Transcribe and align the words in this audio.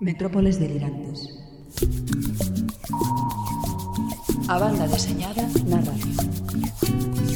Metrópoles 0.00 0.58
delirantes. 0.58 1.28
A 4.48 4.58
banda 4.58 4.88
deseñada 4.88 5.42
na 5.68 5.76
radio. 5.76 6.16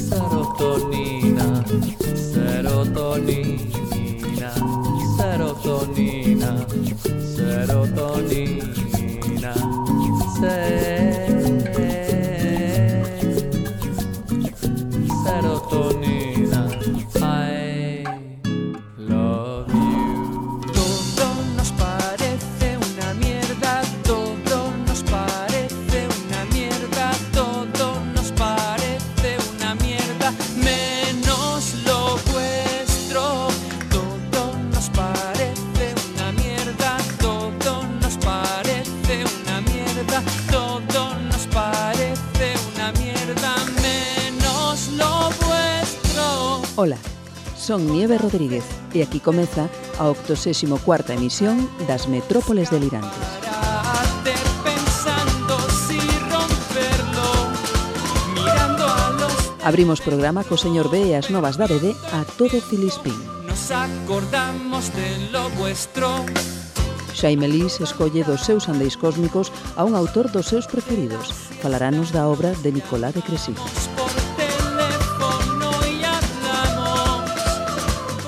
Serotonina, 0.08 1.62
serotonina, 2.32 3.60
serotonina, 5.18 6.50
serotonina, 7.36 8.74
serotonina. 10.40 10.93
son 47.74 47.90
Nieve 47.90 48.18
Rodríguez 48.18 48.62
e 48.94 49.02
aquí 49.02 49.18
comeza 49.18 49.66
a 49.98 50.06
84ª 50.06 51.10
emisión 51.10 51.66
das 51.90 52.06
Metrópoles 52.06 52.70
Delirantes. 52.70 53.10
Abrimos 59.66 59.98
programa 59.98 60.46
co 60.46 60.54
señor 60.54 60.86
B 60.86 61.10
e 61.10 61.18
as 61.18 61.34
novas 61.34 61.58
da 61.58 61.66
BD 61.66 61.98
a 62.14 62.22
todo 62.38 62.62
Filispín. 62.62 63.18
Nos 63.42 63.74
acordamos 63.74 64.94
de 64.94 65.34
lo 65.34 65.50
vuestro. 65.58 66.22
Xaime 67.10 67.50
Lís 67.50 67.82
escolle 67.82 68.22
dos 68.22 68.46
seus 68.46 68.70
andeis 68.70 68.94
cósmicos 68.94 69.50
a 69.74 69.82
un 69.82 69.98
autor 69.98 70.30
dos 70.30 70.46
seus 70.46 70.70
preferidos. 70.70 71.34
Falaranos 71.58 72.14
da 72.14 72.30
obra 72.30 72.54
de 72.62 72.70
Nicolás 72.70 73.18
de 73.18 73.22
Cresí. 73.26 73.54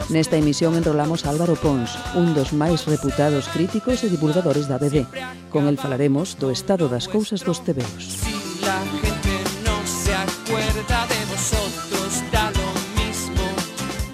Nesta 0.09 0.37
emisión 0.37 0.77
enrolamos 0.77 1.27
a 1.27 1.31
Álvaro 1.35 1.59
Pons, 1.59 1.99
un 2.15 2.31
dos 2.31 2.55
máis 2.55 2.87
reputados 2.87 3.51
críticos 3.51 4.07
e 4.07 4.09
divulgadores 4.09 4.71
da 4.71 4.79
BD. 4.79 5.03
Con 5.51 5.67
el 5.67 5.83
falaremos 5.83 6.39
do 6.39 6.55
estado 6.55 6.87
das 6.87 7.11
cousas 7.11 7.43
dos 7.43 7.67
tebeos. 7.67 8.23
Si 8.23 8.39
la 8.63 8.79
gente 9.03 9.35
non 9.67 9.83
se 9.83 10.15
acuerda 10.15 11.11
de 11.11 11.21
vosotros, 11.27 12.23
da 12.31 12.55
lo 12.55 12.71
mismo. 13.03 13.43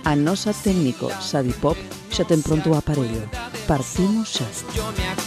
A 0.08 0.16
nosa 0.16 0.56
técnico, 0.56 1.12
Sadi 1.20 1.52
Pop, 1.52 1.76
xa 2.08 2.24
ten 2.24 2.40
pronto 2.40 2.72
o 2.72 2.78
aparello. 2.80 3.28
Partimos 3.68 4.32
xa. 4.32 4.48
Yo 4.72 4.88
me 4.96 5.21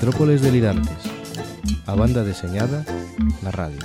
Metrópoles 0.00 0.40
Delirantes 0.40 0.96
a 1.84 1.92
banda 1.92 2.24
deseñada 2.24 2.88
na 3.44 3.52
radio. 3.52 3.84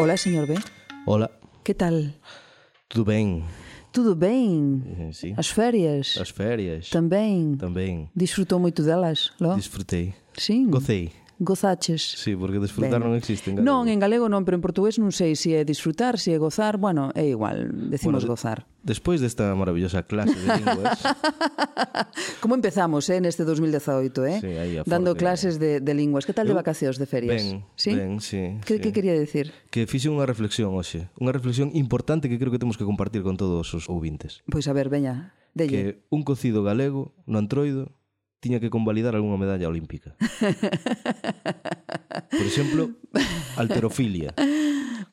Hola, 0.00 0.16
señor 0.16 0.48
B. 0.48 0.56
Hola 1.04 1.28
Que 1.60 1.74
tal? 1.76 2.16
Tudo 2.88 3.04
ben. 3.04 3.44
Tudo 3.92 4.16
bem? 4.16 4.80
Eh, 4.88 5.12
sí. 5.12 5.34
As 5.36 5.52
férias? 5.52 6.16
As 6.16 6.32
férias. 6.32 6.88
Também? 6.88 7.60
tamén 7.60 8.08
Disfrutou 8.16 8.56
moito 8.56 8.80
delas, 8.80 9.36
lo? 9.36 9.52
Disfrutei 9.60 10.16
Sim. 10.32 10.72
Gocei 10.72 11.12
Gozaches. 11.38 12.02
Sí, 12.02 12.34
porque 12.34 12.58
desfrutar 12.58 12.98
ben. 12.98 13.10
non 13.10 13.14
existe 13.14 13.54
en 13.54 13.62
galego. 13.62 13.70
Non, 13.70 13.86
en 13.86 14.02
galego 14.02 14.26
non, 14.26 14.42
pero 14.42 14.58
en 14.58 14.62
portugués 14.62 14.98
non 14.98 15.14
sei 15.14 15.38
se 15.38 15.48
si 15.48 15.50
é 15.54 15.62
disfrutar, 15.62 16.18
se 16.18 16.30
si 16.30 16.30
é 16.34 16.38
gozar, 16.42 16.82
bueno, 16.82 17.14
é 17.14 17.30
igual, 17.30 17.70
decimos 17.88 18.26
bueno, 18.26 18.34
gozar. 18.34 18.66
Despois 18.82 19.22
desta 19.22 19.54
maravillosa 19.54 20.02
clase 20.02 20.34
de 20.34 20.48
linguas... 20.58 20.98
Como 22.42 22.54
empezamos, 22.54 23.06
eh, 23.10 23.20
neste 23.20 23.44
2018, 23.46 24.26
eh? 24.26 24.38
Sí, 24.40 24.52
aí 24.58 24.72
a 24.78 24.82
Dando 24.82 25.14
clases 25.14 25.58
de, 25.58 25.78
de 25.78 25.94
linguas. 25.94 26.26
Que 26.26 26.34
tal 26.34 26.46
de 26.46 26.54
vacacións 26.54 26.98
de 26.98 27.06
ferias? 27.06 27.42
Ben, 27.42 27.62
¿Sí? 27.78 27.94
ben, 27.94 28.18
sí. 28.18 28.58
Que, 28.66 28.78
sí. 28.78 28.80
que 28.80 28.90
quería 28.90 29.14
decir? 29.14 29.54
Que 29.70 29.86
fixe 29.86 30.10
unha 30.10 30.26
reflexión 30.26 30.74
hoxe, 30.74 31.06
unha 31.18 31.30
reflexión 31.30 31.70
importante 31.74 32.26
que 32.26 32.38
creo 32.38 32.50
que 32.50 32.58
temos 32.58 32.74
que 32.74 32.86
compartir 32.86 33.22
con 33.22 33.38
todos 33.38 33.66
os 33.74 33.86
ouvintes. 33.86 34.42
Pois 34.50 34.66
a 34.66 34.74
ver, 34.74 34.90
veña, 34.90 35.34
delle. 35.54 35.70
Que 35.70 35.84
un 36.10 36.22
cocido 36.26 36.62
galego 36.66 37.14
no 37.26 37.38
antroido 37.38 37.97
tiña 38.40 38.60
que 38.60 38.70
convalidar 38.70 39.14
algunha 39.14 39.36
medalla 39.36 39.68
olímpica. 39.68 40.14
Por 42.30 42.46
exemplo, 42.46 42.90
alterofilia. 43.56 44.34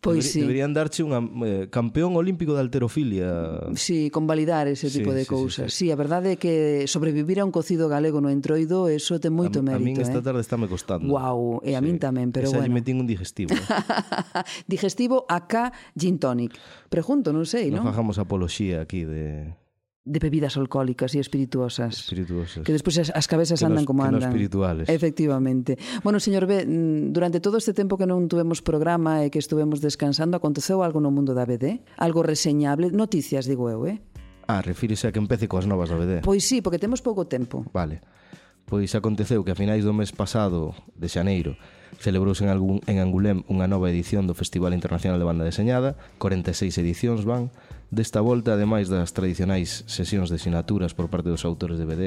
Pois 0.06 0.22
Deber, 0.22 0.32
sí. 0.32 0.40
Deberían 0.46 0.74
darche 0.78 1.02
unha 1.02 1.18
eh, 1.18 1.66
campeón 1.74 2.14
olímpico 2.14 2.54
de 2.54 2.62
alterofilia. 2.62 3.74
Sí, 3.74 4.14
convalidar 4.14 4.70
ese 4.70 4.94
tipo 4.94 5.10
sí, 5.10 5.18
de 5.18 5.24
sí, 5.26 5.30
cousas. 5.30 5.74
Sí, 5.74 5.90
sí. 5.90 5.90
sí, 5.90 5.94
a 5.94 5.98
verdade 5.98 6.38
é 6.38 6.38
que 6.38 6.86
sobrevivir 6.86 7.42
a 7.42 7.46
un 7.46 7.50
cocido 7.50 7.90
galego 7.90 8.22
no 8.22 8.30
entroido, 8.30 8.86
eso 8.86 9.18
ten 9.18 9.34
moito 9.34 9.62
a, 9.62 9.66
mérito. 9.66 9.82
A 9.82 9.86
min 9.90 9.98
esta 9.98 10.22
eh. 10.22 10.26
tarde 10.26 10.46
está 10.46 10.54
estáme 10.54 10.70
costando. 10.70 11.10
Wow, 11.10 11.66
e 11.66 11.74
a 11.74 11.82
sí. 11.82 11.86
min 11.90 11.98
tamén, 11.98 12.30
pero 12.30 12.46
Esa 12.46 12.62
bueno. 12.62 12.70
Esa 12.70 12.78
metín 12.78 13.02
un 13.02 13.10
digestivo. 13.10 13.50
Digestivo 14.70 15.26
acá 15.26 15.74
gin 15.98 16.22
tonic. 16.22 16.54
Pregunto, 16.94 17.34
non 17.34 17.50
sei, 17.50 17.74
non? 17.74 17.82
Non 17.82 17.90
fajamos 17.90 18.22
apoloxía 18.22 18.86
aquí 18.86 19.10
de 19.10 19.58
de 20.06 20.20
bebidas 20.22 20.56
alcohólicas 20.56 21.18
e 21.18 21.20
espirituosas. 21.20 22.06
Espirituosas. 22.06 22.62
Que 22.62 22.70
despois 22.70 23.02
as, 23.02 23.10
as 23.10 23.26
cabezas 23.26 23.58
que 23.58 23.66
andan 23.66 23.84
nos, 23.84 23.90
como 23.90 24.06
que 24.06 24.14
andan. 24.14 24.30
Espirituales. 24.30 24.86
Efectivamente. 24.86 25.82
Bueno, 26.06 26.22
señor 26.22 26.46
B, 26.46 26.62
mm, 26.62 27.10
durante 27.10 27.42
todo 27.42 27.58
este 27.58 27.74
tempo 27.74 27.98
que 27.98 28.06
non 28.06 28.30
tuvemos 28.30 28.62
programa 28.62 29.26
e 29.26 29.34
que 29.34 29.42
estuvemos 29.42 29.82
descansando, 29.82 30.38
aconteceu 30.38 30.86
algo 30.86 31.02
no 31.02 31.10
mundo 31.10 31.34
da 31.34 31.50
BD? 31.50 31.82
Algo 31.98 32.22
reseñable? 32.22 32.94
Noticias, 32.94 33.50
digo 33.50 33.66
eu, 33.74 33.90
eh? 33.90 33.98
Ah, 34.46 34.62
refírese 34.62 35.10
a 35.10 35.12
que 35.12 35.18
empece 35.18 35.50
coas 35.50 35.66
novas 35.66 35.90
da 35.90 35.98
BD. 35.98 36.22
Pois 36.22 36.46
sí, 36.46 36.62
porque 36.62 36.78
temos 36.78 37.02
pouco 37.02 37.26
tempo. 37.26 37.66
Vale. 37.74 38.06
Pois 38.70 38.94
aconteceu 38.94 39.42
que 39.42 39.54
a 39.54 39.58
finais 39.58 39.82
do 39.82 39.94
mes 39.94 40.14
pasado 40.14 40.78
de 40.94 41.10
xaneiro 41.10 41.58
celebrouse 41.98 42.44
en, 42.44 42.50
algún, 42.50 42.82
en 42.86 43.02
Angulem 43.02 43.42
unha 43.50 43.66
nova 43.66 43.90
edición 43.90 44.30
do 44.30 44.38
Festival 44.38 44.74
Internacional 44.78 45.18
de 45.18 45.26
Banda 45.26 45.48
Deseñada, 45.48 45.98
46 46.22 46.78
edicións 46.78 47.24
van, 47.26 47.50
Desta 47.92 48.20
volta, 48.22 48.54
ademais 48.54 48.90
das 48.90 49.14
tradicionais 49.14 49.86
sesións 49.86 50.30
de 50.34 50.42
sinaturas 50.42 50.94
por 50.94 51.10
parte 51.10 51.30
dos 51.30 51.46
autores 51.46 51.78
de 51.78 51.86
BD, 51.86 52.04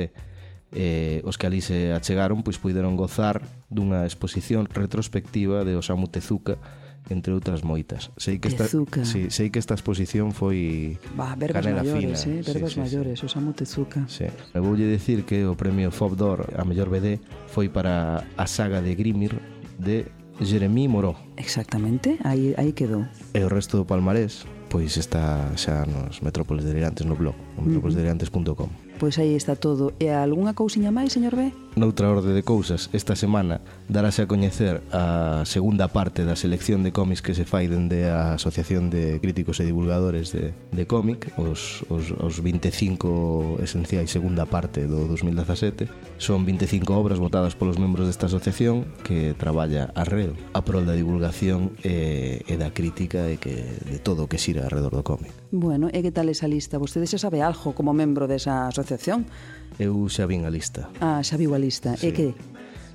eh, 0.73 1.23
os 1.25 1.39
que 1.39 1.47
ali 1.47 1.61
se 1.61 1.93
achegaron 1.93 2.45
pois 2.45 2.61
puideron 2.61 2.99
gozar 2.99 3.41
dunha 3.73 4.05
exposición 4.05 4.69
retrospectiva 4.69 5.65
de 5.65 5.79
Osamu 5.79 6.13
Tezuka 6.13 6.61
entre 7.09 7.33
outras 7.33 7.65
moitas. 7.65 8.13
Sei 8.21 8.37
que 8.37 8.53
esta, 8.53 8.69
Tezuka. 8.69 9.01
sí, 9.05 9.33
sei 9.33 9.49
que 9.49 9.57
esta 9.57 9.73
exposición 9.73 10.37
foi 10.37 11.01
Va, 11.17 11.33
verbas 11.41 11.65
canela 11.65 11.81
maiores, 11.81 12.29
fina. 12.29 12.37
Eh? 12.37 12.45
Verbas 12.45 12.77
sí, 12.77 12.77
sí, 12.77 12.81
maiores. 12.85 13.17
Osamu 13.25 13.57
Tezuka. 13.57 14.05
Sí. 14.13 14.29
E 14.29 14.59
voulle 14.61 14.85
dicir 14.85 15.25
que 15.25 15.49
o 15.49 15.57
premio 15.57 15.89
Fob 15.89 16.21
d'Or 16.21 16.53
a 16.53 16.69
mellor 16.69 16.93
BD 16.93 17.17
foi 17.49 17.73
para 17.73 18.29
a 18.37 18.45
saga 18.45 18.85
de 18.85 18.93
Grimir 18.93 19.41
de 19.81 20.05
Jeremy 20.45 20.85
Moró. 20.85 21.17
Exactamente, 21.41 22.21
aí, 22.29 22.53
aí 22.61 22.77
quedou. 22.77 23.09
E 23.33 23.41
o 23.41 23.49
resto 23.49 23.81
do 23.81 23.89
palmarés 23.89 24.45
pois 24.69 24.97
está 24.97 25.53
xa 25.57 25.85
nos 25.85 26.21
Metrópoles 26.21 26.65
Delirantes 26.65 27.07
no 27.07 27.17
blog, 27.17 27.35
metrópolesdelirantes.com. 27.57 28.69
Pois 28.99 29.19
aí 29.19 29.35
está 29.35 29.57
todo. 29.57 29.93
E 29.99 30.09
algunha 30.11 30.55
cousiña 30.55 30.91
máis, 30.91 31.13
señor 31.13 31.35
B? 31.37 31.53
Noutra 31.77 32.11
orde 32.11 32.35
de 32.35 32.43
cousas, 32.43 32.91
esta 32.93 33.15
semana 33.15 33.61
darase 33.87 34.23
a 34.23 34.27
coñecer 34.27 34.83
a 34.91 35.45
segunda 35.47 35.89
parte 35.89 36.25
da 36.25 36.35
selección 36.35 36.83
de 36.83 36.91
cómics 36.91 37.23
que 37.23 37.37
se 37.37 37.47
fai 37.47 37.71
dende 37.71 38.11
a 38.11 38.35
Asociación 38.35 38.91
de 38.91 39.23
Críticos 39.23 39.61
e 39.61 39.69
Divulgadores 39.69 40.35
de, 40.35 40.57
de 40.75 40.85
Cómic, 40.91 41.31
os, 41.39 41.87
os, 41.87 42.11
os 42.11 42.35
25 42.43 43.63
esenciais 43.63 44.11
segunda 44.11 44.49
parte 44.49 44.91
do 44.91 45.07
2017. 45.07 45.87
Son 46.19 46.43
25 46.43 46.99
obras 46.99 47.23
votadas 47.23 47.55
polos 47.55 47.79
membros 47.79 48.11
desta 48.11 48.27
asociación 48.27 48.89
que 49.07 49.39
traballa 49.39 49.95
arreo 49.95 50.35
a 50.57 50.67
prol 50.67 50.83
da 50.83 50.99
divulgación 50.99 51.79
e, 51.87 52.43
e 52.43 52.55
da 52.59 52.75
crítica 52.75 53.31
e 53.31 53.39
que 53.39 53.55
de 53.87 54.03
todo 54.03 54.27
o 54.27 54.31
que 54.31 54.41
xira 54.41 54.67
alrededor 54.67 54.99
do 54.99 55.07
cómic. 55.07 55.31
Bueno, 55.55 55.87
e 55.95 56.03
que 56.03 56.11
tal 56.11 56.27
esa 56.27 56.51
lista? 56.51 56.81
Vostede 56.83 57.07
xa 57.07 57.23
sabe 57.23 57.39
algo 57.39 57.71
como 57.77 57.95
membro 57.95 58.27
desa 58.27 58.67
asociación? 58.67 59.31
eu 59.79 60.11
xa 60.11 60.27
vin 60.27 60.45
a 60.45 60.51
lista. 60.51 60.91
Ah, 61.01 61.23
xa 61.23 61.39
viu 61.39 61.55
a 61.55 61.59
lista. 61.59 61.95
Sí. 61.97 62.11
E 62.11 62.13
que? 62.13 62.29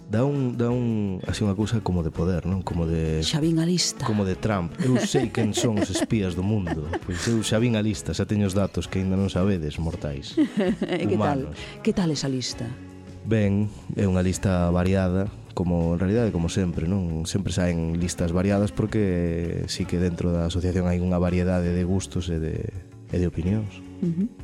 dá 0.10 0.24
un, 0.26 0.58
dá 0.58 0.70
un, 0.70 1.22
así 1.28 1.42
unha 1.42 1.58
cousa 1.58 1.82
como 1.82 2.06
de 2.06 2.14
poder, 2.14 2.46
non? 2.46 2.62
Como 2.62 2.86
de... 2.86 3.26
Xa 3.26 3.42
vin 3.42 3.58
a 3.58 3.66
lista. 3.66 4.06
Como 4.06 4.28
de 4.28 4.38
Trump. 4.38 4.76
Eu 4.78 5.02
sei 5.02 5.34
quen 5.34 5.58
son 5.58 5.82
os 5.82 5.90
espías 5.90 6.38
do 6.38 6.46
mundo. 6.46 6.86
Pois 7.02 7.26
eu 7.26 7.42
xa 7.42 7.58
vin 7.58 7.74
a 7.74 7.82
lista, 7.82 8.14
xa 8.14 8.30
teño 8.30 8.46
os 8.46 8.54
datos 8.54 8.86
que 8.86 9.02
aínda 9.02 9.18
non 9.18 9.34
sabedes, 9.34 9.82
mortais. 9.82 10.38
e 11.02 11.06
que 11.10 11.18
tal? 11.18 11.50
Que 11.82 11.92
tal 11.98 12.14
esa 12.14 12.30
lista? 12.30 12.70
Ben, 13.26 13.72
é 13.98 14.06
unha 14.06 14.22
lista 14.22 14.70
variada, 14.70 15.32
como 15.58 15.96
en 15.96 16.00
realidade 16.04 16.30
como 16.30 16.46
sempre, 16.46 16.86
non? 16.86 17.26
Sempre 17.26 17.50
saen 17.50 17.98
listas 17.98 18.30
variadas 18.36 18.70
porque 18.70 19.66
sí 19.66 19.90
que 19.90 19.98
dentro 19.98 20.30
da 20.30 20.46
asociación 20.46 20.86
hai 20.86 21.02
unha 21.02 21.18
variedade 21.18 21.74
de 21.74 21.84
gustos 21.88 22.30
e 22.30 22.38
de, 22.38 22.56
e 23.10 23.18
de 23.18 23.26
opinións. 23.26 23.82
Uh 24.06 24.14
-huh. 24.14 24.43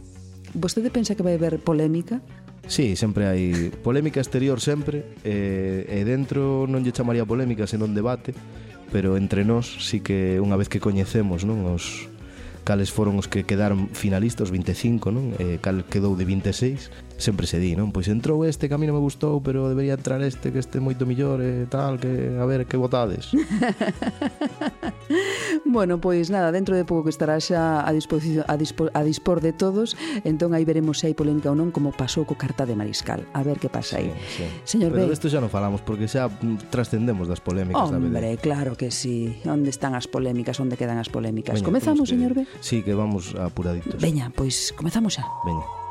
Vostede 0.54 0.90
pensa 0.90 1.16
que 1.16 1.24
vai 1.24 1.36
haber 1.36 1.60
polémica? 1.60 2.22
Sí, 2.69 2.94
sempre 2.96 3.25
hai 3.25 3.74
polémica 3.81 4.22
exterior 4.22 4.62
sempre 4.62 5.18
e, 5.25 5.90
e 5.90 6.06
dentro 6.06 6.69
non 6.69 6.86
lle 6.86 6.94
chamaría 6.94 7.25
polémica, 7.25 7.66
senón 7.66 7.98
debate, 7.98 8.34
pero 8.94 9.18
entre 9.18 9.42
nós 9.42 9.66
sí 9.81 10.06
que 10.06 10.38
unha 10.38 10.57
vez 10.57 10.69
que 10.69 10.78
coñecemos, 10.78 11.50
non, 11.50 11.66
os 11.66 12.06
cales 12.62 12.94
foron 12.94 13.18
os 13.18 13.25
que 13.25 13.42
quedaron 13.42 13.90
finalistas, 13.90 14.54
25, 14.54 15.10
non? 15.10 15.34
E 15.42 15.57
cal 15.57 15.81
quedou 15.90 16.13
de 16.13 16.25
26 16.30 17.09
sempre 17.19 17.48
se 17.48 17.60
di, 17.60 17.75
non? 17.75 17.92
Pois 17.92 18.07
entrou 18.07 18.48
este, 18.48 18.71
que 18.71 18.75
a 18.75 18.80
mí 18.80 18.88
non 18.88 18.95
me 18.95 19.04
gustou, 19.04 19.44
pero 19.44 19.68
debería 19.68 20.00
entrar 20.00 20.24
este, 20.24 20.56
que 20.56 20.60
este 20.60 20.80
moito 20.80 21.04
millor 21.04 21.44
e 21.44 21.63
eh, 21.63 21.68
tal, 21.68 22.00
que 22.00 22.39
a 22.39 22.45
ver 22.48 22.66
que 22.66 22.80
votades. 22.80 23.36
bueno, 25.68 26.00
pois 26.00 26.31
nada, 26.31 26.56
dentro 26.56 26.80
de 26.80 26.88
pouco 26.88 27.07
que 27.07 27.13
estará 27.13 27.38
xa 27.44 27.83
a 27.83 27.92
disposición 27.92 28.48
a, 28.48 28.56
dispo, 28.56 28.88
a 28.95 29.04
dispor 29.04 29.44
de 29.44 29.51
todos, 29.51 30.00
entón 30.24 30.56
aí 30.56 30.63
veremos 30.63 31.04
se 31.04 31.12
hai 31.12 31.13
polémica 31.13 31.51
ou 31.51 31.60
non 31.60 31.75
como 31.75 31.92
pasou 31.92 32.24
co 32.24 32.39
carta 32.39 32.63
de 32.63 32.74
Mariscal. 32.74 33.27
A 33.36 33.44
ver 33.44 33.60
que 33.60 33.68
pasa 33.68 34.00
aí. 34.00 34.10
Sí, 34.31 34.44
sí. 34.44 34.80
Señor 34.80 34.95
pero 34.95 35.12
B. 35.12 35.13
isto 35.13 35.27
xa 35.27 35.44
non 35.44 35.51
falamos 35.51 35.83
porque 35.83 36.07
xa 36.07 36.31
trascendemos 36.72 37.27
das 37.27 37.44
polémicas, 37.44 37.92
Hombre, 37.92 38.10
da 38.10 38.31
claro 38.39 38.80
que 38.80 38.89
sí. 38.89 39.44
Onde 39.44 39.69
están 39.69 39.94
as 39.94 40.07
polémicas, 40.07 40.57
onde 40.63 40.80
quedan 40.80 40.98
as 40.98 41.12
polémicas. 41.12 41.60
Veña, 41.60 41.68
comezamos, 41.68 42.07
que, 42.07 42.15
eh, 42.15 42.18
señor 42.18 42.33
B? 42.33 42.48
Sí, 42.63 42.81
que 42.81 42.95
vamos 42.95 43.36
apuraditos. 43.36 44.00
Veña, 44.00 44.31
pois 44.31 44.72
comezamos 44.72 45.19
xa. 45.19 45.27
Veña. 45.44 45.88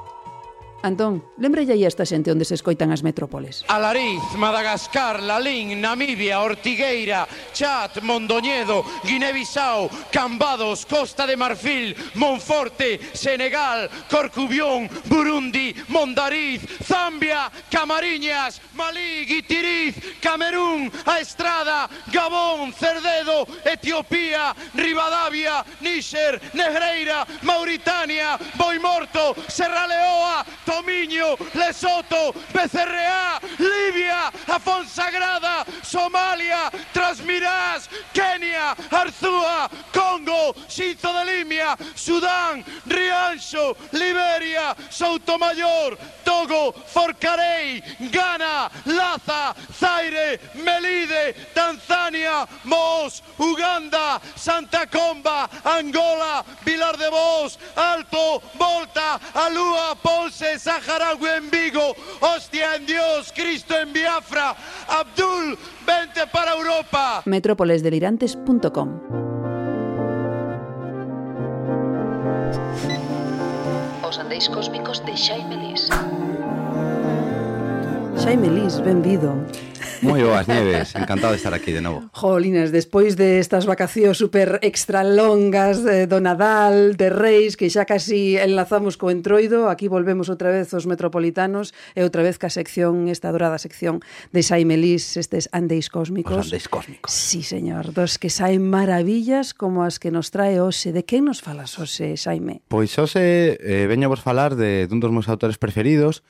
Antón, 0.80 1.26
lembralle 1.42 1.74
aí 1.74 1.82
a 1.82 1.90
esta 1.90 2.06
xente 2.06 2.30
onde 2.30 2.46
se 2.46 2.54
escoitan 2.54 2.94
as 2.94 3.02
metrópoles. 3.02 3.66
Alariz, 3.66 4.22
Madagascar, 4.38 5.18
Lalín, 5.18 5.74
Namibia, 5.82 6.38
Ortigueira, 6.38 7.26
Chat, 7.50 7.98
Mondoñedo, 7.98 8.86
Guinea-Bissau, 9.02 9.90
Cambados, 10.14 10.86
Costa 10.86 11.26
de 11.26 11.34
Marfil, 11.34 11.98
Monforte, 12.14 13.00
Senegal, 13.10 13.90
Corcubión, 14.06 14.86
Burundi, 15.10 15.74
Mondariz, 15.90 16.62
Zambia, 16.86 17.50
Camariñas, 17.66 18.62
Malí, 18.78 19.26
Guitiriz, 19.26 19.98
Camerún, 20.22 20.92
A 21.06 21.18
Estrada, 21.18 21.90
Gabón, 22.12 22.72
Cerdedo, 22.72 23.50
Etiopía, 23.66 24.54
Rivadavia, 24.74 25.66
Níxer, 25.82 26.38
Negreira, 26.54 27.26
Mauritania, 27.42 28.38
Boimorto, 28.54 29.34
Serraleoa, 29.48 30.46
Tomiño, 30.68 31.34
Lesoto, 31.54 32.34
PCRA, 32.52 33.40
Libia, 33.58 34.30
Afonsagrada, 34.48 35.64
Somalia, 35.82 36.70
Transmirás, 36.92 37.88
Kenia, 38.12 38.76
Arzúa, 38.90 39.70
Congo, 39.94 40.54
Xinzo 40.68 41.10
de 41.14 41.24
Limia, 41.24 41.74
Sudán, 41.94 42.62
Rianxo, 42.84 43.74
Liberia, 43.92 44.76
Soutomayor, 44.90 45.96
Togo, 46.22 46.74
Forcarei, 46.86 47.82
Ghana, 48.12 48.70
Laza, 48.84 49.56
Zaire, 49.72 50.38
Melide, 50.52 51.34
Tanzania, 51.54 52.46
Mos, 52.64 53.22
Uganda, 53.38 54.20
Santa 54.36 54.86
Comba, 54.86 55.48
Angola, 55.64 56.44
Vilar 56.62 56.98
de 56.98 57.08
Vos, 57.08 57.58
Alto, 57.74 58.42
Volta, 58.58 59.18
Alúa, 59.32 59.96
Ponce, 59.96 60.57
Saharaui 60.58 61.28
en 61.36 61.50
Vigo, 61.50 61.94
Hostia 62.20 62.74
en 62.76 62.86
Dios, 62.86 63.32
Cristo 63.34 63.74
en 63.78 63.92
Biafra, 63.92 64.56
Abdul, 64.88 65.56
vente 65.86 66.26
para 66.32 66.52
Europa. 66.52 67.22
metrópolesdelirantes.com 67.24 68.88
Os 74.02 74.18
andeis 74.18 74.48
cósmicos 74.48 75.04
de 75.04 75.14
Xaime 75.16 75.56
Lis. 75.56 75.88
Xaime 78.16 78.48
Lis, 78.48 78.80
benvido. 78.80 79.34
Moi 79.98 80.22
boas 80.22 80.46
neves, 80.46 80.94
encantado 80.94 81.34
de 81.34 81.42
estar 81.42 81.50
aquí 81.50 81.74
de 81.74 81.82
novo. 81.82 82.06
Jolinas, 82.14 82.70
despois 82.70 83.18
de 83.18 83.42
estas 83.42 83.66
vacacións 83.66 84.14
super 84.14 84.62
extra 84.62 85.02
longas 85.02 85.82
eh, 85.82 86.06
do 86.06 86.22
Nadal, 86.22 86.94
de 86.94 87.10
Reis, 87.10 87.58
que 87.58 87.66
xa 87.66 87.82
casi 87.82 88.38
enlazamos 88.38 88.94
co 88.94 89.10
Entroido, 89.10 89.66
aquí 89.66 89.90
volvemos 89.90 90.30
outra 90.30 90.54
vez 90.54 90.70
os 90.70 90.86
metropolitanos 90.86 91.74
e 91.98 92.06
outra 92.06 92.22
vez 92.22 92.38
ca 92.38 92.46
sección, 92.46 93.10
esta 93.10 93.34
dorada 93.34 93.58
sección 93.58 93.98
de 94.30 94.46
Xaime 94.46 94.78
Lís, 94.78 95.18
estes 95.18 95.50
andeis 95.50 95.90
cósmicos. 95.90 96.38
Os 96.38 96.46
andeis 96.46 96.70
cósmicos. 96.70 97.10
Sí, 97.10 97.42
señor, 97.42 97.90
dos 97.90 98.22
que 98.22 98.30
saen 98.30 98.62
maravillas 98.62 99.50
como 99.50 99.82
as 99.82 99.98
que 99.98 100.14
nos 100.14 100.30
trae 100.30 100.62
hoxe. 100.62 100.94
De 100.94 101.02
que 101.02 101.18
nos 101.18 101.42
falas 101.42 101.74
hoxe, 101.74 102.14
Xaime? 102.14 102.62
Pois 102.70 102.94
hoxe 102.94 103.58
eh, 103.58 103.90
veño 103.90 104.06
vos 104.06 104.22
falar 104.22 104.54
de 104.54 104.86
dun 104.86 105.02
dos 105.02 105.10
meus 105.10 105.26
autores 105.26 105.58
preferidos, 105.58 106.22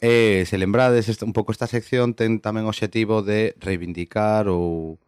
E, 0.00 0.44
se 0.46 0.58
lembrades, 0.58 1.08
un 1.22 1.32
pouco 1.32 1.50
esta 1.50 1.66
sección 1.66 2.14
ten 2.14 2.38
tamén 2.38 2.66
o 2.66 2.72
objetivo 2.72 3.26
de 3.26 3.58
reivindicar 3.58 4.46
ou, 4.46 4.98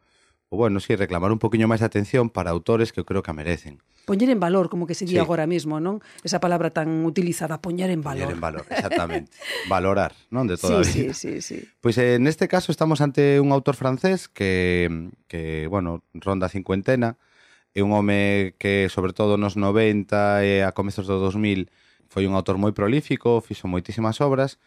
ou 0.51 0.57
bueno, 0.59 0.83
si, 0.83 0.93
sí, 0.93 0.99
reclamar 0.99 1.31
un 1.31 1.39
poquinho 1.39 1.71
máis 1.71 1.79
de 1.79 1.87
atención 1.87 2.27
para 2.27 2.51
autores 2.51 2.91
que 2.91 2.99
eu 2.99 3.07
creo 3.07 3.23
que 3.23 3.31
a 3.31 3.37
merecen. 3.39 3.79
Poñer 4.11 4.27
en 4.35 4.43
valor, 4.43 4.67
como 4.67 4.91
que 4.91 4.99
se 4.99 5.07
di 5.07 5.15
sí. 5.15 5.23
agora 5.23 5.47
mesmo, 5.47 5.79
non? 5.79 6.03
Esa 6.27 6.43
palabra 6.43 6.75
tan 6.75 7.07
utilizada, 7.07 7.63
poñer 7.63 7.95
en 7.95 8.03
valor. 8.03 8.27
Poñer 8.27 8.35
en 8.35 8.43
valor, 8.43 8.65
exactamente. 8.67 9.31
Valorar, 9.71 10.11
non? 10.35 10.51
De 10.51 10.59
toda 10.59 10.83
sí, 10.83 11.07
a 11.07 11.15
vida. 11.15 11.15
Sí, 11.15 11.39
sí, 11.39 11.63
sí. 11.63 11.69
Pois 11.79 11.95
eh, 11.95 12.19
en 12.19 12.27
este 12.27 12.51
caso 12.51 12.75
estamos 12.75 12.99
ante 12.99 13.39
un 13.39 13.55
autor 13.55 13.79
francés 13.79 14.27
que, 14.27 15.11
que 15.31 15.71
bueno, 15.71 16.03
ronda 16.19 16.51
cincuentena, 16.51 17.15
é 17.71 17.87
un 17.87 17.95
home 17.95 18.55
que, 18.59 18.91
sobre 18.91 19.15
todo 19.15 19.39
nos 19.39 19.55
90 19.55 20.43
e 20.43 20.67
a 20.67 20.75
comezos 20.75 21.07
do 21.07 21.23
2000, 21.23 21.71
foi 22.11 22.27
un 22.27 22.35
autor 22.35 22.59
moi 22.59 22.75
prolífico, 22.75 23.39
fixo 23.39 23.71
moitísimas 23.71 24.19
obras, 24.19 24.59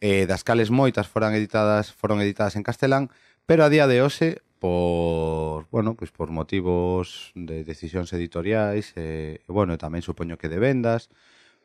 eh, 0.00 0.26
das 0.26 0.44
cales 0.44 0.70
moitas 0.70 1.08
foran 1.08 1.32
editadas 1.32 1.92
foron 1.92 2.20
editadas 2.20 2.56
en 2.56 2.64
castelán, 2.64 3.10
pero 3.46 3.64
a 3.64 3.72
día 3.72 3.86
de 3.86 4.02
hoxe 4.02 4.42
por, 4.58 5.68
bueno, 5.70 5.94
pois 5.94 6.10
por 6.10 6.30
motivos 6.32 7.32
de 7.34 7.64
decisións 7.64 8.12
editoriais 8.12 8.92
e, 8.96 9.40
eh, 9.40 9.52
bueno, 9.52 9.76
tamén 9.76 10.02
supoño 10.02 10.40
que 10.40 10.48
de 10.48 10.58
vendas, 10.58 11.12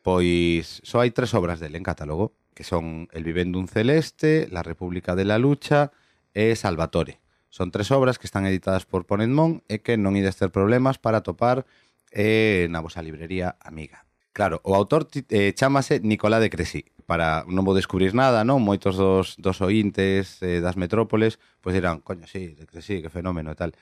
pois 0.03 0.83
só 0.83 1.01
hai 1.01 1.11
tres 1.15 1.31
obras 1.33 1.63
dele 1.63 1.79
en 1.79 1.87
catálogo, 1.87 2.35
que 2.53 2.63
son 2.63 3.07
El 3.15 3.23
vivendo 3.23 3.59
un 3.59 3.67
celeste, 3.67 4.47
La 4.51 4.63
república 4.63 5.15
de 5.15 5.25
la 5.25 5.39
lucha 5.39 5.91
e 6.35 6.55
Salvatore. 6.55 7.19
Son 7.49 7.71
tres 7.71 7.91
obras 7.91 8.19
que 8.19 8.27
están 8.27 8.45
editadas 8.45 8.85
por 8.85 9.03
Ponentmón 9.07 9.63
e 9.67 9.83
que 9.83 9.99
non 9.99 10.15
ides 10.15 10.39
ter 10.39 10.51
problemas 10.51 10.99
para 10.99 11.23
topar 11.23 11.67
eh, 12.11 12.67
na 12.71 12.83
vosa 12.83 13.03
librería 13.03 13.55
amiga. 13.59 14.07
Claro, 14.31 14.63
o 14.63 14.75
autor 14.75 15.11
eh, 15.11 15.51
chamase 15.51 15.99
Nicolás 15.99 16.39
de 16.39 16.49
Cresí, 16.49 16.87
para 17.11 17.43
non 17.51 17.67
vou 17.67 17.75
descubrir 17.75 18.15
nada, 18.15 18.47
non? 18.47 18.63
Moitos 18.63 18.95
dos, 18.95 19.35
dos 19.35 19.59
ointes 19.59 20.39
eh, 20.39 20.63
das 20.63 20.79
metrópoles, 20.79 21.43
pois 21.59 21.75
dirán, 21.75 21.99
coño, 21.99 22.23
sí, 22.23 22.55
que 22.71 22.79
sí, 22.79 23.03
que 23.03 23.11
fenómeno 23.11 23.51
e 23.51 23.57
tal. 23.59 23.75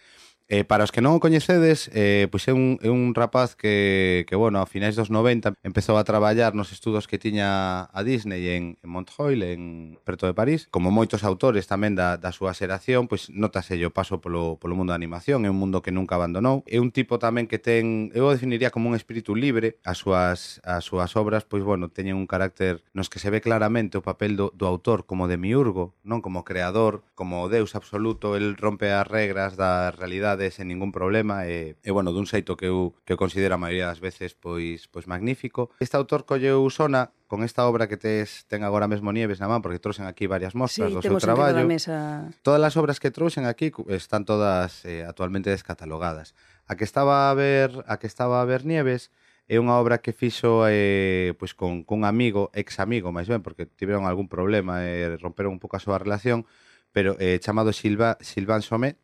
Eh, 0.51 0.63
para 0.63 0.83
os 0.83 0.89
que 0.89 0.97
non 0.97 1.13
o 1.13 1.21
coñecedes, 1.21 1.93
eh, 1.93 2.25
pois 2.33 2.49
é 2.49 2.57
un, 2.57 2.81
é 2.81 2.89
un 2.89 3.13
rapaz 3.13 3.53
que, 3.53 4.25
que, 4.25 4.33
bueno, 4.33 4.57
a 4.57 4.65
finais 4.65 4.97
dos 4.97 5.13
90 5.13 5.53
empezou 5.61 6.01
a 6.01 6.03
traballar 6.09 6.57
nos 6.57 6.73
estudos 6.73 7.05
que 7.05 7.21
tiña 7.21 7.85
a 7.85 8.01
Disney 8.01 8.57
en, 8.57 8.81
en 8.81 8.89
Montreuil, 8.89 9.45
en 9.45 10.01
preto 10.01 10.25
de 10.25 10.33
París. 10.33 10.65
Como 10.73 10.89
moitos 10.89 11.21
autores 11.21 11.69
tamén 11.69 11.93
da, 11.93 12.17
da 12.17 12.33
súa 12.33 12.57
xeración, 12.57 13.05
pois 13.05 13.29
notase 13.29 13.77
o 13.85 13.93
paso 13.93 14.25
polo, 14.25 14.57
polo 14.57 14.73
mundo 14.73 14.89
da 14.89 14.97
animación, 14.97 15.45
é 15.45 15.53
un 15.53 15.61
mundo 15.61 15.85
que 15.85 15.93
nunca 15.93 16.17
abandonou. 16.17 16.65
É 16.65 16.81
un 16.81 16.89
tipo 16.89 17.21
tamén 17.21 17.45
que 17.45 17.61
ten, 17.61 18.09
eu 18.17 18.25
o 18.25 18.33
definiría 18.33 18.73
como 18.73 18.89
un 18.89 18.97
espírito 18.97 19.37
libre, 19.37 19.77
as 19.85 20.01
súas, 20.01 20.65
as 20.65 20.81
súas 20.81 21.13
obras, 21.13 21.45
pois, 21.45 21.61
bueno, 21.61 21.93
teñen 21.93 22.17
un 22.17 22.25
carácter 22.25 22.81
nos 22.97 23.05
que 23.05 23.21
se 23.21 23.29
ve 23.29 23.37
claramente 23.37 24.01
o 24.01 24.05
papel 24.05 24.33
do, 24.33 24.49
do 24.57 24.65
autor 24.65 25.05
como 25.05 25.29
demiurgo, 25.29 25.93
non 26.01 26.25
como 26.25 26.41
creador, 26.41 27.05
como 27.13 27.53
deus 27.53 27.77
absoluto, 27.77 28.33
el 28.33 28.57
rompe 28.57 28.89
as 28.89 29.05
regras 29.05 29.53
da 29.53 29.93
realidade 29.93 30.38
facilidade, 30.39 30.51
sen 30.51 30.67
ningún 30.67 30.91
problema, 30.91 31.45
e, 31.45 31.75
e 31.83 31.91
bueno, 31.91 32.11
dun 32.15 32.25
xeito 32.25 32.55
que 32.55 32.71
eu, 32.71 32.95
que 33.03 33.13
eu 33.13 33.19
considero 33.19 33.55
a 33.55 33.61
maioría 33.61 33.91
das 33.91 33.99
veces 33.99 34.33
pois 34.33 34.87
pois 34.87 35.05
magnífico. 35.07 35.69
Este 35.83 35.97
autor 35.99 36.23
colleu 36.23 36.63
Sona 36.71 37.11
con 37.27 37.43
esta 37.43 37.67
obra 37.67 37.85
que 37.85 37.97
tes, 37.99 38.47
ten 38.47 38.63
agora 38.63 38.87
mesmo 38.87 39.11
Nieves 39.11 39.43
na 39.43 39.51
man, 39.51 39.61
porque 39.61 39.83
trouxen 39.83 40.07
aquí 40.07 40.25
varias 40.25 40.55
mostras 40.55 40.89
sí, 40.89 40.95
do 40.95 41.03
seu 41.03 41.19
traballo. 41.19 41.67
Mesa... 41.67 42.31
Todas 42.41 42.63
as 42.63 42.75
obras 42.79 42.97
que 42.97 43.11
trouxen 43.11 43.45
aquí 43.45 43.71
están 43.91 44.23
todas 44.23 44.85
eh, 44.87 45.03
actualmente 45.05 45.51
descatalogadas. 45.51 46.33
A 46.65 46.77
que 46.79 46.85
estaba 46.87 47.29
a 47.29 47.33
ver, 47.35 47.83
a 47.85 47.99
que 47.99 48.07
estaba 48.07 48.41
a 48.41 48.45
ver 48.47 48.63
Nieves, 48.65 49.11
é 49.49 49.57
unha 49.57 49.75
obra 49.81 49.97
que 50.01 50.13
fixo 50.13 50.69
eh, 50.69 51.33
pois 51.37 51.57
con, 51.57 51.81
con 51.83 52.01
un 52.01 52.05
amigo, 52.05 52.53
ex 52.53 52.77
amigo, 52.79 53.09
máis 53.09 53.25
ben, 53.25 53.41
porque 53.41 53.65
tiveron 53.65 54.05
algún 54.05 54.29
problema 54.29 54.85
e 54.85 55.05
eh, 55.05 55.17
romperon 55.17 55.57
un 55.57 55.61
pouco 55.61 55.77
a 55.77 55.81
súa 55.81 55.97
relación, 55.97 56.45
pero 56.93 57.17
eh, 57.17 57.37
chamado 57.41 57.73
Silva, 57.73 58.17
Silván 58.21 58.61
Somet, 58.61 58.97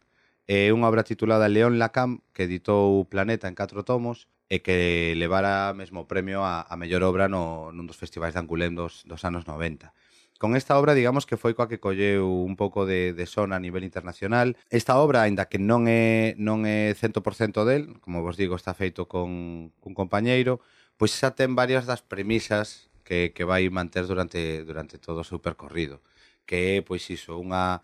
é 0.46 0.70
unha 0.70 0.90
obra 0.90 1.06
titulada 1.06 1.50
León 1.50 1.82
Lacan, 1.82 2.22
que 2.34 2.46
editou 2.46 3.06
Planeta 3.10 3.50
en 3.50 3.58
4 3.58 3.82
tomos, 3.82 4.30
e 4.46 4.62
que 4.62 5.18
levara 5.18 5.74
mesmo 5.74 6.06
o 6.06 6.10
premio 6.10 6.46
a, 6.46 6.62
a 6.62 6.76
mellor 6.78 7.02
obra 7.02 7.26
no, 7.26 7.74
nun 7.74 7.90
dos 7.90 7.98
festivais 7.98 8.38
de 8.38 8.42
Angulén 8.42 8.78
dos, 8.78 9.02
dos 9.10 9.26
anos 9.26 9.50
90. 9.50 9.90
Con 10.38 10.54
esta 10.56 10.78
obra, 10.78 10.94
digamos 10.94 11.26
que 11.26 11.40
foi 11.40 11.56
coa 11.56 11.72
que 11.72 11.82
colleu 11.82 12.28
un 12.28 12.54
pouco 12.60 12.86
de, 12.86 13.16
de 13.16 13.26
son 13.26 13.56
a 13.56 13.60
nivel 13.60 13.88
internacional. 13.88 14.60
Esta 14.70 15.00
obra, 15.00 15.24
aínda 15.26 15.48
que 15.50 15.58
non 15.58 15.88
é, 15.90 16.36
non 16.38 16.68
é 16.68 16.94
100% 16.94 17.66
del, 17.66 17.98
como 18.04 18.22
vos 18.22 18.38
digo, 18.38 18.54
está 18.54 18.76
feito 18.78 19.08
con, 19.10 19.74
cun 19.82 19.98
compañeiro, 19.98 20.62
pois 21.00 21.16
xa 21.16 21.34
ten 21.34 21.58
varias 21.58 21.88
das 21.90 22.04
premisas 22.04 22.92
que, 23.08 23.32
que 23.34 23.48
vai 23.48 23.66
manter 23.72 24.06
durante, 24.06 24.62
durante 24.68 25.00
todo 25.00 25.24
o 25.24 25.28
seu 25.28 25.40
percorrido. 25.40 26.04
Que 26.46 26.78
é, 26.78 26.86
pois 26.86 27.08
iso, 27.10 27.40
unha, 27.40 27.82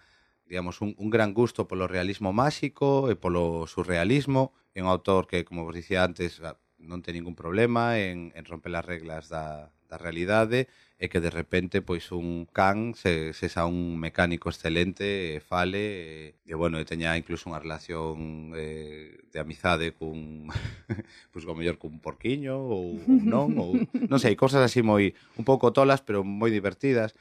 digamos, 0.52 0.82
un, 0.82 0.96
un 0.98 1.10
gran 1.10 1.34
gusto 1.34 1.66
polo 1.66 1.88
realismo 1.88 2.36
máxico 2.36 3.08
e 3.08 3.16
polo 3.16 3.72
surrealismo. 3.72 4.52
É 4.76 4.84
un 4.84 4.92
autor 4.92 5.24
que, 5.24 5.48
como 5.48 5.64
vos 5.64 5.72
dicía 5.72 6.04
antes, 6.04 6.44
ah, 6.44 6.60
non 6.76 7.00
ten 7.00 7.16
ningún 7.16 7.40
problema 7.40 7.96
en, 7.96 8.36
en 8.36 8.44
romper 8.44 8.76
as 8.76 8.84
reglas 8.84 9.32
da, 9.32 9.72
da 9.88 9.96
realidade 9.96 10.68
e 11.02 11.10
que 11.10 11.20
de 11.20 11.34
repente 11.34 11.82
pois 11.82 12.12
un 12.16 12.48
can 12.48 12.94
se, 12.96 13.34
se 13.36 13.52
xa 13.52 13.68
un 13.68 14.00
mecánico 14.00 14.48
excelente 14.48 15.36
e 15.36 15.44
fale 15.44 15.84
e, 15.84 16.08
e 16.48 16.54
bueno, 16.56 16.78
e 16.78 16.86
teña 16.88 17.18
incluso 17.20 17.52
unha 17.52 17.60
relación 17.60 18.52
eh, 18.56 19.20
de 19.32 19.38
amizade 19.42 19.92
cun 19.92 20.48
pois 21.36 21.44
como 21.44 21.60
mellor 21.60 21.76
cun 21.76 22.00
porquiño 22.00 22.56
ou, 22.56 23.02
ou 23.02 23.20
non, 23.20 23.52
ou 23.60 23.76
non 24.08 24.20
sei, 24.22 24.40
cousas 24.40 24.64
así 24.64 24.80
moi 24.80 25.12
un 25.36 25.44
pouco 25.44 25.76
tolas 25.76 26.00
pero 26.00 26.24
moi 26.24 26.54
divertidas 26.54 27.12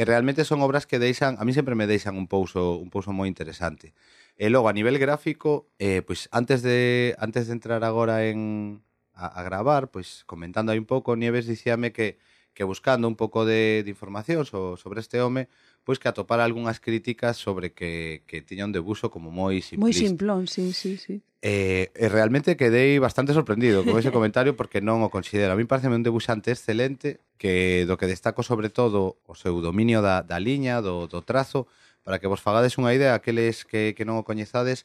que 0.00 0.06
realmente 0.06 0.46
son 0.46 0.62
obras 0.62 0.86
que 0.86 0.98
deixan, 0.98 1.36
a 1.38 1.44
mí 1.44 1.52
sempre 1.52 1.74
me 1.74 1.86
deixan 1.86 2.16
un 2.16 2.24
pouso 2.24 2.80
un 2.80 2.88
pouso 2.88 3.12
moi 3.12 3.28
interesante. 3.28 3.92
E 4.32 4.48
logo 4.48 4.64
a 4.64 4.72
nivel 4.72 4.96
gráfico, 4.96 5.68
eh, 5.76 6.00
pois 6.00 6.24
antes 6.32 6.64
de 6.64 7.12
antes 7.20 7.52
de 7.52 7.52
entrar 7.52 7.84
agora 7.84 8.24
en 8.24 8.80
a, 9.12 9.28
a 9.28 9.44
gravar, 9.44 9.92
pois 9.92 10.24
comentando 10.24 10.72
aí 10.72 10.80
un 10.80 10.88
pouco, 10.88 11.20
Nieves 11.20 11.44
dicíame 11.44 11.92
que 11.92 12.16
que 12.56 12.64
buscando 12.64 13.12
un 13.12 13.14
pouco 13.20 13.44
de, 13.44 13.84
de 13.84 13.92
información 13.92 14.48
so, 14.48 14.80
sobre 14.80 15.04
este 15.04 15.20
home, 15.20 15.52
pois 15.84 16.00
que 16.00 16.08
atopara 16.08 16.48
algunhas 16.48 16.80
críticas 16.80 17.36
sobre 17.36 17.76
que, 17.76 18.24
que 18.24 18.40
tiña 18.40 18.64
un 18.64 18.72
debuxo 18.72 19.12
como 19.12 19.28
moi 19.28 19.60
simplista. 19.60 19.84
Moi 19.84 19.92
simplón, 19.92 20.48
sí, 20.48 20.72
sí, 20.72 20.96
sí. 20.96 21.20
Eh, 21.44 21.92
e 21.92 22.08
realmente 22.08 22.56
quedei 22.56 22.96
bastante 22.96 23.36
sorprendido 23.36 23.84
con 23.84 24.00
ese 24.00 24.08
comentario 24.16 24.56
porque 24.56 24.80
non 24.80 25.04
o 25.04 25.12
considero. 25.12 25.52
A 25.52 25.60
mí 25.60 25.68
parece 25.68 25.92
un 25.92 26.00
debuxante 26.00 26.56
excelente, 26.56 27.20
que 27.40 27.88
do 27.88 27.96
que 27.96 28.04
destaco 28.04 28.44
sobre 28.44 28.68
todo 28.68 29.16
o 29.24 29.32
seu 29.32 29.64
dominio 29.64 30.04
da, 30.04 30.20
da 30.20 30.36
liña, 30.36 30.84
do, 30.84 31.08
do 31.08 31.24
trazo, 31.24 31.64
para 32.04 32.20
que 32.20 32.28
vos 32.28 32.44
fagades 32.44 32.76
unha 32.76 32.92
idea, 32.92 33.16
aqueles 33.16 33.64
que, 33.64 33.96
que 33.96 34.04
non 34.04 34.20
o 34.20 34.28
coñezades, 34.28 34.84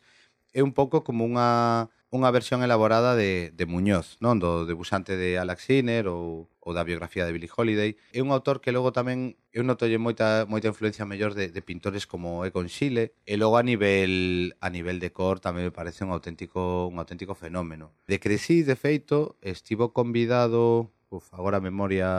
é 0.56 0.64
un 0.64 0.72
pouco 0.72 1.04
como 1.04 1.28
unha, 1.28 1.92
unha 2.16 2.32
versión 2.32 2.64
elaborada 2.64 3.12
de, 3.12 3.52
de 3.52 3.66
Muñoz, 3.68 4.16
non 4.24 4.40
do 4.40 4.64
debuxante 4.64 5.20
de 5.20 5.36
Alex 5.36 5.68
Sinner 5.68 6.08
ou, 6.08 6.48
ou 6.64 6.72
da 6.72 6.88
biografía 6.88 7.28
de 7.28 7.36
Billie 7.36 7.52
Holiday. 7.52 8.00
É 8.16 8.24
un 8.24 8.32
autor 8.32 8.64
que 8.64 8.72
logo 8.72 8.96
tamén 8.96 9.36
eu 9.52 9.68
notolle 9.68 10.00
moita 10.00 10.48
moita 10.48 10.72
influencia 10.72 11.04
mellor 11.04 11.36
de, 11.36 11.52
de 11.52 11.60
pintores 11.60 12.08
como 12.08 12.48
Egon 12.48 12.72
Schiele 12.72 13.12
e 13.28 13.36
logo 13.36 13.60
a 13.60 13.68
nivel 13.68 14.56
a 14.64 14.72
nivel 14.72 15.04
de 15.04 15.12
cor 15.12 15.44
tamén 15.44 15.68
me 15.68 15.76
parece 15.76 16.08
un 16.08 16.16
auténtico 16.16 16.88
un 16.88 17.04
auténtico 17.04 17.36
fenómeno. 17.36 17.92
De 18.08 18.24
Cresí, 18.24 18.64
de 18.64 18.80
feito, 18.80 19.36
estivo 19.44 19.92
convidado 19.92 20.96
Uf, 21.16 21.32
agora 21.32 21.58
a 21.58 21.64
memoria 21.64 22.12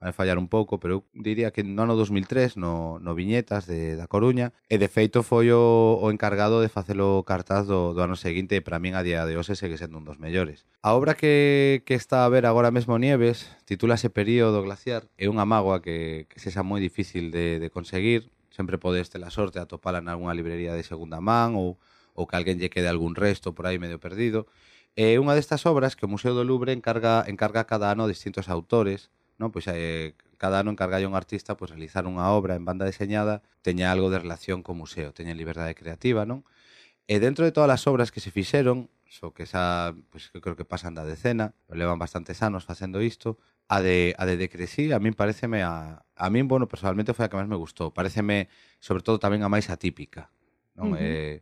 vai 0.00 0.12
fallar 0.12 0.38
un 0.38 0.48
pouco, 0.48 0.78
pero 0.80 0.92
eu 0.94 1.00
diría 1.12 1.50
que 1.50 1.60
no 1.60 1.82
ano 1.82 1.92
2003, 1.92 2.56
no, 2.56 2.98
no 3.02 3.12
Viñetas 3.12 3.66
de, 3.66 4.00
da 4.00 4.06
Coruña, 4.06 4.54
e 4.70 4.78
de 4.80 4.88
feito 4.88 5.20
foi 5.26 5.52
o, 5.52 5.98
o 6.00 6.06
encargado 6.08 6.62
de 6.64 6.72
facelo 6.72 7.20
cartaz 7.28 7.66
do, 7.68 7.92
do 7.92 8.00
ano 8.00 8.16
seguinte, 8.16 8.56
e 8.56 8.64
para 8.64 8.80
min 8.80 8.96
a 8.96 9.04
día 9.04 9.28
de 9.28 9.36
hoxe 9.36 9.58
segue 9.60 9.76
sendo 9.76 10.00
un 10.00 10.08
dos 10.08 10.16
mellores. 10.22 10.64
A 10.80 10.96
obra 10.96 11.12
que, 11.18 11.82
que 11.84 11.92
está 11.98 12.24
a 12.24 12.30
ver 12.32 12.46
agora 12.46 12.72
mesmo 12.72 12.96
Nieves, 12.96 13.50
titúlase 13.68 14.08
Período 14.08 14.64
Glaciar, 14.64 15.04
é 15.20 15.28
unha 15.28 15.44
mágoa 15.44 15.84
que, 15.84 16.30
que 16.30 16.40
sexa 16.40 16.64
moi 16.64 16.80
difícil 16.80 17.28
de, 17.34 17.60
de 17.60 17.68
conseguir, 17.68 18.32
sempre 18.48 18.80
podes 18.80 19.10
ter 19.12 19.20
a 19.20 19.34
sorte 19.34 19.60
de 19.60 19.66
atopala 19.66 20.00
algunha 20.00 20.32
librería 20.32 20.72
de 20.72 20.86
segunda 20.86 21.20
man 21.20 21.58
ou, 21.58 21.76
ou 22.14 22.24
que 22.24 22.38
alguén 22.38 22.62
lle 22.62 22.72
quede 22.72 22.88
algún 22.88 23.18
resto 23.18 23.50
por 23.50 23.66
aí 23.66 23.82
medio 23.82 23.98
perdido, 23.98 24.46
É 24.98 25.14
eh, 25.14 25.22
unha 25.22 25.38
destas 25.38 25.62
obras 25.62 25.94
que 25.94 26.02
o 26.06 26.10
Museo 26.10 26.34
do 26.34 26.42
Louvre 26.42 26.74
encarga 26.74 27.22
encarga 27.30 27.70
cada 27.70 27.86
ano 27.94 28.02
a 28.02 28.10
distintos 28.10 28.50
autores, 28.50 29.14
non? 29.38 29.54
Pois 29.54 29.70
eh, 29.70 30.18
cada 30.42 30.58
ano 30.58 30.74
encarga 30.74 30.98
a 30.98 31.06
un 31.06 31.14
artista 31.14 31.54
pois 31.54 31.70
realizar 31.70 32.02
unha 32.10 32.26
obra 32.34 32.58
en 32.58 32.66
banda 32.66 32.82
deseñada 32.82 33.46
teña 33.62 33.94
algo 33.94 34.10
de 34.10 34.18
relación 34.18 34.66
co 34.66 34.74
museo, 34.74 35.14
teña 35.14 35.38
liberdade 35.38 35.78
creativa, 35.78 36.26
non? 36.26 36.42
E 37.06 37.22
dentro 37.22 37.46
de 37.46 37.54
todas 37.54 37.70
as 37.70 37.86
obras 37.86 38.10
que 38.10 38.18
se 38.18 38.34
fixeron, 38.34 38.90
so 39.06 39.30
que 39.30 39.46
esa, 39.46 39.94
pois 40.10 40.34
que 40.34 40.42
creo 40.42 40.58
que 40.58 40.66
pasan 40.66 40.98
da 40.98 41.06
decena, 41.06 41.54
levan 41.70 42.02
bastantes 42.02 42.42
anos 42.42 42.66
facendo 42.66 42.98
isto, 42.98 43.38
a 43.70 43.78
de 43.78 44.18
a 44.18 44.26
de 44.26 44.34
Decresí, 44.34 44.90
a 44.90 44.98
min 44.98 45.14
pareceme 45.14 45.62
a 45.62 46.02
a 46.18 46.26
min, 46.26 46.50
bueno, 46.50 46.66
personalmente 46.66 47.14
foi 47.14 47.22
a 47.22 47.30
que 47.30 47.38
máis 47.38 47.46
me 47.46 47.54
gustou. 47.54 47.94
Pareceme 47.94 48.50
sobre 48.82 49.06
todo 49.06 49.22
tamén 49.22 49.46
a 49.46 49.48
máis 49.48 49.70
atípica, 49.70 50.26
non? 50.74 50.90
Uh 50.90 50.98
-huh. 50.98 51.06
Eh 51.06 51.36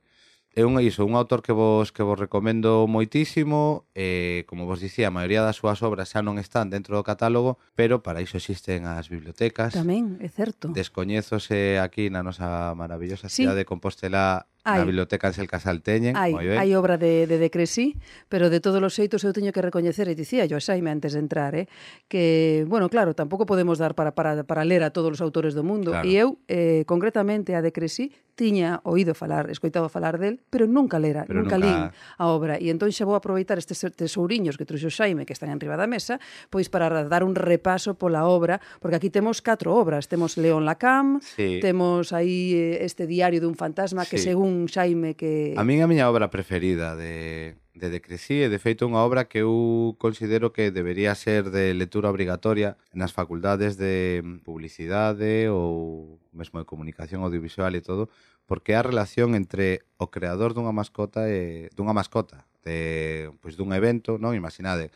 é 0.57 0.65
un 0.65 0.81
iso, 0.81 1.05
un 1.05 1.15
autor 1.21 1.45
que 1.45 1.53
vos 1.53 1.93
que 1.93 2.03
vos 2.03 2.19
recomendo 2.19 2.89
moitísimo, 2.89 3.85
eh, 3.93 4.49
como 4.49 4.65
vos 4.65 4.81
dicía, 4.81 5.09
a 5.09 5.15
maioría 5.15 5.45
das 5.45 5.61
súas 5.61 5.85
obras 5.85 6.17
xa 6.17 6.25
non 6.25 6.41
están 6.41 6.73
dentro 6.73 6.97
do 6.97 7.05
catálogo, 7.05 7.61
pero 7.77 8.01
para 8.01 8.25
iso 8.25 8.41
existen 8.41 8.89
as 8.89 9.13
bibliotecas. 9.13 9.77
Tamén, 9.77 10.17
é 10.25 10.33
certo. 10.33 10.73
Descoñézose 10.73 11.77
aquí 11.77 12.09
na 12.09 12.25
nosa 12.25 12.73
maravillosa 12.73 13.29
sí. 13.29 13.45
cidade 13.45 13.63
de 13.63 13.69
Compostela 13.69 14.49
Hai. 14.67 14.83
na 14.83 14.85
Biblioteca 14.85 15.31
Ansel 15.31 15.47
Casalteñen. 15.47 16.19
Hai, 16.19 16.35
hai 16.35 16.71
obra 16.75 16.99
de, 16.99 17.31
de 17.31 17.39
de 17.39 17.49
Cresí, 17.55 17.95
pero 18.27 18.51
de 18.51 18.59
todos 18.59 18.83
os 18.83 18.91
xeitos 18.91 19.23
eu 19.23 19.31
teño 19.31 19.55
que 19.55 19.63
recoñecer, 19.63 20.11
e 20.11 20.19
dicía 20.19 20.43
yo 20.51 20.59
a 20.59 20.63
Xaime 20.63 20.91
antes 20.91 21.15
de 21.15 21.23
entrar, 21.23 21.55
eh, 21.55 21.71
que, 22.11 22.67
bueno, 22.67 22.91
claro, 22.91 23.15
tampouco 23.15 23.47
podemos 23.47 23.79
dar 23.79 23.95
para, 23.95 24.19
para, 24.19 24.43
para 24.43 24.67
ler 24.67 24.83
a 24.83 24.91
todos 24.91 25.15
os 25.15 25.21
autores 25.23 25.55
do 25.55 25.63
mundo. 25.63 25.95
Claro. 25.95 26.03
E 26.03 26.19
eu, 26.19 26.43
eh, 26.51 26.83
concretamente, 26.83 27.55
a 27.55 27.63
de 27.63 27.71
Cresí 27.71 28.11
tiña 28.37 28.85
oído 28.85 29.15
falar, 29.15 29.49
escoitado 29.49 29.89
falar 29.89 30.19
del, 30.19 30.43
pero 30.51 30.67
nunca 30.67 30.99
lera, 30.99 31.25
pero 31.27 31.41
nunca, 31.41 31.57
nunca 31.57 31.67
lín 31.67 31.81
a 32.19 32.25
obra. 32.29 32.59
E 32.61 32.69
entón 32.69 32.93
xa 32.93 33.07
vou 33.09 33.17
aproveitar 33.17 33.57
estes 33.57 33.81
tesouriños 33.97 34.59
que 34.61 34.69
trouxo 34.69 34.93
Xaime, 34.93 35.25
que 35.25 35.33
están 35.33 35.49
en 35.49 35.63
riba 35.63 35.79
da 35.79 35.89
mesa, 35.89 36.21
pois 36.51 36.69
para 36.69 36.91
dar 37.07 37.23
un 37.25 37.39
repaso 37.39 37.97
pola 37.97 38.29
obra, 38.29 38.61
porque 38.83 38.99
aquí 38.99 39.09
temos 39.09 39.41
catro 39.41 39.73
obras. 39.79 40.11
Temos 40.11 40.37
León 40.37 40.69
Lacam, 40.69 41.23
sí. 41.25 41.59
temos 41.65 42.13
aí 42.13 42.77
eh, 42.77 42.85
este 42.85 43.09
diario 43.09 43.41
dun 43.41 43.57
fantasma 43.57 44.05
que 44.05 44.21
sí. 44.21 44.29
según 44.29 44.56
Xaime 44.65 45.13
que... 45.13 45.53
A 45.61 45.63
min 45.69 45.85
a 45.85 45.89
miña 45.91 46.09
obra 46.09 46.33
preferida 46.33 46.97
de, 46.97 47.61
de 47.77 47.93
Decrecí 47.93 48.41
é 48.41 48.49
de 48.49 48.57
feito 48.57 48.89
unha 48.89 49.05
obra 49.05 49.29
que 49.29 49.45
eu 49.45 49.93
considero 50.01 50.57
que 50.57 50.73
debería 50.73 51.13
ser 51.13 51.53
de 51.53 51.77
lectura 51.77 52.09
obrigatoria 52.09 52.81
nas 52.97 53.13
facultades 53.13 53.77
de 53.77 54.25
publicidade 54.41 55.53
ou 55.53 56.17
mesmo 56.33 56.57
de 56.57 56.69
comunicación 56.69 57.21
audiovisual 57.21 57.77
e 57.77 57.85
todo, 57.85 58.09
porque 58.49 58.73
é 58.73 58.81
a 58.81 58.87
relación 58.87 59.37
entre 59.37 59.85
o 60.01 60.09
creador 60.09 60.57
dunha 60.57 60.73
mascota 60.73 61.29
e 61.29 61.69
dunha 61.77 61.93
mascota, 61.93 62.49
de, 62.65 63.29
pois 63.45 63.61
dun 63.61 63.77
evento, 63.77 64.17
non? 64.17 64.33
Imaginade, 64.33 64.89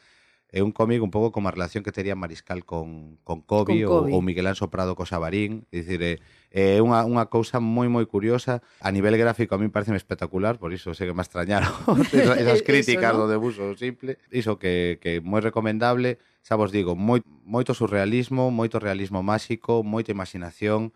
É 0.51 0.67
un 0.67 0.75
cómic 0.75 0.99
un 0.99 1.15
pouco 1.15 1.31
como 1.31 1.47
a 1.47 1.55
relación 1.55 1.87
que 1.87 1.95
tería 1.95 2.19
Mariscal 2.19 2.67
con, 2.67 3.19
con 3.23 3.41
Kobe, 3.41 3.87
con 3.87 4.03
Kobe. 4.03 4.11
Ou, 4.11 4.19
ou 4.19 4.27
Miguel 4.27 4.51
Anso 4.51 4.67
Prado 4.67 4.99
co 4.99 5.07
Xabarín. 5.07 5.63
É 5.71 5.87
dicir, 5.87 6.03
é, 6.03 6.19
é 6.51 6.83
unha, 6.83 7.07
unha 7.07 7.31
cousa 7.31 7.63
moi, 7.63 7.87
moi 7.87 8.03
curiosa. 8.11 8.59
A 8.83 8.91
nivel 8.91 9.15
gráfico 9.15 9.55
a 9.55 9.59
mí 9.63 9.71
parece 9.71 9.95
espectacular, 9.95 10.59
por 10.59 10.75
iso 10.75 10.91
sei 10.91 11.07
que 11.07 11.15
me 11.15 11.23
extrañaron 11.23 11.71
esas, 12.11 12.35
esas 12.43 12.67
críticas 12.67 13.15
eso, 13.15 13.23
¿no? 13.23 13.31
do 13.31 13.33
debuso 13.33 13.79
simple. 13.79 14.19
Iso 14.35 14.59
que, 14.59 14.99
que 14.99 15.23
moi 15.23 15.39
recomendable, 15.39 16.19
xa 16.43 16.59
vos 16.59 16.75
digo, 16.75 16.99
moi, 16.99 17.23
moito 17.47 17.71
surrealismo, 17.71 18.51
moito 18.51 18.83
realismo 18.83 19.23
máxico, 19.23 19.87
moita 19.87 20.11
imaginación, 20.11 20.91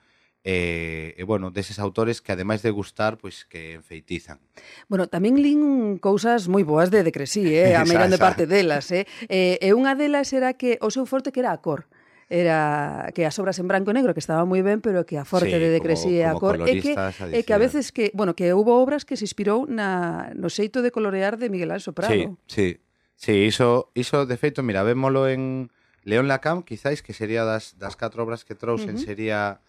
E, 0.44 1.16
e 1.16 1.22
bueno, 1.24 1.48
deses 1.48 1.80
autores 1.80 2.20
que 2.20 2.36
ademais 2.36 2.60
de 2.60 2.68
gustar, 2.68 3.16
pois 3.16 3.48
que 3.48 3.80
enfeitizan. 3.80 4.44
Bueno, 4.92 5.08
tamén 5.08 5.40
lin 5.40 5.96
cousas 5.96 6.52
moi 6.52 6.68
boas 6.68 6.92
de 6.92 7.00
Decresí, 7.00 7.48
eh, 7.56 7.72
a 7.72 7.82
meirán 7.88 8.12
de 8.12 8.20
parte 8.20 8.44
delas, 8.44 8.92
eh. 8.92 9.08
E, 9.32 9.56
e 9.64 9.72
unha 9.72 9.96
delas 9.96 10.36
era 10.36 10.52
que 10.52 10.76
o 10.84 10.92
seu 10.92 11.08
forte 11.08 11.32
que 11.32 11.40
era 11.40 11.56
a 11.56 11.64
cor 11.64 11.88
era 12.28 13.12
que 13.14 13.26
as 13.26 13.36
obras 13.38 13.60
en 13.60 13.68
branco 13.68 13.92
e 13.92 13.96
negro 13.96 14.12
que 14.12 14.20
estaba 14.20 14.44
moi 14.44 14.60
ben, 14.60 14.84
pero 14.84 15.04
que 15.08 15.16
a 15.16 15.24
forte 15.24 15.56
sí, 15.56 15.60
de 15.60 15.68
Decresí 15.72 16.20
e 16.20 16.28
a 16.28 16.36
cor 16.36 16.60
e 16.60 16.80
que, 16.80 16.92
e 16.96 17.40
que 17.44 17.52
a 17.52 17.60
veces 17.60 17.92
que, 17.92 18.12
bueno, 18.12 18.36
que 18.36 18.52
houve 18.52 18.72
obras 18.72 19.04
que 19.04 19.16
se 19.16 19.24
inspirou 19.24 19.64
na, 19.64 20.32
no 20.36 20.48
xeito 20.52 20.80
de 20.80 20.92
colorear 20.92 21.40
de 21.40 21.48
Miguel 21.48 21.72
Anso 21.72 21.92
Soprano. 21.92 22.36
Sí, 22.44 22.76
sí. 22.76 22.84
Sí, 23.16 23.32
iso, 23.46 23.90
iso 23.94 24.26
de 24.26 24.36
feito, 24.36 24.62
mira, 24.62 24.82
vémolo 24.82 25.28
en 25.28 25.70
León 26.02 26.28
Lacam, 26.28 26.62
quizáis 26.62 27.00
que 27.00 27.14
sería 27.14 27.44
das, 27.44 27.78
das 27.78 27.96
catro 27.96 28.20
obras 28.24 28.44
que 28.44 28.54
trouxen, 28.54 28.96
uh 28.96 28.98
-huh. 28.98 29.04
sería 29.04 29.63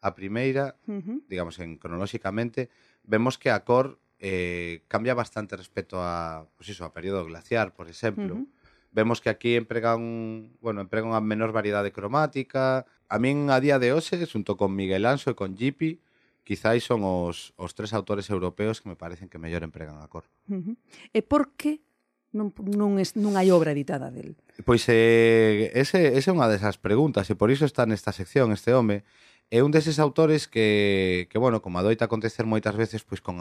A 0.00 0.14
primeira, 0.14 0.76
uh 0.86 1.02
-huh. 1.02 1.18
digamos, 1.28 1.58
en 1.58 1.76
cronolóxicamente, 1.76 2.70
vemos 3.02 3.38
que 3.38 3.50
a 3.50 3.64
cor 3.64 3.98
eh, 4.18 4.82
cambia 4.88 5.14
bastante 5.14 5.56
respecto 5.56 6.02
a, 6.02 6.46
pues 6.56 6.68
iso, 6.68 6.84
a 6.84 6.92
período 6.92 7.24
glaciar, 7.24 7.74
por 7.74 7.88
exemplo. 7.88 8.34
Uh 8.34 8.38
-huh. 8.38 8.48
Vemos 8.90 9.20
que 9.20 9.30
aquí 9.30 9.54
emprega 9.54 9.96
un, 9.96 10.56
bueno, 10.60 10.80
emprega 10.80 11.06
unha 11.06 11.20
menor 11.20 11.52
variedade 11.52 11.92
cromática. 11.92 12.86
A 13.08 13.16
min 13.18 13.50
a 13.50 13.60
día 13.60 13.78
de 13.78 13.92
hoxe, 13.92 14.18
xunto 14.26 14.56
con 14.56 14.74
Miguel 14.74 15.06
Anso 15.06 15.30
e 15.30 15.38
con 15.38 15.56
Gipi, 15.56 16.00
quizáis 16.44 16.84
son 16.84 17.04
os, 17.04 17.52
os 17.60 17.76
tres 17.76 17.92
autores 17.92 18.32
europeos 18.32 18.80
que 18.80 18.88
me 18.88 18.96
parecen 18.96 19.28
que 19.28 19.36
mellor 19.36 19.62
empregan 19.62 20.00
a 20.00 20.08
cor. 20.08 20.24
Uh 20.48 20.64
-huh. 20.64 20.76
E 21.12 21.20
por 21.20 21.52
que 21.60 21.84
non, 22.32 22.52
non, 22.56 22.96
es, 23.00 23.16
non 23.16 23.36
hai 23.36 23.48
obra 23.52 23.72
editada 23.72 24.12
del? 24.12 24.36
Pois 24.64 24.84
eh, 24.88 25.72
ese, 25.72 26.16
ese 26.16 26.28
é 26.28 26.36
unha 26.36 26.48
desas 26.48 26.76
preguntas 26.76 27.28
e 27.32 27.34
por 27.36 27.48
iso 27.48 27.64
está 27.64 27.88
nesta 27.88 28.12
sección 28.12 28.52
este 28.52 28.72
home 28.76 29.04
É 29.50 29.64
un 29.64 29.72
deses 29.72 29.96
autores 29.96 30.44
que, 30.44 31.26
que 31.32 31.38
bueno, 31.40 31.64
como 31.64 31.80
adoita 31.80 32.04
acontecer 32.04 32.44
moitas 32.44 32.76
veces 32.76 33.00
pois 33.00 33.24
con, 33.24 33.40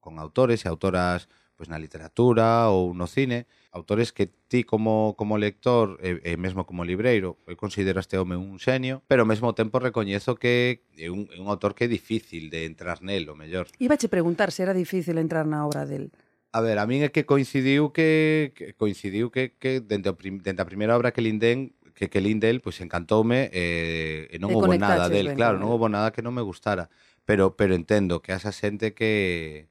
con 0.00 0.16
autores 0.16 0.64
e 0.64 0.68
autoras 0.72 1.28
pois 1.58 1.66
na 1.66 1.76
literatura 1.76 2.70
ou 2.70 2.94
no 2.94 3.10
cine, 3.10 3.50
autores 3.74 4.14
que 4.14 4.30
ti 4.46 4.62
como, 4.62 5.18
como 5.18 5.36
lector 5.36 5.98
e, 5.98 6.22
e 6.22 6.38
mesmo 6.38 6.62
como 6.62 6.86
libreiro 6.86 7.36
eu 7.50 7.58
considero 7.58 7.98
este 7.98 8.16
home 8.16 8.38
un 8.38 8.62
xenio, 8.62 9.02
pero 9.10 9.26
ao 9.26 9.28
mesmo 9.28 9.52
tempo 9.58 9.82
recoñezo 9.82 10.38
que 10.38 10.86
é 10.94 11.10
un, 11.10 11.26
é 11.34 11.42
un 11.42 11.50
autor 11.50 11.74
que 11.74 11.84
é 11.84 11.90
difícil 11.90 12.46
de 12.48 12.62
entrar 12.64 13.02
nel, 13.02 13.26
o 13.26 13.34
mellor. 13.34 13.66
Ibache 13.82 14.06
preguntar 14.06 14.54
se 14.54 14.62
era 14.62 14.72
difícil 14.72 15.18
entrar 15.18 15.44
na 15.50 15.66
obra 15.66 15.82
del. 15.84 16.14
A 16.54 16.62
ver, 16.62 16.80
a 16.80 16.88
min 16.88 17.04
é 17.04 17.12
que 17.12 17.28
coincidiu 17.28 17.92
que, 17.92 18.56
que 18.56 18.72
coincidiu 18.72 19.28
que, 19.28 19.52
que 19.60 19.84
dende, 19.84 20.08
prim, 20.16 20.40
dente 20.40 20.62
a 20.62 20.70
primeira 20.70 20.96
obra 20.96 21.12
que 21.12 21.20
lindén 21.20 21.76
que 21.98 22.08
que 22.08 22.22
del, 22.22 22.62
pois 22.62 22.78
pues, 22.78 22.86
encantoume 22.86 23.50
e, 23.50 24.30
eh, 24.30 24.34
e 24.34 24.38
non 24.38 24.54
e 24.54 24.54
houve 24.54 24.78
nada 24.78 25.10
del, 25.10 25.34
ben, 25.34 25.36
claro, 25.36 25.58
ben. 25.58 25.66
non 25.66 25.74
houve 25.74 25.90
nada 25.90 26.14
que 26.14 26.22
non 26.22 26.30
me 26.30 26.46
gustara, 26.46 26.86
pero 27.26 27.58
pero 27.58 27.74
entendo 27.74 28.22
que 28.22 28.30
asa 28.30 28.54
xente 28.54 28.94
que 28.94 29.66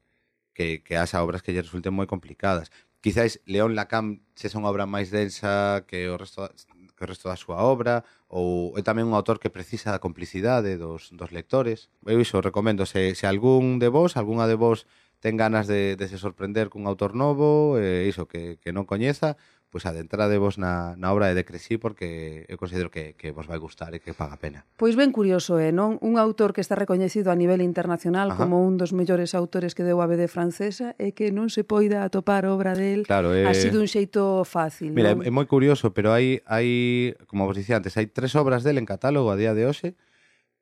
que, 0.52 0.84
que 0.84 1.00
asa 1.00 1.24
obras 1.24 1.40
que 1.40 1.56
lle 1.56 1.64
resulten 1.64 1.96
moi 1.96 2.04
complicadas. 2.04 2.68
Quizáis 3.00 3.40
León 3.48 3.72
Lacan 3.72 4.20
sexa 4.36 4.60
unha 4.60 4.68
obra 4.68 4.84
máis 4.84 5.08
densa 5.08 5.88
que 5.88 6.12
o 6.12 6.20
resto 6.20 6.44
da, 6.44 6.52
que 6.92 7.02
o 7.06 7.08
resto 7.08 7.32
da 7.32 7.40
súa 7.40 7.64
obra 7.64 8.04
ou 8.28 8.76
é 8.76 8.84
tamén 8.84 9.08
un 9.08 9.16
autor 9.16 9.40
que 9.40 9.48
precisa 9.48 9.88
da 9.88 10.02
complicidade 10.04 10.76
dos, 10.76 11.08
dos 11.16 11.32
lectores. 11.32 11.88
Eu 12.04 12.20
iso 12.20 12.44
recomendo 12.44 12.84
se, 12.84 13.16
se 13.16 13.24
algún 13.24 13.80
de 13.80 13.88
vos, 13.88 14.20
algunha 14.20 14.44
de 14.44 14.60
vos 14.60 14.84
ten 15.18 15.34
ganas 15.40 15.66
de, 15.66 15.96
de 15.96 16.06
se 16.06 16.18
sorprender 16.18 16.70
cun 16.70 16.86
autor 16.86 17.14
novo, 17.14 17.74
eh, 17.78 18.06
iso, 18.06 18.30
que, 18.30 18.58
que 18.62 18.70
non 18.70 18.86
coñeza, 18.86 19.34
pois 19.68 19.84
adentradevos 19.84 20.56
na, 20.56 20.96
na 20.96 21.12
obra 21.12 21.28
de 21.28 21.36
Decresí 21.36 21.76
porque 21.76 22.48
eu 22.48 22.56
considero 22.56 22.88
que, 22.88 23.12
que 23.20 23.30
vos 23.30 23.44
vai 23.44 23.60
gustar 23.60 23.92
e 23.92 24.00
que 24.00 24.16
paga 24.16 24.40
pena. 24.40 24.64
Pois 24.80 24.96
ben 24.96 25.12
curioso, 25.12 25.60
é, 25.60 25.68
eh, 25.68 25.72
non? 25.76 26.00
Un 26.00 26.16
autor 26.16 26.56
que 26.56 26.64
está 26.64 26.72
recoñecido 26.72 27.28
a 27.28 27.36
nivel 27.36 27.60
internacional 27.60 28.32
Ajá. 28.32 28.40
como 28.40 28.64
un 28.64 28.80
dos 28.80 28.96
mellores 28.96 29.36
autores 29.36 29.76
que 29.76 29.84
deu 29.84 30.00
a 30.00 30.08
BD 30.08 30.24
francesa 30.32 30.96
e 30.96 31.12
que 31.12 31.28
non 31.28 31.52
se 31.52 31.68
poida 31.68 32.00
atopar 32.00 32.48
obra 32.48 32.72
del 32.72 33.04
claro, 33.04 33.36
eh... 33.36 33.44
así 33.44 33.68
dun 33.68 33.84
xeito 33.84 34.48
fácil. 34.48 34.96
Mira, 34.96 35.12
non? 35.12 35.20
é 35.20 35.30
moi 35.30 35.44
curioso, 35.44 35.92
pero 35.92 36.16
hai, 36.16 36.40
hai 36.48 37.12
como 37.28 37.44
vos 37.44 37.56
dicía 37.56 37.76
antes, 37.76 37.92
hai 38.00 38.08
tres 38.08 38.32
obras 38.40 38.64
del 38.64 38.80
en 38.80 38.88
catálogo 38.88 39.28
a 39.28 39.36
día 39.36 39.52
de 39.52 39.68
hoxe, 39.68 40.00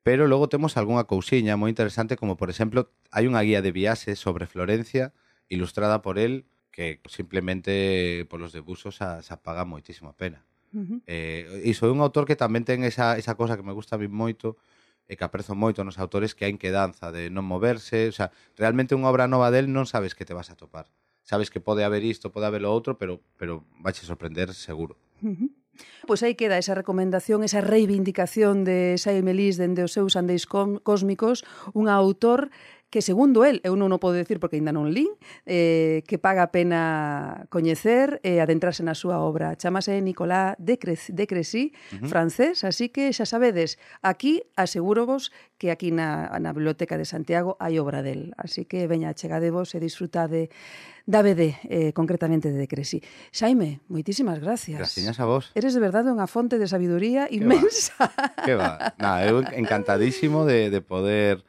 pero 0.03 0.27
logo 0.27 0.51
temos 0.51 0.75
algunha 0.75 1.07
cousiña 1.07 1.55
moi 1.55 1.71
interesante 1.71 2.19
como, 2.19 2.35
por 2.35 2.51
exemplo, 2.51 2.91
hai 3.15 3.23
unha 3.23 3.39
guía 3.39 3.63
de 3.63 3.71
viaxe 3.71 4.19
sobre 4.19 4.51
Florencia 4.51 5.15
ilustrada 5.47 6.03
por 6.03 6.19
él 6.19 6.43
que 6.77 7.01
simplemente 7.09 8.29
polos 8.29 8.53
debusos 8.53 9.01
xa, 9.01 9.25
xa 9.25 9.41
paga 9.41 9.65
moitísima 9.65 10.13
pena. 10.13 10.45
Uh 10.69 10.85
-huh. 10.85 10.99
eh, 11.09 11.65
iso 11.65 11.89
é 11.89 11.91
un 11.91 12.05
autor 12.05 12.29
que 12.29 12.37
tamén 12.37 12.69
ten 12.69 12.85
esa, 12.85 13.17
esa 13.17 13.33
cosa 13.33 13.57
que 13.57 13.65
me 13.65 13.73
gusta 13.73 13.97
a 13.97 14.01
mí 14.01 14.05
moito 14.05 14.61
e 15.09 15.17
que 15.17 15.25
aprezo 15.25 15.57
moito 15.57 15.81
nos 15.81 15.97
autores 15.97 16.37
que 16.37 16.45
hai 16.45 16.53
inquedanza 16.53 17.09
de 17.09 17.33
non 17.33 17.49
moverse, 17.49 18.05
o 18.05 18.13
sea, 18.13 18.29
realmente 18.53 18.93
unha 18.93 19.09
obra 19.09 19.25
nova 19.25 19.49
del 19.49 19.73
non 19.73 19.89
sabes 19.89 20.13
que 20.13 20.21
te 20.21 20.37
vas 20.37 20.53
a 20.53 20.59
topar. 20.59 20.85
Sabes 21.25 21.49
que 21.49 21.57
pode 21.57 21.81
haber 21.81 22.05
isto, 22.05 22.29
pode 22.29 22.45
haber 22.45 22.61
lo 22.61 22.69
outro, 22.69 22.93
pero 23.01 23.25
pero 23.41 23.65
vais 23.81 23.97
a 23.97 24.05
sorprender 24.05 24.53
seguro. 24.53 25.01
Uh 25.25 25.33
-huh. 25.33 25.49
Pois 26.05 26.21
aí 26.21 26.37
queda 26.37 26.61
esa 26.61 26.77
recomendación, 26.77 27.41
esa 27.41 27.61
reivindicación 27.61 28.63
de 28.63 28.97
Saime 29.01 29.33
Lis 29.33 29.57
dende 29.57 29.81
os 29.81 29.93
seus 29.97 30.13
andeis 30.13 30.45
cósmicos, 30.45 31.41
un 31.73 31.89
autor 31.89 32.49
que 32.89 33.01
segundo 33.01 33.43
el, 33.43 33.59
eu 33.67 33.75
non 33.75 33.91
o 33.91 33.99
podo 33.99 34.15
decir 34.15 34.39
porque 34.39 34.55
ainda 34.55 34.71
non 34.71 34.87
lín, 34.95 35.11
eh, 35.43 36.07
que 36.07 36.15
paga 36.15 36.47
a 36.47 36.51
pena 36.55 37.43
coñecer 37.51 38.23
e 38.23 38.39
eh, 38.39 38.43
adentrarse 38.43 38.79
na 38.79 38.95
súa 38.95 39.19
obra. 39.19 39.59
Chámase 39.59 39.99
Nicolás 39.99 40.55
de, 40.55 40.79
Cre 40.79 40.95
de 40.95 41.25
Crecy, 41.27 41.75
uh 41.91 41.99
-huh. 41.99 42.07
francés, 42.07 42.63
así 42.63 42.87
que 42.87 43.11
xa 43.11 43.27
sabedes, 43.27 43.75
aquí 43.99 44.47
asegurovos 44.55 45.35
que 45.59 45.67
aquí 45.67 45.91
na, 45.91 46.31
na 46.39 46.55
Biblioteca 46.55 46.95
de 46.95 47.03
Santiago 47.03 47.59
hai 47.59 47.75
obra 47.75 47.99
del. 47.99 48.31
Así 48.39 48.63
que 48.63 48.87
veña, 48.87 49.11
chegadevos 49.11 49.75
e 49.75 49.83
disfrutade 49.83 50.47
da 51.03 51.19
BD, 51.23 51.59
eh, 51.67 51.91
concretamente 51.91 52.51
de 52.51 52.59
Decresi. 52.59 53.03
Xaime, 53.35 53.83
moitísimas 53.91 54.39
gracias. 54.39 54.79
Gracias 54.79 55.19
a 55.19 55.25
vos. 55.27 55.51
Eres 55.59 55.75
de 55.75 55.83
verdade 55.83 56.07
unha 56.07 56.27
fonte 56.27 56.55
de 56.55 56.71
sabiduría 56.71 57.27
inmensa. 57.31 58.11
Que 58.47 58.55
va, 58.55 58.79
que 58.79 58.95
va. 58.95 58.95
Nah, 58.99 59.23
eu 59.27 59.43
encantadísimo 59.55 60.47
de, 60.47 60.71
de 60.71 60.79
poder 60.79 61.43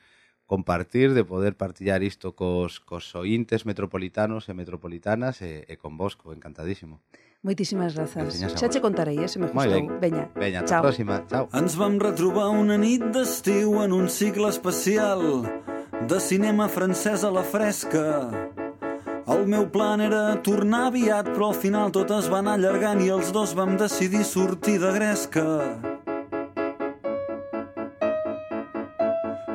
compartir, 0.48 1.12
de 1.12 1.24
poder 1.24 1.54
partillar 1.54 2.02
isto 2.02 2.32
cos, 2.32 2.80
cos 2.80 3.14
ointes 3.14 3.68
metropolitanos 3.68 4.48
e 4.48 4.56
metropolitanas 4.56 5.44
e, 5.44 5.68
e 5.68 5.76
con 5.76 6.00
vos, 6.00 6.16
co 6.16 6.32
encantadísimo. 6.32 7.04
Moitísimas 7.44 7.94
grazas. 7.94 8.34
Xa 8.34 8.66
che 8.72 8.80
contarei, 8.80 9.20
eh, 9.22 9.28
se 9.28 9.38
me 9.38 9.46
gustou. 9.46 10.00
Veña, 10.00 10.32
Veña, 10.34 10.64
ata 10.64 10.80
a 10.80 10.82
próxima. 10.82 11.22
Chao. 11.28 11.46
Ens 11.52 11.76
vam 11.76 12.00
retrobar 12.00 12.48
una 12.48 12.80
nit 12.80 13.04
d'estiu 13.14 13.78
en 13.84 13.92
un 13.92 14.08
cicle 14.08 14.48
especial 14.48 15.44
de 16.08 16.18
cinema 16.18 16.66
francès 16.66 17.22
a 17.22 17.30
la 17.30 17.44
fresca. 17.44 18.32
El 19.28 19.44
meu 19.44 19.68
plan 19.68 20.00
era 20.00 20.40
tornar 20.40 20.88
aviat, 20.88 21.28
però 21.28 21.52
al 21.52 21.60
final 21.60 21.92
tot 21.92 22.10
es 22.16 22.32
va 22.32 22.40
anar 22.40 22.56
allargant 22.56 23.04
i 23.04 23.12
els 23.12 23.30
dos 23.36 23.52
vam 23.52 23.76
decidir 23.76 24.24
sortir 24.24 24.80
de 24.80 24.96
gresca. 24.96 25.44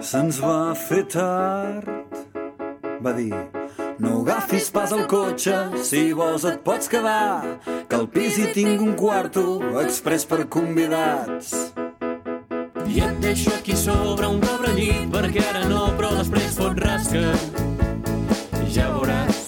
Se'ns 0.04 0.38
va 0.44 0.74
fer 0.76 1.06
tard, 1.08 1.88
va 3.04 3.13
dir 3.16 3.32
no 4.04 4.18
agafis 4.22 4.66
pas 4.74 4.92
el 4.92 5.06
cotxe, 5.08 5.56
si 5.88 6.02
vols 6.18 6.44
et 6.50 6.58
pots 6.66 6.89
quedar, 6.92 7.60
que 7.88 7.96
al 7.96 8.10
pis 8.12 8.39
hi 8.42 8.50
tinc 8.56 8.82
un 8.84 8.98
quarto 9.00 9.44
express 9.80 10.26
per 10.28 10.42
convidats. 10.56 11.54
I 12.84 13.00
et 13.06 13.22
deixo 13.24 13.54
aquí 13.56 13.78
sobre 13.80 14.28
un 14.28 14.42
pobre 14.44 14.74
llit 14.76 15.08
perquè 15.13 15.46
ara 15.54 15.63
no, 15.70 15.86
però 15.96 16.12
després 16.18 16.58
fot 16.58 16.84
rasca. 16.84 17.32
Ja 18.74 18.89
veuràs. 18.98 19.46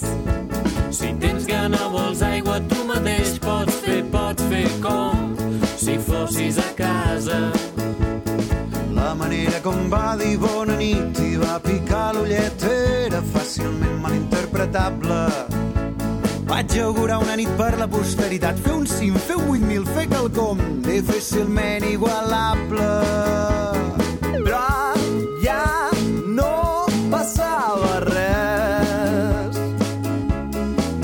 Si 0.95 1.11
tens 1.19 1.49
gana, 1.49 1.83
vols 1.91 2.23
aigua, 2.23 2.61
tu 2.71 2.87
mateix 2.87 3.35
pots 3.43 3.83
fer, 3.83 4.03
pots 4.13 4.47
fer 4.53 4.67
com 4.85 5.35
si 5.75 5.99
fossis 5.99 6.61
a 6.61 6.71
casa. 6.79 7.54
La 9.55 9.61
manera 9.61 9.71
com 9.71 9.89
va 9.89 10.17
dir 10.19 10.37
bona 10.37 10.75
nit 10.75 11.19
i 11.23 11.37
va 11.39 11.53
picar 11.63 12.13
l'ullet 12.15 12.63
era 12.67 13.21
fàcilment 13.23 14.01
malinterpretable. 14.03 15.19
Vaig 16.49 16.75
augurar 16.83 17.21
una 17.23 17.37
nit 17.39 17.47
per 17.55 17.77
la 17.79 17.87
posteritat, 17.87 18.59
fer 18.59 18.73
un 18.75 18.85
cim, 18.85 19.15
fer 19.15 19.37
un 19.37 19.47
8.000, 19.55 19.85
fer 19.95 20.07
quelcom 20.11 20.59
difícilment 20.83 21.85
igualable. 21.87 22.89
Però 24.43 24.65
ja 25.45 25.63
no 26.35 26.51
passava 27.13 28.01
res. 28.09 29.61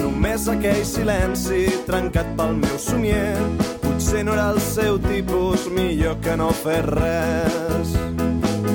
Només 0.02 0.50
aquell 0.52 0.84
silenci 0.84 1.70
trencat 1.88 2.36
pel 2.36 2.60
meu 2.60 2.76
somier. 2.76 3.40
Potser 3.80 4.26
no 4.28 4.36
era 4.36 4.50
el 4.52 4.60
seu 4.74 5.00
tipus, 5.08 5.70
millor 5.72 6.20
que 6.20 6.36
no 6.36 6.52
fer 6.66 6.82
res. 6.92 7.96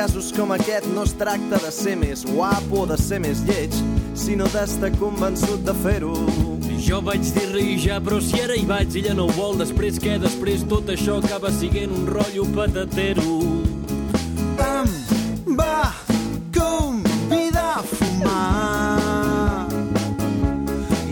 casos 0.00 0.32
com 0.32 0.48
aquest 0.54 0.86
no 0.94 1.02
es 1.04 1.10
tracta 1.12 1.58
de 1.60 1.70
ser 1.76 1.92
més 2.00 2.22
guapo 2.24 2.78
o 2.82 2.86
de 2.88 2.96
ser 2.96 3.18
més 3.20 3.42
lleig, 3.44 3.74
sinó 4.16 4.46
d'estar 4.48 4.88
convençut 4.94 5.60
de 5.66 5.74
fer-ho. 5.82 6.14
Jo 6.80 7.02
vaig 7.04 7.26
dir-li 7.36 7.74
ja, 7.82 7.98
però 8.00 8.16
si 8.24 8.40
ara 8.40 8.56
hi 8.56 8.64
vaig, 8.64 8.96
ella 8.96 9.12
no 9.18 9.26
ho 9.28 9.34
vol. 9.36 9.58
Després 9.60 10.00
què? 10.00 10.14
Després 10.22 10.64
tot 10.70 10.88
això 10.94 11.18
acaba 11.20 11.52
siguent 11.52 11.92
un 11.92 12.08
rotllo 12.08 12.46
patatero. 12.56 13.36
Em 14.70 15.52
va 15.60 15.92
convidar 16.56 17.68
a 17.74 17.84
fumar 17.92 19.68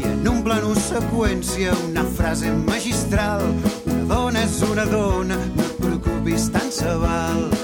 i 0.00 0.08
en 0.14 0.32
un 0.32 0.42
plano 0.48 0.72
seqüència 0.88 1.76
una 1.90 2.08
frase 2.16 2.56
magistral 2.64 3.44
una 3.84 4.08
dona 4.16 4.48
és 4.48 4.60
una 4.72 4.88
dona 4.88 5.42
no 5.44 5.72
et 5.72 5.80
preocupis 5.84 6.48
tant 6.56 6.72
se 6.72 7.00
val 7.04 7.57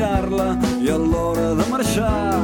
mirar-la 0.00 0.56
i 0.80 0.88
a 0.88 0.96
l'hora 0.96 1.50
de 1.58 1.66
marxar 1.68 2.38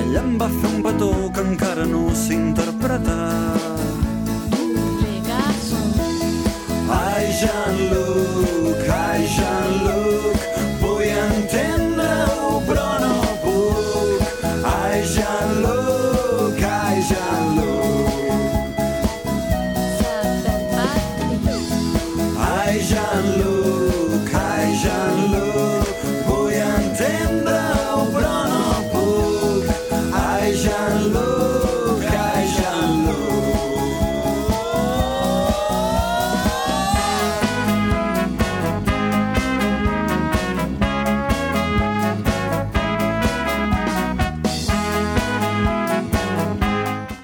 ella 0.00 0.22
em 0.22 0.32
va 0.40 0.48
fer 0.48 0.70
un 0.70 0.80
petó 0.86 1.10
que 1.34 1.44
encara 1.50 1.84
no 1.84 2.06
sé 2.24 2.40
interpretar. 2.40 3.71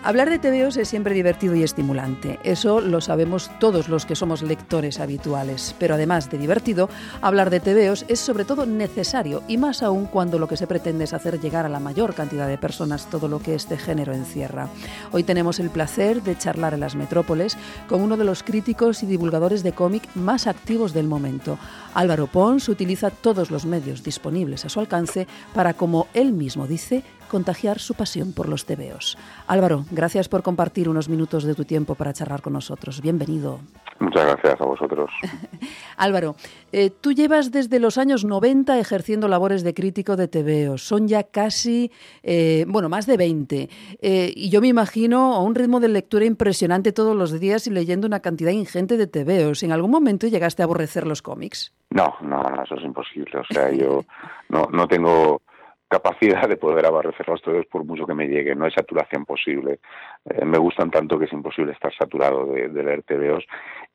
Hablar 0.08 0.30
de 0.30 0.38
TVOs 0.38 0.78
es 0.78 0.88
siempre 0.88 1.12
divertido 1.12 1.54
y 1.54 1.62
estimulante. 1.62 2.40
Eso 2.42 2.80
lo 2.80 3.02
sabemos 3.02 3.50
todos 3.60 3.90
los 3.90 4.06
que 4.06 4.16
somos 4.16 4.40
lectores 4.40 5.00
habituales. 5.00 5.76
Pero 5.78 5.96
además 5.96 6.30
de 6.30 6.38
divertido, 6.38 6.88
hablar 7.20 7.50
de 7.50 7.60
TVOs 7.60 8.06
es 8.08 8.18
sobre 8.18 8.46
todo 8.46 8.64
necesario 8.64 9.42
y 9.48 9.58
más 9.58 9.82
aún 9.82 10.06
cuando 10.06 10.38
lo 10.38 10.48
que 10.48 10.56
se 10.56 10.66
pretende 10.66 11.04
es 11.04 11.12
hacer 11.12 11.38
llegar 11.38 11.66
a 11.66 11.68
la 11.68 11.78
mayor 11.78 12.14
cantidad 12.14 12.48
de 12.48 12.56
personas 12.56 13.10
todo 13.10 13.28
lo 13.28 13.40
que 13.40 13.54
este 13.54 13.76
género 13.76 14.14
encierra. 14.14 14.70
Hoy 15.12 15.24
tenemos 15.24 15.60
el 15.60 15.68
placer 15.68 16.22
de 16.22 16.38
charlar 16.38 16.72
en 16.72 16.80
las 16.80 16.96
metrópoles 16.96 17.58
con 17.86 18.00
uno 18.00 18.16
de 18.16 18.24
los 18.24 18.42
críticos 18.42 19.02
y 19.02 19.06
divulgadores 19.06 19.62
de 19.62 19.72
cómic 19.72 20.08
más 20.14 20.46
activos 20.46 20.94
del 20.94 21.06
momento. 21.06 21.58
Álvaro 21.92 22.28
Pons 22.28 22.70
utiliza 22.70 23.10
todos 23.10 23.50
los 23.50 23.66
medios 23.66 24.02
disponibles 24.02 24.64
a 24.64 24.70
su 24.70 24.80
alcance 24.80 25.26
para, 25.52 25.74
como 25.74 26.06
él 26.14 26.32
mismo 26.32 26.66
dice, 26.66 27.04
contagiar 27.28 27.78
su 27.78 27.94
pasión 27.94 28.32
por 28.32 28.48
los 28.48 28.66
tebeos. 28.66 29.16
Álvaro, 29.46 29.84
gracias 29.90 30.28
por 30.28 30.42
compartir 30.42 30.88
unos 30.88 31.08
minutos 31.08 31.44
de 31.44 31.54
tu 31.54 31.64
tiempo 31.64 31.94
para 31.94 32.12
charlar 32.12 32.42
con 32.42 32.52
nosotros. 32.52 33.00
Bienvenido. 33.00 33.60
Muchas 34.00 34.26
gracias 34.26 34.60
a 34.60 34.64
vosotros. 34.64 35.10
Álvaro, 35.96 36.36
eh, 36.72 36.90
tú 36.90 37.12
llevas 37.12 37.50
desde 37.50 37.80
los 37.80 37.98
años 37.98 38.24
90 38.24 38.78
ejerciendo 38.78 39.28
labores 39.28 39.62
de 39.62 39.74
crítico 39.74 40.16
de 40.16 40.28
tebeos. 40.28 40.82
Son 40.82 41.08
ya 41.08 41.24
casi, 41.24 41.90
eh, 42.22 42.64
bueno, 42.68 42.88
más 42.88 43.06
de 43.06 43.16
20. 43.16 43.68
Eh, 44.00 44.32
y 44.34 44.50
yo 44.50 44.60
me 44.60 44.68
imagino 44.68 45.34
a 45.34 45.42
un 45.42 45.54
ritmo 45.54 45.80
de 45.80 45.88
lectura 45.88 46.24
impresionante 46.24 46.92
todos 46.92 47.16
los 47.16 47.38
días 47.38 47.66
y 47.66 47.70
leyendo 47.70 48.06
una 48.06 48.20
cantidad 48.20 48.52
ingente 48.52 48.96
de 48.96 49.06
tebeos. 49.06 49.62
¿En 49.62 49.72
algún 49.72 49.90
momento 49.90 50.26
llegaste 50.26 50.62
a 50.62 50.64
aborrecer 50.64 51.06
los 51.06 51.22
cómics? 51.22 51.74
No, 51.90 52.14
no, 52.20 52.42
eso 52.62 52.76
es 52.76 52.84
imposible. 52.84 53.38
O 53.38 53.44
sea, 53.52 53.72
yo 53.72 54.04
no, 54.48 54.68
no 54.72 54.86
tengo 54.86 55.42
capacidad 55.88 56.48
de 56.48 56.56
poder 56.56 56.86
aborrecer 56.86 57.26
los 57.28 57.42
tebeos 57.42 57.66
por 57.66 57.84
mucho 57.84 58.06
que 58.06 58.14
me 58.14 58.28
llegue. 58.28 58.54
No 58.54 58.66
hay 58.66 58.70
saturación 58.72 59.24
posible. 59.24 59.80
Eh, 60.26 60.44
me 60.44 60.58
gustan 60.58 60.90
tanto 60.90 61.18
que 61.18 61.24
es 61.24 61.32
imposible 61.32 61.72
estar 61.72 61.92
saturado 61.94 62.46
de, 62.46 62.68
de 62.68 62.82
leer 62.82 63.02
tebeos 63.02 63.44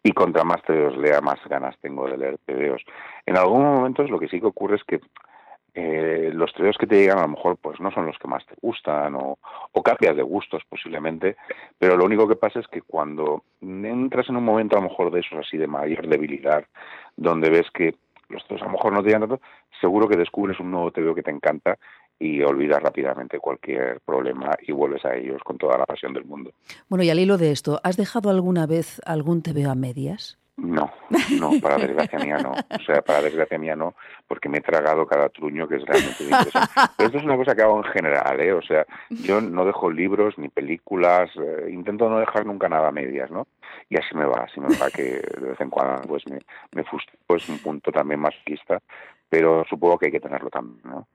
y 0.01 0.12
contra 0.12 0.43
más 0.43 0.62
tebeos 0.63 0.97
lea, 0.97 1.21
más 1.21 1.39
ganas 1.47 1.77
tengo 1.79 2.08
de 2.08 2.17
leer 2.17 2.38
tebeos. 2.45 2.84
En 3.25 3.38
algunos 3.38 3.77
momentos 3.77 4.10
lo 4.10 4.19
que 4.19 4.27
sí 4.27 4.39
que 4.39 4.47
ocurre 4.47 4.75
es 4.75 4.84
que 4.84 4.99
eh, 5.75 6.29
los 6.34 6.53
tebeos 6.53 6.77
que 6.77 6.86
te 6.86 6.97
llegan 6.97 7.17
a 7.17 7.23
lo 7.23 7.29
mejor 7.29 7.58
pues 7.58 7.79
no 7.79 7.89
son 7.91 8.06
los 8.06 8.17
que 8.19 8.27
más 8.27 8.45
te 8.45 8.53
gustan 8.62 9.15
o, 9.15 9.39
o 9.71 9.82
cambias 9.82 10.15
de 10.15 10.21
gustos 10.21 10.62
posiblemente, 10.69 11.36
pero 11.79 11.97
lo 11.97 12.06
único 12.06 12.27
que 12.27 12.36
pasa 12.36 12.60
es 12.60 12.67
que 12.67 12.82
cuando 12.82 13.43
entras 13.60 14.29
en 14.29 14.36
un 14.36 14.45
momento 14.45 14.77
a 14.77 14.82
lo 14.82 14.89
mejor 14.89 15.12
de 15.12 15.21
esos 15.21 15.39
así 15.39 15.58
de 15.58 15.65
mayor 15.65 16.08
debilidad, 16.08 16.63
donde 17.15 17.49
ves 17.49 17.71
que 17.73 17.95
los 18.34 18.43
tebeos 18.46 18.63
a 18.63 18.65
lo 18.65 18.72
mejor 18.72 18.93
no 18.93 19.02
te 19.02 19.08
llegan 19.08 19.22
tanto, 19.22 19.41
seguro 19.80 20.08
que 20.08 20.17
descubres 20.17 20.60
un 20.60 20.72
nuevo 20.72 20.91
tebeo 20.91 21.15
que 21.15 21.24
te 21.24 21.32
encanta 21.32 21.78
y 22.19 22.41
olvidas 22.41 22.82
rápidamente 22.82 23.39
cualquier 23.39 24.00
problema 24.02 24.52
y 24.62 24.72
vuelves 24.72 25.04
a 25.06 25.15
ellos 25.15 25.41
con 25.43 25.58
toda 25.58 25.78
la 25.78 25.86
pasión 25.86 26.13
del 26.13 26.26
mundo. 26.26 26.52
Bueno, 26.89 27.04
y 27.04 27.10
al 27.10 27.19
hilo 27.19 27.38
de 27.38 27.52
esto, 27.52 27.80
¿has 27.84 27.98
dejado 27.98 28.30
alguna 28.30 28.65
vez 28.65 29.02
algún 29.06 29.41
tebeo 29.41 29.72
a 29.72 29.76
medias? 29.76 30.38
No, 30.56 30.92
no, 31.39 31.52
para 31.62 31.78
desgracia 31.78 32.20
mía 32.20 32.38
no. 32.38 32.52
O 32.52 32.84
sea, 32.86 33.02
para 33.02 33.24
desgracia 33.24 33.58
mía 33.58 33.76
no, 33.76 33.96
porque 34.28 34.50
me 34.50 34.60
he 34.60 34.62
tragado 34.62 35.08
cada 35.08 35.30
truño 35.30 35.68
que 35.68 35.78
es 35.78 35.84
realmente 35.84 36.24
interesante. 36.24 36.72
Pero 36.96 37.08
esto 37.08 37.18
es 37.18 37.24
una 37.24 37.38
cosa 37.38 37.56
que 37.56 37.63
hago 37.63 37.78
en 37.78 37.92
general, 37.92 38.39
¿eh? 38.39 38.54
O 38.54 38.62
sea, 38.62 38.86
yo 39.10 39.42
no 39.42 39.66
dejo 39.66 39.89
libros 39.89 40.38
ni 40.38 40.50
películas, 40.50 41.32
eh, 41.38 41.70
intento 41.72 42.08
no 42.08 42.20
dejar 42.20 42.46
nunca 42.46 42.70
nada 42.70 42.89
a 42.89 42.92
medias, 42.92 43.32
¿no? 43.32 43.48
Y 43.89 43.98
así 43.98 44.16
me 44.16 44.26
va, 44.26 44.44
así 44.44 44.60
me 44.60 44.68
va 44.78 44.92
que 44.92 45.04
de 45.04 45.50
vez 45.50 45.60
en 45.60 45.72
cuando 45.72 46.08
pues 46.08 46.24
me, 46.28 46.39
me 46.72 46.84
es 46.84 47.50
un 47.50 47.60
punto 47.60 47.92
también 47.92 48.20
masoquista, 48.20 48.80
pero 49.28 49.66
supongo 49.68 49.98
que 49.98 50.06
hay 50.08 50.12
que 50.12 50.20
tenerlo 50.20 50.52
también, 50.52 50.82
¿no? 50.84 51.08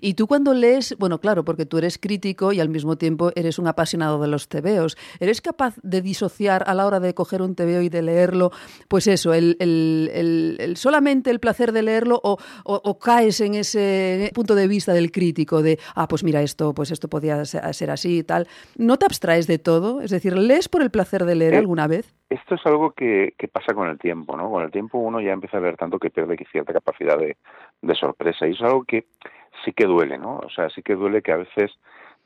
Y 0.00 0.14
tú 0.14 0.26
cuando 0.26 0.54
lees, 0.54 0.96
bueno, 0.98 1.18
claro, 1.20 1.44
porque 1.44 1.66
tú 1.66 1.78
eres 1.78 1.98
crítico 1.98 2.52
y 2.52 2.60
al 2.60 2.68
mismo 2.68 2.96
tiempo 2.96 3.30
eres 3.34 3.58
un 3.58 3.66
apasionado 3.66 4.20
de 4.20 4.28
los 4.28 4.48
tebeos, 4.48 4.96
¿eres 5.18 5.40
capaz 5.40 5.74
de 5.82 6.00
disociar 6.02 6.64
a 6.66 6.74
la 6.74 6.86
hora 6.86 7.00
de 7.00 7.14
coger 7.14 7.42
un 7.42 7.54
tebeo 7.54 7.82
y 7.82 7.88
de 7.88 8.02
leerlo, 8.02 8.50
pues 8.88 9.06
eso, 9.06 9.34
el, 9.34 9.56
el- 9.60 10.10
el- 10.14 10.56
el- 10.60 10.76
solamente 10.76 11.30
el 11.30 11.40
placer 11.40 11.72
de 11.72 11.82
leerlo 11.82 12.20
o, 12.22 12.38
o- 12.64 12.80
o 12.84 12.98
caes 12.98 13.40
en 13.40 13.54
ese 13.54 14.30
punto 14.34 14.54
de 14.54 14.68
vista 14.68 14.92
del 14.92 15.10
crítico 15.10 15.62
de, 15.62 15.78
ah, 15.94 16.06
pues 16.08 16.22
mira 16.24 16.42
esto, 16.42 16.72
pues 16.74 16.90
esto 16.90 17.08
podía 17.08 17.44
se- 17.44 17.72
ser 17.72 17.90
así 17.90 18.18
y 18.18 18.22
tal? 18.22 18.46
¿No 18.76 18.96
te 18.98 19.06
abstraes 19.06 19.46
de 19.46 19.58
todo? 19.58 20.00
Es 20.00 20.10
decir, 20.10 20.36
¿lees 20.36 20.68
por 20.68 20.82
el 20.82 20.90
placer 20.90 21.24
de 21.24 21.34
leer 21.34 21.54
Eh, 21.54 21.58
alguna 21.58 21.86
vez? 21.86 22.14
Esto 22.28 22.54
es 22.54 22.60
algo 22.64 22.92
que, 22.92 23.34
que 23.36 23.48
pasa 23.48 23.74
con 23.74 23.88
el 23.88 23.98
tiempo, 23.98 24.36
¿no? 24.36 24.48
Con 24.50 24.62
el 24.62 24.70
tiempo 24.70 24.98
uno 24.98 25.20
ya 25.20 25.32
empieza 25.32 25.56
a 25.56 25.60
ver 25.60 25.76
tanto 25.76 25.98
que 25.98 26.10
pierde 26.10 26.36
cierta 26.52 26.72
capacidad 26.72 27.18
de, 27.18 27.36
de 27.82 27.94
sorpresa. 27.96 28.46
Y 28.46 28.52
es 28.52 28.60
algo 28.60 28.84
que 28.84 29.06
sí 29.64 29.72
que 29.72 29.86
duele, 29.86 30.18
¿no? 30.18 30.38
O 30.38 30.50
sea, 30.50 30.68
sí 30.70 30.82
que 30.82 30.94
duele 30.94 31.22
que 31.22 31.32
a 31.32 31.36
veces 31.36 31.72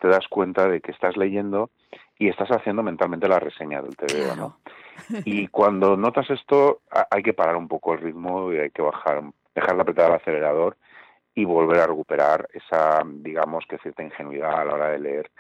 te 0.01 0.09
das 0.09 0.27
cuenta 0.29 0.69
de 0.69 0.81
que 0.81 0.91
estás 0.93 1.17
leyendo 1.17 1.71
y 2.19 2.29
estás 2.29 2.49
haciendo 2.51 2.83
mentalmente 2.83 3.29
la 3.29 3.39
reseña 3.41 3.81
del 3.83 3.97
TVO, 3.97 4.37
¿no? 4.37 4.59
Y 5.25 5.49
cuando 5.49 5.97
notas 5.97 6.31
esto, 6.31 6.81
ha- 6.91 7.07
hay 7.11 7.23
que 7.23 7.35
parar 7.35 7.57
un 7.57 7.69
poco 7.69 7.95
el 7.95 8.01
ritmo 8.01 8.53
y 8.53 8.59
hay 8.59 8.71
que 8.71 8.83
bajar, 8.83 9.23
dejar 9.55 9.77
de 9.77 9.83
apretar 9.83 10.11
el 10.11 10.17
acelerador 10.17 10.77
y 11.35 11.45
volver 11.45 11.81
a 11.81 11.87
recuperar 11.89 12.49
esa, 12.53 13.03
digamos, 13.07 13.65
que 13.69 13.79
cierta 13.79 14.03
ingenuidad 14.05 14.53
a 14.61 14.65
la 14.65 14.75
hora 14.75 14.89
de 14.91 15.01
leer 15.01 15.31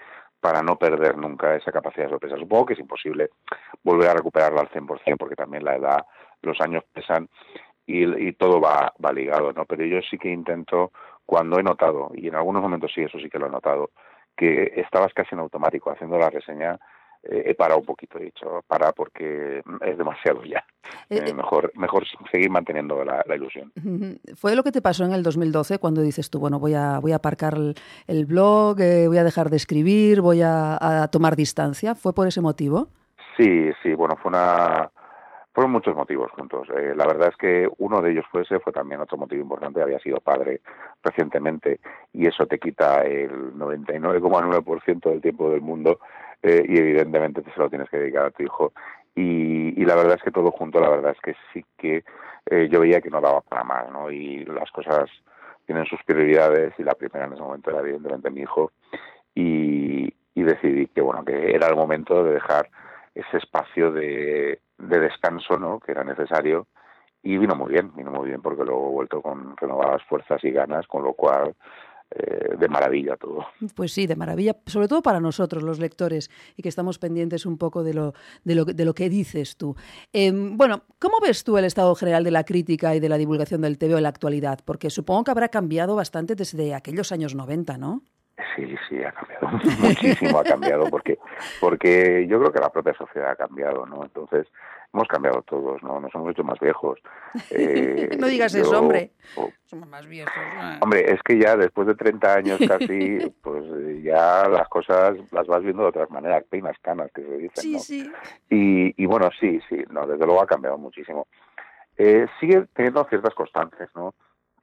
para 0.40 0.60
no 0.62 0.76
perder 0.76 1.16
nunca 1.16 1.54
esa 1.54 1.70
capacidad 1.72 2.06
de 2.06 2.10
sorpresa. 2.10 2.36
Supongo 2.36 2.66
que 2.66 2.72
es 2.74 2.80
imposible 2.80 3.30
volver 3.82 4.08
a 4.10 4.14
recuperarla 4.14 4.60
al 4.62 4.68
100% 4.70 5.16
porque 5.16 5.36
también 5.36 5.64
la 5.64 5.76
edad, 5.76 6.04
los 6.42 6.60
años 6.60 6.82
pesan 6.92 7.28
y, 7.86 8.04
y 8.28 8.32
todo 8.32 8.60
va, 8.60 8.92
va 9.02 9.12
ligado, 9.12 9.52
¿no? 9.52 9.64
Pero 9.66 9.84
yo 9.84 10.00
sí 10.02 10.18
que 10.18 10.30
intento, 10.30 10.90
cuando 11.26 11.58
he 11.58 11.62
notado, 11.62 12.10
y 12.14 12.28
en 12.28 12.34
algunos 12.34 12.62
momentos 12.62 12.92
sí, 12.94 13.02
eso 13.02 13.18
sí 13.18 13.28
que 13.30 13.38
lo 13.38 13.46
he 13.46 13.50
notado, 13.50 13.90
que 14.36 14.72
estabas 14.76 15.12
casi 15.14 15.34
en 15.34 15.40
automático 15.40 15.90
haciendo 15.90 16.18
la 16.18 16.28
reseña, 16.30 16.78
eh, 17.22 17.44
he 17.46 17.54
parado 17.54 17.80
un 17.80 17.86
poquito, 17.86 18.18
he 18.18 18.24
dicho, 18.24 18.62
para 18.66 18.92
porque 18.92 19.62
es 19.80 19.96
demasiado 19.98 20.44
ya. 20.44 20.62
Eh, 21.08 21.22
Eh, 21.26 21.32
mejor, 21.32 21.72
mejor 21.74 22.04
seguir 22.30 22.50
manteniendo 22.50 23.02
la, 23.04 23.24
la 23.26 23.36
ilusión. 23.36 23.72
¿Fue 24.36 24.54
lo 24.54 24.62
que 24.62 24.72
te 24.72 24.82
pasó 24.82 25.04
en 25.04 25.12
el 25.12 25.22
2012 25.22 25.78
cuando 25.78 26.02
dices 26.02 26.28
tú, 26.28 26.38
bueno, 26.40 26.58
voy 26.58 26.74
a, 26.74 26.98
voy 26.98 27.12
a 27.12 27.16
aparcar 27.16 27.54
el, 27.54 27.74
el 28.06 28.26
blog, 28.26 28.76
voy 28.76 29.16
a 29.18 29.24
dejar 29.24 29.48
de 29.48 29.56
escribir, 29.56 30.20
voy 30.20 30.42
a, 30.42 30.76
a 31.04 31.08
tomar 31.08 31.36
distancia? 31.36 31.94
¿Fue 31.94 32.12
por 32.12 32.26
ese 32.26 32.40
motivo? 32.42 32.88
Sí, 33.38 33.70
sí, 33.82 33.94
bueno, 33.94 34.16
fue 34.16 34.28
una... 34.28 34.90
Fueron 35.54 35.70
muchos 35.70 35.94
motivos 35.94 36.32
juntos. 36.32 36.66
Eh, 36.76 36.94
la 36.96 37.06
verdad 37.06 37.28
es 37.28 37.36
que 37.36 37.68
uno 37.78 38.02
de 38.02 38.10
ellos 38.10 38.24
fue 38.32 38.42
ese, 38.42 38.58
fue 38.58 38.72
también 38.72 39.00
otro 39.00 39.16
motivo 39.16 39.40
importante. 39.40 39.80
Había 39.80 40.00
sido 40.00 40.18
padre 40.18 40.60
recientemente 41.04 41.78
y 42.12 42.26
eso 42.26 42.44
te 42.46 42.58
quita 42.58 43.02
el 43.02 43.54
99,9% 43.54 45.10
del 45.10 45.20
tiempo 45.20 45.50
del 45.50 45.60
mundo 45.60 46.00
eh, 46.42 46.64
y 46.68 46.76
evidentemente 46.76 47.40
te 47.42 47.52
se 47.52 47.60
lo 47.60 47.70
tienes 47.70 47.88
que 47.88 47.98
dedicar 47.98 48.26
a 48.26 48.30
tu 48.32 48.42
hijo. 48.42 48.72
Y, 49.14 49.80
y 49.80 49.84
la 49.84 49.94
verdad 49.94 50.16
es 50.16 50.24
que 50.24 50.32
todo 50.32 50.50
junto, 50.50 50.80
la 50.80 50.90
verdad 50.90 51.12
es 51.12 51.20
que 51.20 51.36
sí 51.52 51.64
que 51.78 52.02
eh, 52.46 52.68
yo 52.68 52.80
veía 52.80 53.00
que 53.00 53.10
no 53.10 53.20
daba 53.20 53.40
para 53.40 53.62
más, 53.62 53.88
¿no? 53.92 54.10
Y 54.10 54.44
las 54.46 54.72
cosas 54.72 55.08
tienen 55.66 55.86
sus 55.86 56.02
prioridades 56.02 56.74
y 56.78 56.82
la 56.82 56.94
primera 56.94 57.26
en 57.26 57.32
ese 57.32 57.42
momento 57.42 57.70
era 57.70 57.78
evidentemente 57.78 58.28
mi 58.28 58.40
hijo 58.40 58.72
y, 59.36 60.12
y 60.34 60.42
decidí 60.42 60.88
que 60.88 61.00
bueno 61.00 61.24
que 61.24 61.54
era 61.54 61.68
el 61.68 61.76
momento 61.76 62.24
de 62.24 62.34
dejar 62.34 62.68
ese 63.14 63.36
espacio 63.38 63.92
de, 63.92 64.60
de 64.78 65.00
descanso 65.00 65.58
¿no? 65.58 65.80
que 65.80 65.92
era 65.92 66.04
necesario 66.04 66.66
y 67.22 67.38
vino 67.38 67.54
muy 67.54 67.72
bien, 67.72 67.92
vino 67.96 68.10
muy 68.10 68.28
bien 68.28 68.42
porque 68.42 68.64
luego 68.64 68.88
he 68.88 68.92
vuelto 68.92 69.22
con 69.22 69.56
renovadas 69.56 70.02
fuerzas 70.04 70.42
y 70.44 70.50
ganas, 70.50 70.86
con 70.86 71.02
lo 71.02 71.14
cual 71.14 71.54
eh, 72.10 72.56
de 72.58 72.68
maravilla 72.68 73.16
todo. 73.16 73.46
Pues 73.74 73.92
sí, 73.92 74.06
de 74.06 74.14
maravilla, 74.14 74.54
sobre 74.66 74.88
todo 74.88 75.02
para 75.02 75.20
nosotros, 75.20 75.62
los 75.62 75.80
lectores, 75.80 76.30
y 76.54 76.62
que 76.62 76.68
estamos 76.68 76.98
pendientes 76.98 77.46
un 77.46 77.56
poco 77.56 77.82
de 77.82 77.94
lo, 77.94 78.12
de 78.44 78.54
lo, 78.54 78.64
de 78.66 78.84
lo 78.84 78.94
que 78.94 79.08
dices 79.08 79.56
tú. 79.56 79.74
Eh, 80.12 80.30
bueno, 80.32 80.82
¿cómo 81.00 81.16
ves 81.20 81.42
tú 81.44 81.56
el 81.56 81.64
estado 81.64 81.94
general 81.94 82.22
de 82.22 82.30
la 82.30 82.44
crítica 82.44 82.94
y 82.94 83.00
de 83.00 83.08
la 83.08 83.16
divulgación 83.16 83.62
del 83.62 83.78
TVO 83.78 83.96
en 83.96 84.02
la 84.02 84.10
actualidad? 84.10 84.60
Porque 84.64 84.90
supongo 84.90 85.24
que 85.24 85.30
habrá 85.30 85.48
cambiado 85.48 85.96
bastante 85.96 86.34
desde 86.34 86.74
aquellos 86.74 87.10
años 87.10 87.34
90, 87.34 87.78
¿no? 87.78 88.02
Sí, 88.54 88.74
sí, 88.88 89.02
ha 89.02 89.12
cambiado 89.12 89.48
muchísimo, 89.80 90.38
ha 90.38 90.44
cambiado 90.44 90.84
porque 90.90 91.18
porque 91.60 92.26
yo 92.28 92.38
creo 92.38 92.52
que 92.52 92.60
la 92.60 92.70
propia 92.70 92.94
sociedad 92.94 93.30
ha 93.30 93.36
cambiado, 93.36 93.86
¿no? 93.86 94.02
Entonces 94.04 94.46
hemos 94.92 95.08
cambiado 95.08 95.42
todos, 95.42 95.82
¿no? 95.82 96.00
Nos 96.00 96.14
hemos 96.14 96.30
hecho 96.30 96.44
más 96.44 96.58
viejos. 96.60 96.98
Eh, 97.50 98.16
no 98.18 98.26
digas 98.28 98.52
yo- 98.52 98.60
eso, 98.62 98.78
hombre. 98.78 99.10
oh, 99.36 99.50
Somos 99.66 99.88
más 99.88 100.06
viejos. 100.06 100.32
Hombre, 100.80 101.12
es 101.12 101.20
que 101.22 101.38
ya 101.38 101.56
después 101.56 101.86
de 101.86 101.94
30 101.94 102.34
años 102.34 102.60
casi, 102.66 103.18
pues 103.42 103.64
eh, 103.64 104.02
ya 104.04 104.48
las 104.48 104.68
cosas 104.68 105.16
las 105.32 105.46
vas 105.46 105.62
viendo 105.62 105.82
de 105.82 105.88
otras 105.88 106.10
maneras, 106.10 106.44
peinas 106.48 106.76
canas 106.80 107.10
que 107.12 107.22
se 107.22 107.36
dicen, 107.38 107.62
Sí, 107.62 107.72
¿no? 107.72 107.78
sí. 107.80 108.12
Y, 108.50 109.02
y 109.02 109.06
bueno, 109.06 109.30
sí, 109.40 109.60
sí, 109.68 109.82
no, 109.90 110.06
desde 110.06 110.24
luego 110.26 110.42
ha 110.42 110.46
cambiado 110.46 110.78
muchísimo. 110.78 111.26
Eh, 111.96 112.26
sigue 112.40 112.66
teniendo 112.74 113.04
ciertas 113.04 113.34
constantes, 113.34 113.88
¿no? 113.94 114.14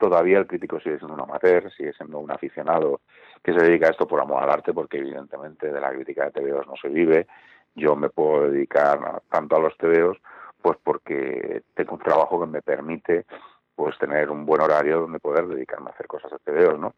Todavía 0.01 0.39
el 0.39 0.47
crítico 0.47 0.79
sigue 0.79 0.97
siendo 0.97 1.13
un 1.13 1.21
amateur, 1.21 1.71
sigue 1.73 1.93
siendo 1.93 2.17
un 2.17 2.31
aficionado 2.31 3.01
que 3.43 3.53
se 3.53 3.63
dedica 3.63 3.85
a 3.85 3.91
esto 3.91 4.07
por 4.07 4.19
amor 4.19 4.41
al 4.41 4.49
arte, 4.49 4.73
porque 4.73 4.97
evidentemente 4.97 5.71
de 5.71 5.79
la 5.79 5.91
crítica 5.91 6.25
de 6.25 6.31
TVOs 6.31 6.65
no 6.65 6.73
se 6.81 6.87
vive. 6.89 7.27
Yo 7.75 7.95
me 7.95 8.09
puedo 8.09 8.49
dedicar 8.49 9.21
tanto 9.29 9.55
a 9.55 9.59
los 9.59 9.77
TVOs, 9.77 10.17
pues 10.59 10.79
porque 10.83 11.61
tengo 11.75 11.93
un 11.93 11.99
trabajo 11.99 12.41
que 12.41 12.47
me 12.47 12.63
permite 12.63 13.27
pues 13.75 13.95
tener 13.99 14.31
un 14.31 14.43
buen 14.43 14.61
horario 14.61 15.01
donde 15.01 15.19
poder 15.19 15.45
dedicarme 15.45 15.91
a 15.91 15.93
hacer 15.93 16.07
cosas 16.07 16.31
de 16.31 16.39
TVOs, 16.39 16.79
¿no? 16.79 16.95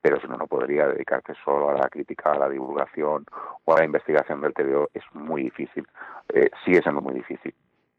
Pero 0.00 0.18
si 0.18 0.26
no, 0.26 0.38
no 0.38 0.46
podría 0.46 0.86
dedicarte 0.86 1.34
solo 1.44 1.68
a 1.68 1.74
la 1.74 1.90
crítica, 1.90 2.32
a 2.32 2.38
la 2.38 2.48
divulgación 2.48 3.26
o 3.66 3.74
a 3.74 3.78
la 3.80 3.84
investigación 3.84 4.40
del 4.40 4.54
TVO. 4.54 4.88
Es 4.94 5.04
muy 5.12 5.42
difícil, 5.42 5.86
eh, 6.32 6.48
sigue 6.64 6.80
siendo 6.80 7.02
muy 7.02 7.12
difícil. 7.12 7.54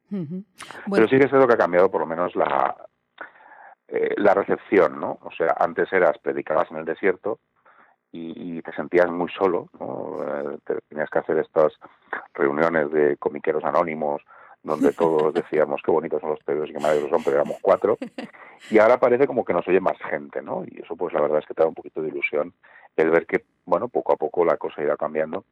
Pero 0.09 0.25
Bueno, 0.87 1.07
sí 1.07 1.19
que 1.19 1.25
es 1.25 1.29
cierto 1.29 1.47
que 1.47 1.53
ha 1.53 1.57
cambiado 1.57 1.91
por 1.91 2.01
lo 2.01 2.07
menos 2.07 2.35
la, 2.35 2.75
eh, 3.91 4.13
la 4.17 4.33
recepción, 4.33 4.99
¿no? 4.99 5.19
O 5.23 5.31
sea, 5.31 5.55
antes 5.59 5.91
eras, 5.93 6.17
predicabas 6.19 6.69
en 6.71 6.77
el 6.77 6.85
desierto 6.85 7.39
y, 8.11 8.57
y 8.57 8.61
te 8.61 8.71
sentías 8.73 9.09
muy 9.09 9.29
solo, 9.31 9.67
¿no? 9.79 10.17
Eh, 10.23 10.57
te- 10.65 10.79
tenías 10.89 11.09
que 11.09 11.19
hacer 11.19 11.37
estas 11.39 11.73
reuniones 12.33 12.91
de 12.91 13.17
comiqueros 13.17 13.63
anónimos 13.63 14.21
donde 14.63 14.91
todos 14.93 15.33
decíamos 15.33 15.81
qué 15.83 15.91
bonitos 15.91 16.19
son 16.21 16.31
los 16.31 16.43
pedos 16.43 16.69
y 16.69 16.73
qué 16.73 16.79
maravillosos 16.79 17.11
son, 17.11 17.23
pero 17.23 17.37
éramos 17.37 17.57
cuatro. 17.61 17.97
Y 18.71 18.77
ahora 18.79 18.99
parece 18.99 19.25
como 19.27 19.45
que 19.45 19.53
nos 19.53 19.67
oye 19.67 19.79
más 19.79 19.97
gente, 20.09 20.41
¿no? 20.41 20.63
Y 20.65 20.81
eso 20.83 20.95
pues 20.95 21.13
la 21.13 21.21
verdad 21.21 21.39
es 21.39 21.45
que 21.45 21.53
te 21.53 21.61
da 21.63 21.69
un 21.69 21.75
poquito 21.75 22.01
de 22.01 22.09
ilusión 22.09 22.53
el 23.01 23.09
ver 23.11 23.25
que, 23.25 23.43
bueno, 23.65 23.87
poco 23.89 24.13
a 24.13 24.17
poco 24.17 24.45
la 24.45 24.57
cosa 24.57 24.81
irá 24.81 24.95
cambiando. 24.97 25.45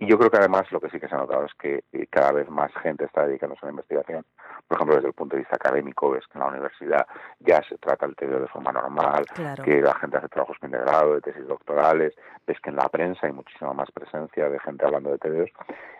Y 0.00 0.06
yo 0.08 0.16
creo 0.16 0.30
que 0.30 0.36
además 0.38 0.70
lo 0.70 0.80
que 0.80 0.90
sí 0.90 1.00
que 1.00 1.08
se 1.08 1.14
ha 1.16 1.18
notado 1.18 1.44
es 1.44 1.52
que 1.54 1.82
eh, 1.92 2.06
cada 2.08 2.30
vez 2.30 2.48
más 2.48 2.70
gente 2.82 3.04
está 3.04 3.26
dedicándose 3.26 3.60
a 3.62 3.66
la 3.66 3.72
investigación. 3.72 4.24
Por 4.68 4.76
ejemplo, 4.76 4.94
desde 4.94 5.08
el 5.08 5.14
punto 5.14 5.34
de 5.34 5.40
vista 5.40 5.56
académico, 5.56 6.10
ves 6.10 6.24
que 6.28 6.38
en 6.38 6.44
la 6.44 6.50
universidad 6.50 7.04
ya 7.40 7.60
se 7.68 7.76
trata 7.78 8.06
el 8.06 8.14
TVO 8.14 8.38
de 8.40 8.46
forma 8.46 8.70
normal, 8.70 9.24
Claro. 9.34 9.64
que 9.64 9.80
la 9.82 9.94
gente 9.96 10.18
hace 10.18 10.28
trabajos 10.28 10.56
de 10.60 10.68
grado, 10.68 11.14
de 11.14 11.20
tesis 11.20 11.46
doctorales, 11.48 12.14
ves 12.46 12.60
que 12.60 12.70
en 12.70 12.76
la 12.76 12.88
prensa 12.88 13.26
hay 13.26 13.32
muchísima 13.32 13.72
más 13.72 13.90
presencia 13.90 14.48
de 14.48 14.60
gente 14.60 14.84
hablando 14.86 15.10
de 15.10 15.18
TVOs, 15.18 15.50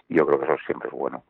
y 0.08 0.16
yo 0.16 0.24
creo 0.26 0.38
que 0.38 0.44
eso 0.44 0.56
siempre 0.64 0.88
es 0.88 0.94
bueno. 0.94 1.24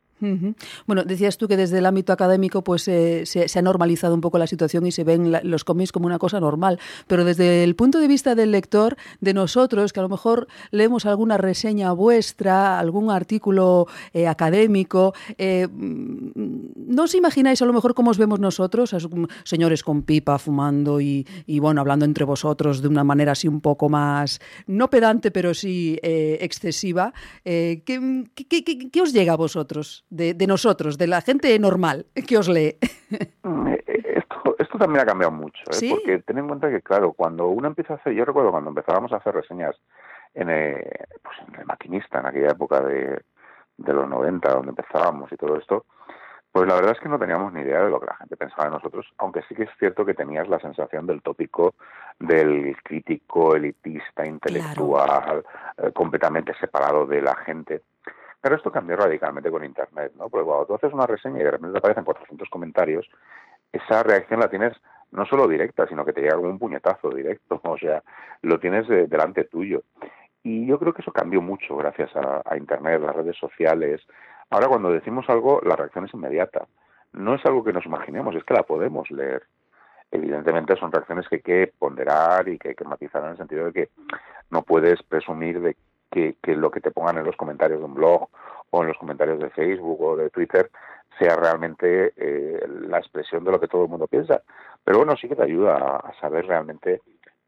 Bueno, 0.86 1.04
decías 1.04 1.38
tú 1.38 1.48
que 1.48 1.56
desde 1.56 1.78
el 1.78 1.86
ámbito 1.86 2.12
académico 2.12 2.62
pues 2.64 2.86
eh, 2.88 3.24
se, 3.26 3.48
se 3.48 3.58
ha 3.58 3.62
normalizado 3.62 4.14
un 4.14 4.20
poco 4.20 4.38
la 4.38 4.46
situación 4.46 4.86
y 4.86 4.92
se 4.92 5.04
ven 5.04 5.32
los 5.44 5.64
cómics 5.64 5.92
como 5.92 6.06
una 6.06 6.18
cosa 6.18 6.40
normal, 6.40 6.78
pero 7.06 7.24
desde 7.24 7.64
el 7.64 7.74
punto 7.76 7.98
de 8.00 8.08
vista 8.08 8.34
del 8.34 8.50
lector, 8.52 8.96
de 9.20 9.34
nosotros, 9.34 9.92
que 9.92 10.00
a 10.00 10.02
lo 10.02 10.08
mejor 10.08 10.48
leemos 10.70 11.06
alguna 11.06 11.36
reseña 11.38 11.92
vuestra, 11.92 12.78
algún 12.78 13.10
artículo 13.10 13.86
eh, 14.12 14.26
académico, 14.26 15.14
eh, 15.38 15.68
mm, 15.70 16.28
¿no 16.94 17.02
os 17.04 17.14
imagináis 17.14 17.62
a 17.62 17.66
lo 17.66 17.72
mejor 17.72 17.94
cómo 17.94 18.10
os 18.10 18.18
vemos 18.18 18.40
nosotros, 18.40 18.92
mm, 18.94 19.24
señores 19.44 19.82
con 19.82 20.02
pipa, 20.02 20.38
fumando 20.38 21.00
y, 21.00 21.26
bueno, 21.60 21.80
hablando 21.80 22.04
entre 22.04 22.24
vosotros 22.24 22.82
de 22.82 22.88
una 22.88 23.04
manera 23.04 23.32
así 23.32 23.48
un 23.48 23.60
poco 23.60 23.88
más, 23.88 24.40
no 24.66 24.90
pedante, 24.90 25.30
pero 25.30 25.54
sí 25.54 25.98
excesiva? 26.02 27.12
Eh, 27.44 27.82
¿qué, 27.84 28.24
qué- 28.34 28.64
qué- 28.64 28.90
qué 28.90 29.00
os 29.02 29.12
llega 29.12 29.32
a 29.34 29.36
vosotros? 29.36 30.04
De, 30.10 30.32
de 30.32 30.46
nosotros, 30.46 30.96
de 30.96 31.06
la 31.06 31.20
gente 31.20 31.58
normal 31.58 32.06
que 32.26 32.38
os 32.38 32.48
lee. 32.48 32.78
Mm, 33.42 33.68
eh, 33.68 33.84
eh, 33.86 34.14
Esto, 34.16 34.56
esto 34.58 34.78
también 34.78 35.02
ha 35.02 35.06
cambiado 35.06 35.32
mucho, 35.32 35.62
¿eh? 35.70 35.74
¿Sí? 35.74 35.90
porque 35.90 36.18
ten 36.20 36.38
en 36.38 36.46
cuenta 36.48 36.70
que, 36.70 36.80
claro, 36.80 37.12
cuando 37.12 37.48
uno 37.48 37.68
empieza 37.68 37.94
a 37.94 37.96
hacer, 37.96 38.14
yo 38.14 38.24
recuerdo 38.24 38.50
cuando 38.50 38.70
empezábamos 38.70 39.12
a 39.12 39.16
hacer 39.16 39.34
reseñas 39.34 39.76
en, 40.34 40.48
eh, 40.50 40.90
pues 41.22 41.36
en 41.46 41.60
el 41.60 41.66
maquinista, 41.66 42.20
en 42.20 42.26
aquella 42.26 42.52
época 42.52 42.80
de, 42.80 43.20
de 43.76 43.92
los 43.92 44.08
90, 44.08 44.48
donde 44.50 44.70
empezábamos 44.70 45.30
y 45.32 45.36
todo 45.36 45.56
esto, 45.56 45.84
Pues 46.52 46.66
la 46.66 46.74
verdad 46.74 46.92
es 46.92 47.00
que 47.00 47.08
no 47.08 47.18
teníamos 47.18 47.52
ni 47.52 47.60
idea 47.60 47.84
de 47.84 47.90
lo 47.90 48.00
que 48.00 48.06
la 48.06 48.16
gente 48.16 48.36
pensaba 48.36 48.64
de 48.64 48.70
nosotros, 48.70 49.06
aunque 49.18 49.42
sí 49.48 49.54
que 49.54 49.64
es 49.64 49.70
cierto 49.78 50.04
que 50.04 50.14
tenías 50.14 50.48
la 50.48 50.58
sensación 50.58 51.06
del 51.06 51.22
tópico 51.22 51.74
del 52.18 52.74
crítico 52.82 53.54
elitista, 53.54 54.26
intelectual, 54.26 55.44
eh, 55.76 55.92
completamente 55.92 56.52
separado 56.58 57.06
de 57.06 57.22
la 57.22 57.36
gente. 57.36 57.82
Pero 58.40 58.56
esto 58.56 58.70
cambió 58.70 58.96
radicalmente 58.96 59.50
con 59.50 59.64
Internet, 59.64 60.12
¿no? 60.16 60.28
Porque 60.28 60.46
cuando 60.46 60.66
tú 60.66 60.74
haces 60.74 60.92
una 60.92 61.06
reseña 61.06 61.40
y 61.40 61.44
de 61.44 61.50
repente 61.50 61.72
te 61.72 61.78
aparecen 61.78 62.04
400 62.04 62.48
comentarios, 62.48 63.08
esa 63.72 64.02
reacción 64.02 64.40
la 64.40 64.48
tienes 64.48 64.74
no 65.10 65.24
solo 65.26 65.48
directa, 65.48 65.86
sino 65.88 66.04
que 66.04 66.12
te 66.12 66.20
llega 66.20 66.36
como 66.36 66.50
un 66.50 66.58
puñetazo 66.58 67.10
directo, 67.10 67.60
o 67.64 67.78
sea, 67.78 68.02
lo 68.42 68.58
tienes 68.60 68.86
delante 68.88 69.44
tuyo. 69.44 69.82
Y 70.42 70.66
yo 70.66 70.78
creo 70.78 70.94
que 70.94 71.02
eso 71.02 71.12
cambió 71.12 71.42
mucho 71.42 71.76
gracias 71.76 72.14
a, 72.14 72.42
a 72.44 72.56
Internet, 72.56 73.02
las 73.02 73.16
redes 73.16 73.36
sociales, 73.36 74.06
Ahora, 74.50 74.68
cuando 74.68 74.90
decimos 74.90 75.28
algo, 75.28 75.60
la 75.62 75.76
reacción 75.76 76.06
es 76.06 76.14
inmediata. 76.14 76.66
No 77.12 77.34
es 77.34 77.44
algo 77.44 77.64
que 77.64 77.72
nos 77.72 77.84
imaginemos, 77.84 78.34
es 78.34 78.44
que 78.44 78.54
la 78.54 78.62
podemos 78.62 79.10
leer. 79.10 79.42
Evidentemente 80.10 80.74
son 80.76 80.90
reacciones 80.90 81.28
que 81.28 81.36
hay 81.36 81.42
que 81.42 81.72
ponderar 81.78 82.48
y 82.48 82.58
que 82.58 82.70
hay 82.70 82.74
que 82.74 82.84
matizar 82.84 83.22
en 83.24 83.30
el 83.30 83.36
sentido 83.36 83.66
de 83.66 83.72
que 83.72 83.88
no 84.50 84.62
puedes 84.62 85.02
presumir 85.02 85.60
de 85.60 85.76
que, 86.10 86.36
lo 86.46 86.70
que 86.70 86.80
te 86.80 86.90
pongan 86.90 87.18
en 87.18 87.24
los 87.24 87.36
comentarios 87.36 87.80
de 87.80 87.84
un 87.84 87.94
blog 87.94 88.28
o 88.70 88.82
en 88.82 88.88
los 88.88 88.98
comentarios 88.98 89.38
de 89.38 89.50
Facebook 89.50 90.00
o 90.00 90.16
de 90.16 90.30
Twitter 90.30 90.70
sea 91.18 91.36
realmente 91.36 92.12
eh, 92.16 92.66
la 92.88 92.98
expresión 92.98 93.44
de 93.44 93.52
lo 93.52 93.60
que 93.60 93.68
todo 93.68 93.84
el 93.84 93.88
mundo 93.88 94.06
piensa. 94.06 94.42
Pero 94.84 94.98
bueno, 94.98 95.16
sí 95.16 95.28
que 95.28 95.36
te 95.36 95.42
ayuda 95.42 95.76
a, 95.76 96.12
saber 96.20 96.46
realmente 96.46 97.02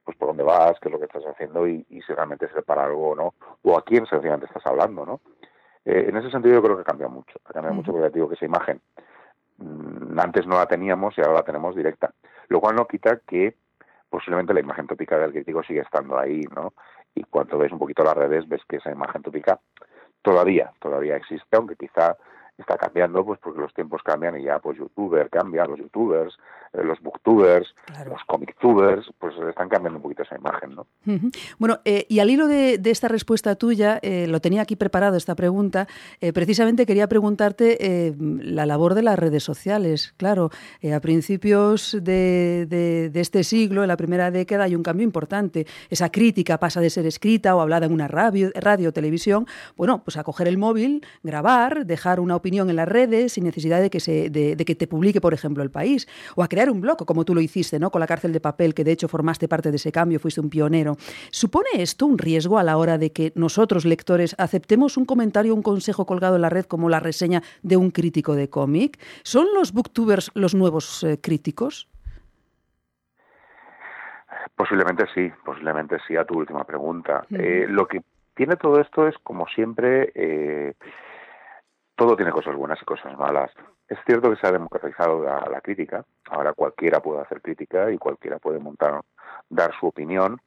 pues 0.04 0.16
por 0.16 0.28
dónde 0.28 0.42
vas, 0.42 0.78
qué 0.80 0.88
es 0.88 0.92
lo 0.92 0.98
que 0.98 1.04
estás 1.04 1.24
haciendo 1.24 1.68
y, 1.68 1.84
si 1.88 2.12
realmente 2.12 2.48
se 2.48 2.62
para 2.62 2.84
algo 2.84 3.10
o 3.10 3.14
no, 3.14 3.34
o 3.62 3.78
a 3.78 3.84
quién 3.84 4.06
sencillamente 4.06 4.46
estás 4.46 4.66
hablando, 4.66 5.06
¿no? 5.06 5.20
Eh, 5.84 6.06
en 6.08 6.16
ese 6.16 6.30
sentido 6.30 6.54
yo 6.54 6.62
creo 6.62 6.78
que 6.78 6.84
cambia 6.84 7.08
mucho, 7.08 7.38
ha 7.44 7.52
cambiado 7.52 7.74
mucho 7.74 7.92
porque 7.92 8.10
digo 8.10 8.28
que 8.28 8.34
esa 8.34 8.44
imagen 8.44 8.80
mm, 9.58 10.18
antes 10.18 10.46
no 10.46 10.56
la 10.56 10.66
teníamos 10.66 11.16
y 11.16 11.20
ahora 11.20 11.34
la 11.34 11.42
tenemos 11.42 11.76
directa, 11.76 12.12
lo 12.48 12.60
cual 12.60 12.76
no 12.76 12.86
quita 12.86 13.20
que 13.26 13.54
posiblemente 14.10 14.52
la 14.52 14.60
imagen 14.60 14.86
tópica 14.86 15.16
del 15.18 15.32
crítico 15.32 15.62
sigue 15.62 15.80
estando 15.80 16.18
ahí, 16.18 16.42
¿no? 16.54 16.74
Y 17.14 17.22
cuando 17.24 17.58
ves 17.58 17.72
un 17.72 17.78
poquito 17.78 18.02
las 18.02 18.16
redes 18.16 18.48
ves 18.48 18.62
que 18.68 18.76
esa 18.76 18.90
imagen 18.90 19.22
tópica 19.22 19.60
todavía, 20.22 20.72
todavía 20.80 21.16
existe, 21.16 21.56
aunque 21.56 21.76
quizá 21.76 22.16
está 22.60 22.76
cambiando 22.76 23.24
pues 23.24 23.38
porque 23.42 23.60
los 23.60 23.72
tiempos 23.74 24.02
cambian 24.02 24.38
y 24.38 24.44
ya 24.44 24.58
pues 24.58 24.78
youtuber 24.78 25.28
cambia, 25.30 25.64
los 25.64 25.78
youtubers, 25.78 26.38
eh, 26.72 26.84
los 26.84 27.00
booktubers, 27.00 27.74
los 28.06 28.22
comictubers, 28.26 29.10
pues 29.18 29.34
están 29.48 29.68
cambiando 29.68 29.98
un 29.98 30.02
poquito 30.02 30.22
esa 30.22 30.36
imagen, 30.36 30.76
¿no? 30.76 30.86
Bueno, 31.58 31.80
eh, 31.84 32.06
y 32.08 32.20
al 32.20 32.30
hilo 32.30 32.46
de, 32.46 32.80
esta 32.84 33.08
respuesta 33.08 33.56
tuya, 33.56 33.98
eh, 34.02 34.26
lo 34.28 34.40
tenía 34.40 34.62
aquí 34.62 34.76
preparado 34.76 35.16
esta 35.16 35.34
pregunta, 35.34 35.88
precisamente 36.34 36.86
quería 36.86 37.08
preguntarte 37.08 38.14
la 38.18 38.66
labor 38.66 38.94
de 38.94 39.02
las 39.02 39.18
redes 39.18 39.42
sociales. 39.42 40.14
Claro, 40.16 40.50
a 40.94 41.00
principios 41.00 41.96
de, 42.00 42.66
de, 42.68 43.20
este 43.20 43.42
siglo, 43.44 43.82
en 43.82 43.88
la 43.88 43.96
primera 43.96 44.30
década, 44.30 44.64
hay 44.64 44.74
un 44.74 44.82
cambio 44.82 45.04
importante. 45.04 45.66
Esa 45.88 46.10
crítica 46.10 46.58
pasa 46.58 46.80
de 46.80 46.90
ser 46.90 47.06
escrita 47.06 47.54
o 47.56 47.60
hablada 47.60 47.86
en 47.86 47.92
una 47.92 48.08
radio, 48.08 48.50
radio 48.54 48.92
televisión, 48.92 49.46
bueno, 49.76 50.02
pues 50.04 50.16
a 50.16 50.24
coger 50.24 50.48
el 50.48 50.58
móvil, 50.58 51.04
grabar, 51.22 51.86
dejar 51.86 52.20
una 52.20 52.36
opinión 52.36 52.49
en 52.58 52.76
las 52.76 52.88
redes 52.88 53.32
sin 53.32 53.44
necesidad 53.44 53.80
de 53.80 53.90
que, 53.90 54.00
se, 54.00 54.30
de, 54.30 54.56
que 54.56 54.74
te 54.74 54.86
publique, 54.86 55.20
por 55.20 55.32
ejemplo, 55.32 55.62
el 55.62 55.70
país, 55.70 56.08
o 56.36 56.42
a 56.42 56.48
crear 56.48 56.70
un 56.70 56.80
blog, 56.80 57.04
como 57.06 57.24
tú 57.24 57.34
lo 57.34 57.40
hiciste, 57.40 57.78
¿no? 57.78 57.90
Con 57.90 58.00
la 58.00 58.06
cárcel 58.06 58.32
de 58.32 58.40
papel, 58.40 58.74
que 58.74 58.84
de 58.84 58.92
hecho 58.92 59.08
formaste 59.08 59.48
parte 59.48 59.70
de 59.70 59.76
ese 59.76 59.92
cambio, 59.92 60.18
fuiste 60.18 60.40
un 60.40 60.50
pionero. 60.50 60.96
¿Supone 61.30 61.68
esto 61.74 62.06
un 62.06 62.18
riesgo 62.18 62.58
a 62.58 62.64
la 62.64 62.76
hora 62.76 62.98
de 62.98 63.12
que 63.12 63.32
nosotros, 63.34 63.84
lectores, 63.84 64.34
aceptemos 64.38 64.96
un 64.96 65.04
comentario, 65.04 65.54
un 65.54 65.62
consejo 65.62 66.06
colgado 66.06 66.36
en 66.36 66.42
la 66.42 66.50
red 66.50 66.64
como 66.64 66.88
la 66.88 67.00
reseña 67.00 67.42
de 67.62 67.76
un 67.76 67.90
crítico 67.90 68.34
de 68.34 68.50
cómic? 68.50 68.98
¿Son 69.22 69.46
los 69.54 69.72
booktubers 69.72 70.30
los 70.34 70.54
nuevos 70.54 71.04
eh, 71.04 71.18
críticos? 71.20 71.88
Posiblemente 74.56 75.04
sí, 75.14 75.30
posiblemente 75.44 75.96
sí 76.06 76.16
a 76.16 76.24
tu 76.24 76.38
última 76.38 76.64
pregunta. 76.64 77.24
Eh, 77.30 77.66
lo 77.68 77.86
que 77.86 78.02
tiene 78.34 78.56
todo 78.56 78.80
esto 78.80 79.06
es, 79.06 79.14
como 79.22 79.46
siempre, 79.48 80.12
eh, 80.14 80.74
todo 82.00 82.16
tiene 82.16 82.32
cosas 82.32 82.56
buenas 82.56 82.80
y 82.80 82.84
cosas 82.86 83.14
malas. 83.18 83.50
Es 83.86 83.98
cierto 84.06 84.30
que 84.30 84.36
se 84.36 84.46
ha 84.46 84.52
democratizado 84.52 85.22
la, 85.22 85.60
crítica, 85.60 86.02
ahora 86.30 86.54
cualquiera 86.54 87.00
puede 87.00 87.20
hacer 87.20 87.42
crítica 87.42 87.90
y 87.90 87.98
cualquiera 87.98 88.38
puede 88.38 88.58
montar, 88.58 89.02
dar 89.50 89.74
su 89.78 89.88
opinión, 89.88 90.40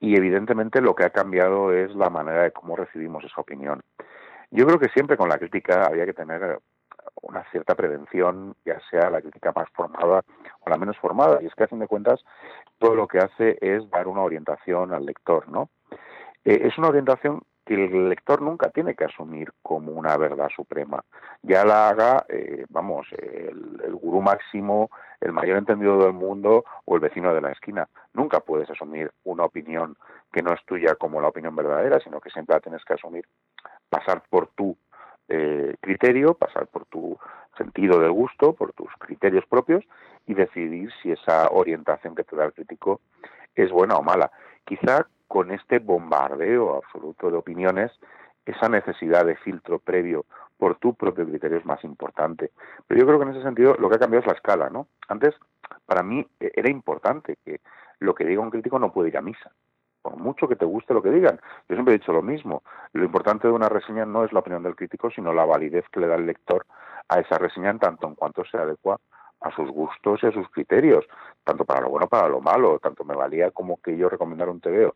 y 0.00 0.16
evidentemente 0.16 0.80
lo 0.80 0.94
que 0.94 1.04
ha 1.04 1.10
cambiado 1.10 1.74
es 1.74 1.94
la 1.94 2.08
manera 2.08 2.44
de 2.44 2.52
cómo 2.52 2.74
recibimos 2.74 3.22
esa 3.22 3.38
opinión. 3.38 3.82
Yo 4.50 4.64
creo 4.64 4.78
que 4.78 4.88
siempre 4.88 5.18
con 5.18 5.28
la 5.28 5.36
crítica 5.36 5.84
había 5.84 6.06
que 6.06 6.14
tener 6.14 6.58
una 7.20 7.44
cierta 7.50 7.74
prevención, 7.74 8.56
ya 8.64 8.80
sea 8.90 9.10
la 9.10 9.20
crítica 9.20 9.52
más 9.54 9.68
formada 9.74 10.22
o 10.60 10.70
la 10.70 10.78
menos 10.78 10.96
formada, 10.96 11.42
y 11.42 11.46
es 11.48 11.54
que 11.54 11.64
a 11.64 11.68
fin 11.68 11.80
de 11.80 11.86
cuentas 11.86 12.24
todo 12.78 12.94
lo 12.94 13.06
que 13.06 13.18
hace 13.18 13.58
es 13.60 13.90
dar 13.90 14.08
una 14.08 14.22
orientación 14.22 14.94
al 14.94 15.04
lector, 15.04 15.50
¿no? 15.50 15.68
Eh, 16.46 16.60
es 16.64 16.78
una 16.78 16.88
orientación 16.88 17.42
que 17.68 17.74
el 17.74 18.08
lector 18.08 18.40
nunca 18.40 18.70
tiene 18.70 18.94
que 18.94 19.04
asumir 19.04 19.52
como 19.60 19.92
una 19.92 20.16
verdad 20.16 20.48
suprema. 20.56 21.04
Ya 21.42 21.66
la 21.66 21.90
haga, 21.90 22.24
eh, 22.30 22.64
vamos, 22.70 23.06
el, 23.12 23.94
gurú 23.94 24.22
máximo, 24.22 24.88
el 25.20 25.32
mayor 25.32 25.58
entendido 25.58 25.98
del 25.98 26.14
mundo 26.14 26.64
o 26.86 26.94
el 26.94 27.02
vecino 27.02 27.34
de 27.34 27.42
la 27.42 27.52
esquina. 27.52 27.86
Nunca 28.14 28.40
puedes 28.40 28.70
asumir 28.70 29.12
una 29.24 29.44
opinión 29.44 29.98
que 30.32 30.42
no 30.42 30.54
es 30.54 30.64
tuya 30.64 30.94
como 30.94 31.20
la 31.20 31.28
opinión 31.28 31.54
verdadera, 31.54 32.00
sino 32.00 32.22
que 32.22 32.30
siempre 32.30 32.54
la 32.54 32.60
tienes 32.60 32.82
que 32.86 32.94
asumir, 32.94 33.26
pasar 33.90 34.22
por 34.30 34.46
tu 34.46 34.74
eh, 35.28 35.76
criterio, 35.82 36.32
pasar 36.32 36.68
por 36.68 36.86
tu 36.86 37.18
sentido 37.58 38.00
del 38.00 38.12
gusto, 38.12 38.54
por 38.54 38.72
tus 38.72 38.90
criterios 38.98 39.44
propios 39.44 39.84
y 40.26 40.32
decidir 40.32 40.90
si 41.02 41.12
esa 41.12 41.48
orientación 41.50 42.14
que 42.14 42.24
te 42.24 42.34
da 42.34 42.46
el 42.46 42.54
crítico 42.54 43.02
es 43.54 43.70
buena 43.70 43.98
o 43.98 44.02
mala. 44.02 44.30
Quizá 44.64 45.06
con 45.28 45.52
este 45.52 45.78
bombardeo 45.78 46.76
absoluto 46.76 47.30
de 47.30 47.36
opiniones, 47.36 47.92
esa 48.46 48.68
necesidad 48.68 49.26
de 49.26 49.36
filtro 49.36 49.78
previo 49.78 50.24
por 50.56 50.76
tu 50.76 50.94
propio 50.94 51.26
criterio 51.26 51.58
es 51.58 51.66
más 51.66 51.84
importante. 51.84 52.50
Pero 52.86 53.00
yo 53.00 53.06
creo 53.06 53.18
que 53.18 53.24
en 53.26 53.30
ese 53.32 53.42
sentido 53.42 53.76
lo 53.78 53.88
que 53.88 53.96
ha 53.96 53.98
cambiado 53.98 54.22
es 54.22 54.26
la 54.26 54.32
escala, 54.32 54.70
¿no? 54.70 54.88
Antes, 55.08 55.34
para 55.86 56.02
mí, 56.02 56.26
e, 56.40 56.50
era 56.54 56.70
importante 56.70 57.36
que 57.44 57.60
lo 58.00 58.14
que 58.14 58.24
diga 58.24 58.40
un 58.40 58.50
crítico 58.50 58.78
no 58.78 58.92
puede 58.92 59.10
ir 59.10 59.18
a 59.18 59.22
misa. 59.22 59.52
Por 60.02 60.16
mucho 60.16 60.48
que 60.48 60.56
te 60.56 60.64
guste 60.64 60.94
lo 60.94 61.02
que 61.02 61.10
digan. 61.10 61.38
Yo 61.68 61.76
siempre 61.76 61.94
he 61.94 61.98
dicho 61.98 62.12
lo 62.12 62.22
mismo. 62.22 62.62
Lo 62.92 63.04
importante 63.04 63.46
de 63.46 63.54
una 63.54 63.68
reseña 63.68 64.06
no 64.06 64.24
es 64.24 64.32
la 64.32 64.40
opinión 64.40 64.62
del 64.62 64.76
crítico, 64.76 65.10
sino 65.10 65.34
la 65.34 65.44
validez 65.44 65.84
que 65.92 66.00
le 66.00 66.06
da 66.06 66.14
el 66.14 66.26
lector 66.26 66.64
a 67.08 67.20
esa 67.20 67.36
reseña 67.36 67.70
en 67.70 67.78
tanto 67.78 68.06
en 68.06 68.14
cuanto 68.14 68.44
se 68.44 68.56
adecua 68.56 68.98
a 69.40 69.54
sus 69.54 69.70
gustos 69.70 70.20
y 70.22 70.26
a 70.26 70.32
sus 70.32 70.48
criterios, 70.50 71.04
tanto 71.44 71.64
para 71.64 71.82
lo 71.82 71.90
bueno 71.90 72.08
para 72.08 72.28
lo 72.28 72.40
malo. 72.40 72.78
Tanto 72.78 73.04
me 73.04 73.14
valía 73.14 73.50
como 73.50 73.80
que 73.82 73.96
yo 73.96 74.08
recomendara 74.08 74.50
un 74.50 74.60
TVO 74.60 74.94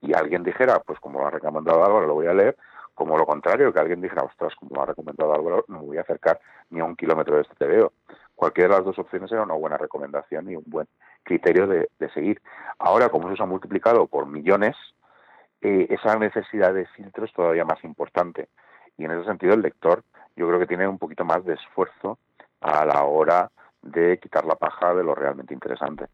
y 0.00 0.14
alguien 0.14 0.42
dijera, 0.42 0.80
pues 0.80 0.98
como 1.00 1.20
lo 1.20 1.26
ha 1.26 1.30
recomendado 1.30 1.84
Álvaro, 1.84 2.06
lo 2.06 2.14
voy 2.14 2.26
a 2.26 2.34
leer, 2.34 2.56
como 2.94 3.16
lo 3.16 3.24
contrario, 3.24 3.72
que 3.72 3.80
alguien 3.80 4.00
dijera, 4.00 4.22
ostras, 4.22 4.54
como 4.56 4.74
lo 4.74 4.82
ha 4.82 4.86
recomendado 4.86 5.32
Álvaro, 5.34 5.64
no 5.68 5.80
me 5.80 5.86
voy 5.86 5.98
a 5.98 6.02
acercar 6.02 6.40
ni 6.70 6.80
a 6.80 6.84
un 6.84 6.96
kilómetro 6.96 7.36
de 7.36 7.42
este 7.42 7.54
TVO. 7.54 7.92
Cualquiera 8.34 8.68
de 8.68 8.76
las 8.76 8.84
dos 8.84 8.98
opciones 8.98 9.30
era 9.32 9.42
una 9.42 9.54
buena 9.54 9.76
recomendación 9.76 10.50
y 10.50 10.56
un 10.56 10.64
buen 10.66 10.86
criterio 11.22 11.66
de, 11.66 11.88
seguir. 12.12 12.40
Ahora, 12.78 13.08
como 13.08 13.28
eso 13.28 13.36
se 13.36 13.42
ha 13.42 13.46
multiplicado 13.46 14.06
por 14.06 14.26
millones, 14.26 14.76
eh, 15.60 15.86
esa 15.90 16.18
necesidad 16.18 16.74
de 16.74 16.86
filtro 16.86 17.24
es 17.24 17.32
todavía 17.32 17.64
más 17.64 17.82
importante. 17.84 18.48
Y 18.96 19.04
en 19.04 19.12
ese 19.12 19.24
sentido, 19.24 19.54
el 19.54 19.62
lector 19.62 20.02
yo 20.36 20.46
creo 20.48 20.58
que 20.58 20.66
tiene 20.66 20.86
un 20.88 20.98
poquito 20.98 21.24
más 21.24 21.44
de 21.44 21.54
esfuerzo 21.54 22.18
a 22.60 22.84
la 22.84 23.04
hora 23.04 23.50
de 23.82 24.18
quitar 24.18 24.44
la 24.44 24.56
paja 24.56 24.94
de 24.94 25.04
lo 25.04 25.14
realmente 25.14 25.54
interesante. 25.54 26.06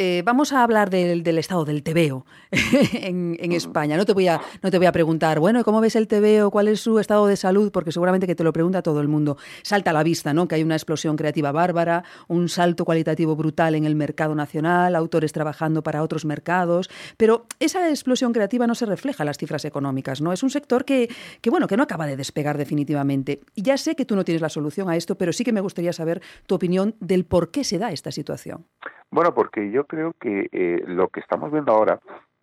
Eh, 0.00 0.22
vamos 0.24 0.52
a 0.52 0.62
hablar 0.62 0.90
del, 0.90 1.26
estado 1.38 1.64
del 1.64 1.82
TVO 1.82 2.24
en, 2.92 3.50
España. 3.50 3.96
No 3.96 4.06
te, 4.06 4.12
voy 4.12 4.28
a, 4.28 4.40
no 4.62 4.70
te 4.70 4.78
voy 4.78 4.86
a 4.86 4.92
preguntar, 4.92 5.40
bueno, 5.40 5.64
¿cómo 5.64 5.80
ves 5.80 5.96
el 5.96 6.06
TVO? 6.06 6.52
¿Cuál 6.52 6.68
es 6.68 6.78
su 6.78 7.00
estado 7.00 7.26
de 7.26 7.34
salud? 7.34 7.72
Porque 7.72 7.90
seguramente 7.90 8.28
que 8.28 8.36
te 8.36 8.44
lo 8.44 8.52
pregunta 8.52 8.80
todo 8.80 9.00
el 9.00 9.08
mundo. 9.08 9.38
Salta 9.62 9.90
a 9.90 9.92
la 9.92 10.04
vista, 10.04 10.32
¿no? 10.32 10.46
Que 10.46 10.54
hay 10.54 10.62
una 10.62 10.76
explosión 10.76 11.16
creativa 11.16 11.50
bárbara, 11.50 12.04
un 12.28 12.48
salto 12.48 12.84
cualitativo 12.84 13.34
brutal 13.34 13.74
en 13.74 13.86
el 13.86 13.96
mercado 13.96 14.36
nacional, 14.36 14.94
autores 14.94 15.32
trabajando 15.32 15.82
para 15.82 16.00
otros 16.04 16.24
mercados. 16.24 16.88
Pero 17.16 17.46
esa 17.58 17.88
explosión 17.88 18.32
creativa 18.32 18.68
no 18.68 18.76
se 18.76 18.86
refleja 18.86 19.24
en 19.24 19.26
las 19.26 19.38
cifras 19.38 19.64
económicas, 19.64 20.20
¿no? 20.20 20.32
Es 20.32 20.44
un 20.44 20.50
sector 20.50 20.84
que, 20.84 21.08
que, 21.40 21.50
bueno, 21.50 21.66
que 21.66 21.76
no 21.76 21.82
acaba 21.82 22.06
de 22.06 22.16
despegar 22.16 22.56
definitivamente. 22.56 23.40
Y 23.56 23.62
ya 23.62 23.76
sé 23.76 23.96
que 23.96 24.04
tú 24.04 24.14
no 24.14 24.24
tienes 24.24 24.42
la 24.42 24.48
solución 24.48 24.88
a 24.88 24.94
esto, 24.94 25.18
pero 25.18 25.32
sí 25.32 25.42
que 25.42 25.52
me 25.52 25.60
gustaría 25.60 25.92
saber 25.92 26.22
tu 26.46 26.54
opinión 26.54 26.94
del 27.00 27.24
por 27.24 27.50
qué 27.50 27.64
se 27.64 27.78
da 27.78 27.90
esta 27.90 28.12
situación. 28.12 28.64
Bueno, 29.10 29.34
porque 29.34 29.70
yo 29.70 29.84
creo 29.88 30.14
que 30.20 30.48
eh, 30.52 30.84
lo 30.86 31.08
que 31.08 31.20
estamos 31.20 31.50
viendo 31.50 31.72
ahora 31.72 31.98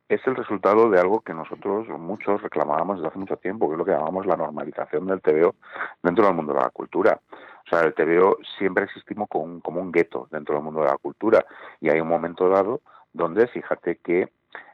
es 0.10 0.22
el 0.28 0.36
resultado 0.36 0.90
de 0.90 1.00
algo 1.00 1.22
que 1.22 1.34
nosotros 1.34 1.88
muchos 1.88 2.42
reclamábamos 2.42 2.98
desde 2.98 3.10
hace 3.10 3.20
mucho 3.20 3.38
tiempo, 3.38 3.68
que 3.68 3.74
es 3.74 3.78
lo 3.78 3.86
que 3.86 3.92
llamamos 3.92 4.26
la 4.26 4.36
normalización 4.36 5.08
del 5.08 5.22
TVO 5.22 5.56
dentro 6.04 6.26
del 6.26 6.36
mundo 6.36 6.54
de 6.54 6.60
la 6.60 6.70
cultura. 6.70 7.20
O 7.32 7.70
sea, 7.70 7.82
el 7.82 7.94
TVO 7.94 8.38
siempre 8.58 8.84
existimos 8.84 9.28
como 9.30 9.46
un, 9.46 9.62
como 9.62 9.82
un 9.82 9.92
gueto 9.92 10.28
dentro 10.30 10.56
del 10.56 10.64
mundo 10.64 10.82
de 10.82 10.88
la 10.88 10.98
cultura 10.98 11.46
y 11.80 11.90
hay 11.90 12.00
un 12.00 12.08
momento 12.08 12.50
dado 12.50 12.82
donde 13.14 13.48
fíjate 13.48 13.98
que 13.98 14.30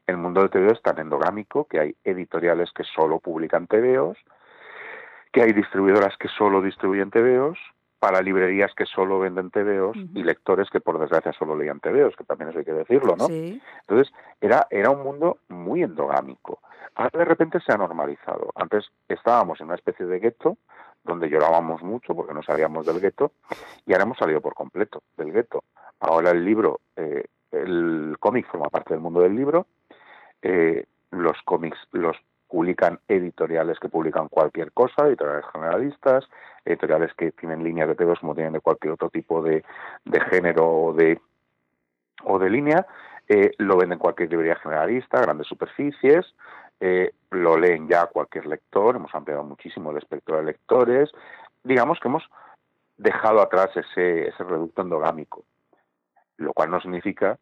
el 0.08 0.18
mundo 0.18 0.42
del 0.42 0.50
TVO 0.50 0.74
es 0.74 0.82
tan 0.82 1.00
endogámico 1.00 1.66
que 1.66 1.80
hay 1.80 1.96
editoriales 2.04 2.72
que 2.74 2.84
solo 2.84 3.20
publican 3.20 3.68
TVOs, 3.68 4.18
que 5.32 5.44
hay 5.44 5.54
distribuidoras 5.54 6.18
que 6.18 6.28
solo 6.28 6.62
distribuyen 6.62 7.12
TVOs 7.12 7.58
para 8.02 8.24
librerías 8.24 8.74
que 8.74 8.88
solo 8.88 9.20
venden 9.20 9.52
tebeos 9.52 9.96
y 9.96 10.24
lectores 10.24 10.72
que 10.72 10.82
por 10.82 10.98
desgracia 10.98 11.34
solo 11.34 11.56
leían 11.56 11.80
tebeos, 11.80 12.16
que 12.16 12.24
también 12.24 12.50
eso 12.50 12.58
hay 12.58 12.66
que 12.66 12.74
decirlo, 12.74 13.16
¿no? 13.16 13.28
Sí. 13.28 13.62
Entonces, 13.82 14.12
era, 14.42 14.66
era 14.72 14.90
un 14.90 15.04
mundo 15.04 15.38
muy 15.50 15.84
endogámico. 15.84 16.62
Ahora 16.96 17.20
de 17.20 17.26
repente 17.26 17.60
se 17.60 17.72
ha 17.72 17.78
normalizado. 17.78 18.50
Antes 18.56 18.90
estábamos 19.08 19.62
en 19.62 19.68
una 19.68 19.76
especie 19.76 20.08
de 20.08 20.18
gueto, 20.18 20.58
donde 21.04 21.30
llorábamos 21.30 21.84
mucho 21.84 22.16
porque 22.16 22.34
no 22.34 22.42
sabíamos 22.42 22.88
del 22.88 23.00
gueto, 23.00 23.34
y 23.86 23.94
ahora 23.94 24.06
hemos 24.06 24.18
salido 24.18 24.42
por 24.42 24.56
completo 24.56 25.04
del 25.16 25.32
gueto. 25.32 25.64
Ahora 26.00 26.32
el 26.32 26.44
libro, 26.44 26.80
eh, 26.96 27.26
el 27.52 28.16
cómic 28.20 28.48
forma 28.50 28.70
parte 28.70 28.96
del 28.96 29.02
mundo 29.02 29.22
del 29.22 29.36
libro, 29.36 29.68
eh, 30.42 30.86
los 31.12 31.38
cómics 31.46 31.78
los 31.92 32.18
publican 32.52 33.00
editoriales 33.08 33.80
que 33.80 33.88
publican 33.88 34.28
cualquier 34.28 34.74
cosa, 34.74 35.08
editoriales 35.08 35.46
generalistas, 35.54 36.28
editoriales 36.66 37.14
que 37.14 37.32
tienen 37.32 37.64
líneas 37.64 37.88
de 37.88 37.96
tebeos 37.96 38.20
como 38.20 38.36
tienen 38.36 38.54
de 38.54 38.60
cualquier 38.60 38.94
otro 38.94 39.10
tipo 39.10 39.42
de, 39.42 39.64
de 40.04 40.22
género 40.30 40.70
o 40.70 40.94
de, 40.94 41.20
o 42.26 42.38
de 42.38 42.50
línea, 42.50 42.86
eh, 43.30 43.52
lo 43.58 43.78
venden 43.78 44.00
cualquier 44.00 44.30
librería 44.30 44.58
generalista, 44.58 45.22
grandes 45.22 45.48
superficies, 45.48 46.26
eh, 46.82 47.14
lo 47.30 47.58
leen 47.58 47.88
ya 47.88 48.08
cualquier 48.08 48.48
lector, 48.48 48.98
hemos 48.98 49.16
ampliado 49.16 49.44
muchísimo 49.44 49.92
el 49.92 49.98
espectro 49.98 50.36
de 50.38 50.44
lectores, 50.44 51.10
digamos 51.64 52.00
que 52.02 52.10
hemos 52.10 52.30
dejado 52.98 53.42
atrás 53.42 53.70
ese, 53.78 54.28
ese 54.28 54.44
reducto 54.44 54.82
endogámico, 54.82 55.46
lo 56.36 56.52
cual 56.54 56.70
no 56.70 56.82
significa 56.82 57.40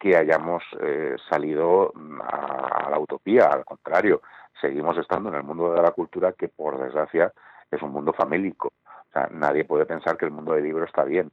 que 0.00 0.16
hayamos 0.16 0.64
eh, 0.80 1.14
salido 1.28 1.92
a, 2.22 2.86
a, 2.86 2.90
la 2.90 2.98
utopía, 2.98 3.48
al 3.48 3.66
contrario, 3.66 4.22
seguimos 4.58 4.96
estando 4.96 5.28
en 5.28 5.36
el 5.36 5.42
mundo 5.42 5.74
de 5.74 5.82
la 5.82 5.90
cultura 5.90 6.32
que 6.32 6.48
por 6.48 6.82
desgracia 6.82 7.32
es 7.70 7.80
un 7.82 7.92
mundo 7.92 8.12
famélico. 8.14 8.72
O 8.88 9.12
sea, 9.12 9.28
nadie 9.30 9.64
puede 9.64 9.84
pensar 9.84 10.16
que 10.16 10.24
el 10.24 10.30
mundo 10.30 10.54
del 10.54 10.64
libro 10.64 10.84
está 10.84 11.04
bien. 11.04 11.30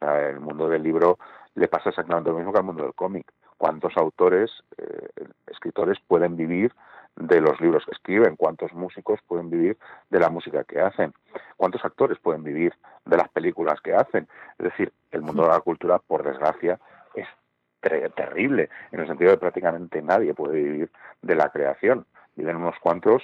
O 0.00 0.06
el 0.06 0.40
mundo 0.40 0.68
del 0.68 0.82
libro 0.82 1.18
le 1.54 1.68
pasa 1.68 1.90
exactamente 1.90 2.30
lo 2.30 2.36
mismo 2.36 2.52
que 2.52 2.58
al 2.58 2.64
mundo 2.64 2.82
del 2.82 2.94
cómic. 2.94 3.30
¿Cuántos 3.56 3.96
autores, 3.96 4.50
eh, 4.78 5.08
escritores 5.46 5.98
pueden 6.08 6.36
vivir 6.36 6.74
de 7.16 7.40
los 7.40 7.60
libros 7.60 7.84
que 7.84 7.92
escriben? 7.92 8.36
¿Cuántos 8.36 8.72
músicos 8.72 9.20
pueden 9.26 9.50
vivir 9.50 9.78
de 10.08 10.18
la 10.18 10.30
música 10.30 10.64
que 10.64 10.80
hacen? 10.80 11.12
¿Cuántos 11.56 11.84
actores 11.84 12.18
pueden 12.18 12.42
vivir 12.42 12.74
de 13.04 13.18
las 13.18 13.28
películas 13.28 13.80
que 13.82 13.94
hacen? 13.94 14.26
Es 14.58 14.64
decir, 14.64 14.92
el 15.10 15.22
mundo 15.22 15.42
de 15.42 15.50
la 15.50 15.60
cultura, 15.60 15.98
por 15.98 16.22
desgracia, 16.22 16.80
terrible, 17.80 18.68
en 18.92 19.00
el 19.00 19.06
sentido 19.06 19.30
de 19.30 19.38
prácticamente 19.38 20.02
nadie 20.02 20.34
puede 20.34 20.62
vivir 20.62 20.90
de 21.22 21.34
la 21.34 21.48
creación. 21.50 22.06
Viven 22.36 22.56
unos 22.56 22.78
cuantos 22.80 23.22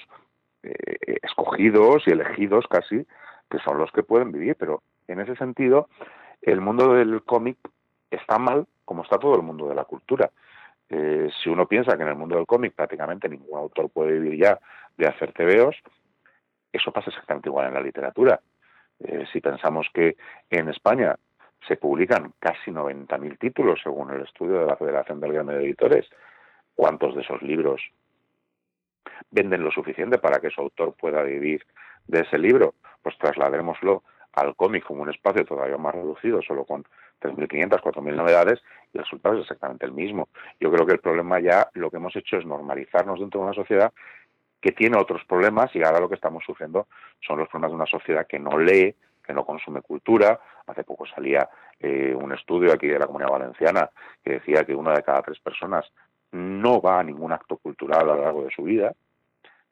eh, 0.63 1.17
escogidos 1.21 2.03
y 2.07 2.11
elegidos 2.11 2.65
casi, 2.67 3.05
que 3.49 3.59
son 3.59 3.77
los 3.77 3.91
que 3.91 4.03
pueden 4.03 4.31
vivir, 4.31 4.55
pero 4.57 4.81
en 5.07 5.19
ese 5.19 5.35
sentido, 5.35 5.89
el 6.41 6.61
mundo 6.61 6.93
del 6.93 7.23
cómic 7.23 7.57
está 8.11 8.37
mal 8.37 8.67
como 8.87 9.03
está 9.03 9.17
todo 9.19 9.35
el 9.35 9.41
mundo 9.41 9.67
de 9.67 9.75
la 9.75 9.83
cultura. 9.83 10.31
Eh, 10.89 11.29
si 11.43 11.49
uno 11.49 11.67
piensa 11.67 11.97
que 11.97 12.03
en 12.03 12.07
el 12.07 12.15
mundo 12.15 12.37
del 12.37 12.45
cómic 12.45 12.73
prácticamente 12.73 13.27
ningún 13.27 13.59
autor 13.59 13.89
puede 13.89 14.13
vivir 14.13 14.39
ya 14.39 14.59
de 14.97 15.07
hacer 15.07 15.33
tebeos, 15.33 15.75
eso 16.71 16.93
pasa 16.93 17.09
exactamente 17.09 17.49
igual 17.49 17.67
en 17.67 17.73
la 17.73 17.81
literatura. 17.81 18.39
Eh, 18.99 19.25
si 19.33 19.41
pensamos 19.41 19.87
que 19.93 20.15
en 20.49 20.69
España 20.69 21.17
se 21.67 21.77
publican 21.77 22.33
casi 22.39 22.71
90.000 22.71 23.37
títulos 23.37 23.79
según 23.83 24.11
el 24.11 24.21
estudio 24.21 24.59
de 24.59 24.65
la 24.65 24.77
Federación 24.77 25.19
del 25.19 25.33
Gremio 25.33 25.57
de 25.57 25.63
Editores, 25.63 26.09
¿cuántos 26.75 27.15
de 27.15 27.21
esos 27.21 27.41
libros 27.41 27.81
venden 29.31 29.63
lo 29.63 29.71
suficiente 29.71 30.17
para 30.17 30.39
que 30.39 30.49
su 30.49 30.61
autor 30.61 30.93
pueda 30.93 31.23
vivir 31.23 31.65
de 32.07 32.21
ese 32.21 32.37
libro? 32.37 32.75
Pues 33.01 33.17
trasladémoslo 33.17 34.03
al 34.33 34.55
cómic 34.55 34.83
como 34.83 35.01
un 35.01 35.09
espacio 35.09 35.45
todavía 35.45 35.77
más 35.77 35.95
reducido, 35.95 36.41
solo 36.41 36.63
con 36.63 36.83
3.500, 37.21 37.81
4.000 37.81 38.15
novedades, 38.15 38.61
y 38.93 38.97
el 38.97 39.03
resultado 39.03 39.35
es 39.35 39.41
exactamente 39.41 39.85
el 39.85 39.91
mismo. 39.91 40.29
Yo 40.59 40.71
creo 40.71 40.85
que 40.85 40.93
el 40.93 40.99
problema 40.99 41.39
ya 41.39 41.67
lo 41.73 41.89
que 41.89 41.97
hemos 41.97 42.15
hecho 42.15 42.37
es 42.37 42.45
normalizarnos 42.45 43.19
dentro 43.19 43.39
de 43.41 43.47
una 43.47 43.55
sociedad 43.55 43.91
que 44.61 44.71
tiene 44.71 44.97
otros 44.97 45.23
problemas 45.25 45.75
y 45.75 45.83
ahora 45.83 45.99
lo 45.99 46.09
que 46.09 46.15
estamos 46.15 46.43
sufriendo 46.45 46.87
son 47.25 47.39
los 47.39 47.47
problemas 47.49 47.71
de 47.71 47.75
una 47.75 47.85
sociedad 47.85 48.27
que 48.27 48.39
no 48.39 48.57
lee, 48.57 48.95
que 49.27 49.33
no 49.33 49.45
consume 49.45 49.81
cultura. 49.81 50.39
Hace 50.65 50.83
poco 50.83 51.05
salía 51.05 51.47
eh, 51.79 52.15
un 52.15 52.31
estudio 52.33 52.73
aquí 52.73 52.87
de 52.87 52.97
la 52.97 53.05
Comunidad 53.05 53.31
Valenciana 53.31 53.89
que 54.23 54.33
decía 54.33 54.63
que 54.63 54.73
una 54.73 54.93
de 54.93 55.03
cada 55.03 55.21
tres 55.21 55.39
personas 55.39 55.85
no 56.31 56.81
va 56.81 56.99
a 56.99 57.03
ningún 57.03 57.31
acto 57.31 57.57
cultural 57.57 58.09
a 58.09 58.15
lo 58.15 58.23
largo 58.23 58.43
de 58.43 58.51
su 58.51 58.63
vida. 58.63 58.93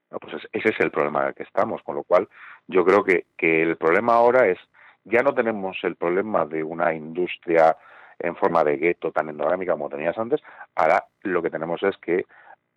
Pues 0.10 0.48
ese 0.52 0.70
es 0.70 0.80
el 0.80 0.92
problema 0.92 1.22
en 1.22 1.28
el 1.30 1.34
que 1.34 1.44
estamos, 1.44 1.82
con 1.82 1.96
lo 1.96 2.04
cual 2.04 2.28
yo 2.68 2.86
creo 2.86 3.04
que, 3.04 3.26
que 3.38 3.64
el 3.64 3.76
problema 3.78 4.14
ahora 4.14 4.48
es, 4.48 4.60
ya 5.04 5.24
no 5.24 5.34
tenemos 5.34 5.78
el 5.84 5.96
problema 5.96 6.46
de 6.46 6.64
una 6.64 6.94
industria 6.94 7.76
en 8.20 8.36
forma 8.36 8.64
de 8.64 8.78
gueto 8.78 9.12
tan 9.12 9.30
endogámica 9.30 9.74
como 9.74 9.90
tenías 9.90 10.18
antes, 10.18 10.42
ahora 10.76 11.06
lo 11.24 11.42
que 11.42 11.50
tenemos 11.50 11.84
es 11.84 11.98
que 11.98 12.26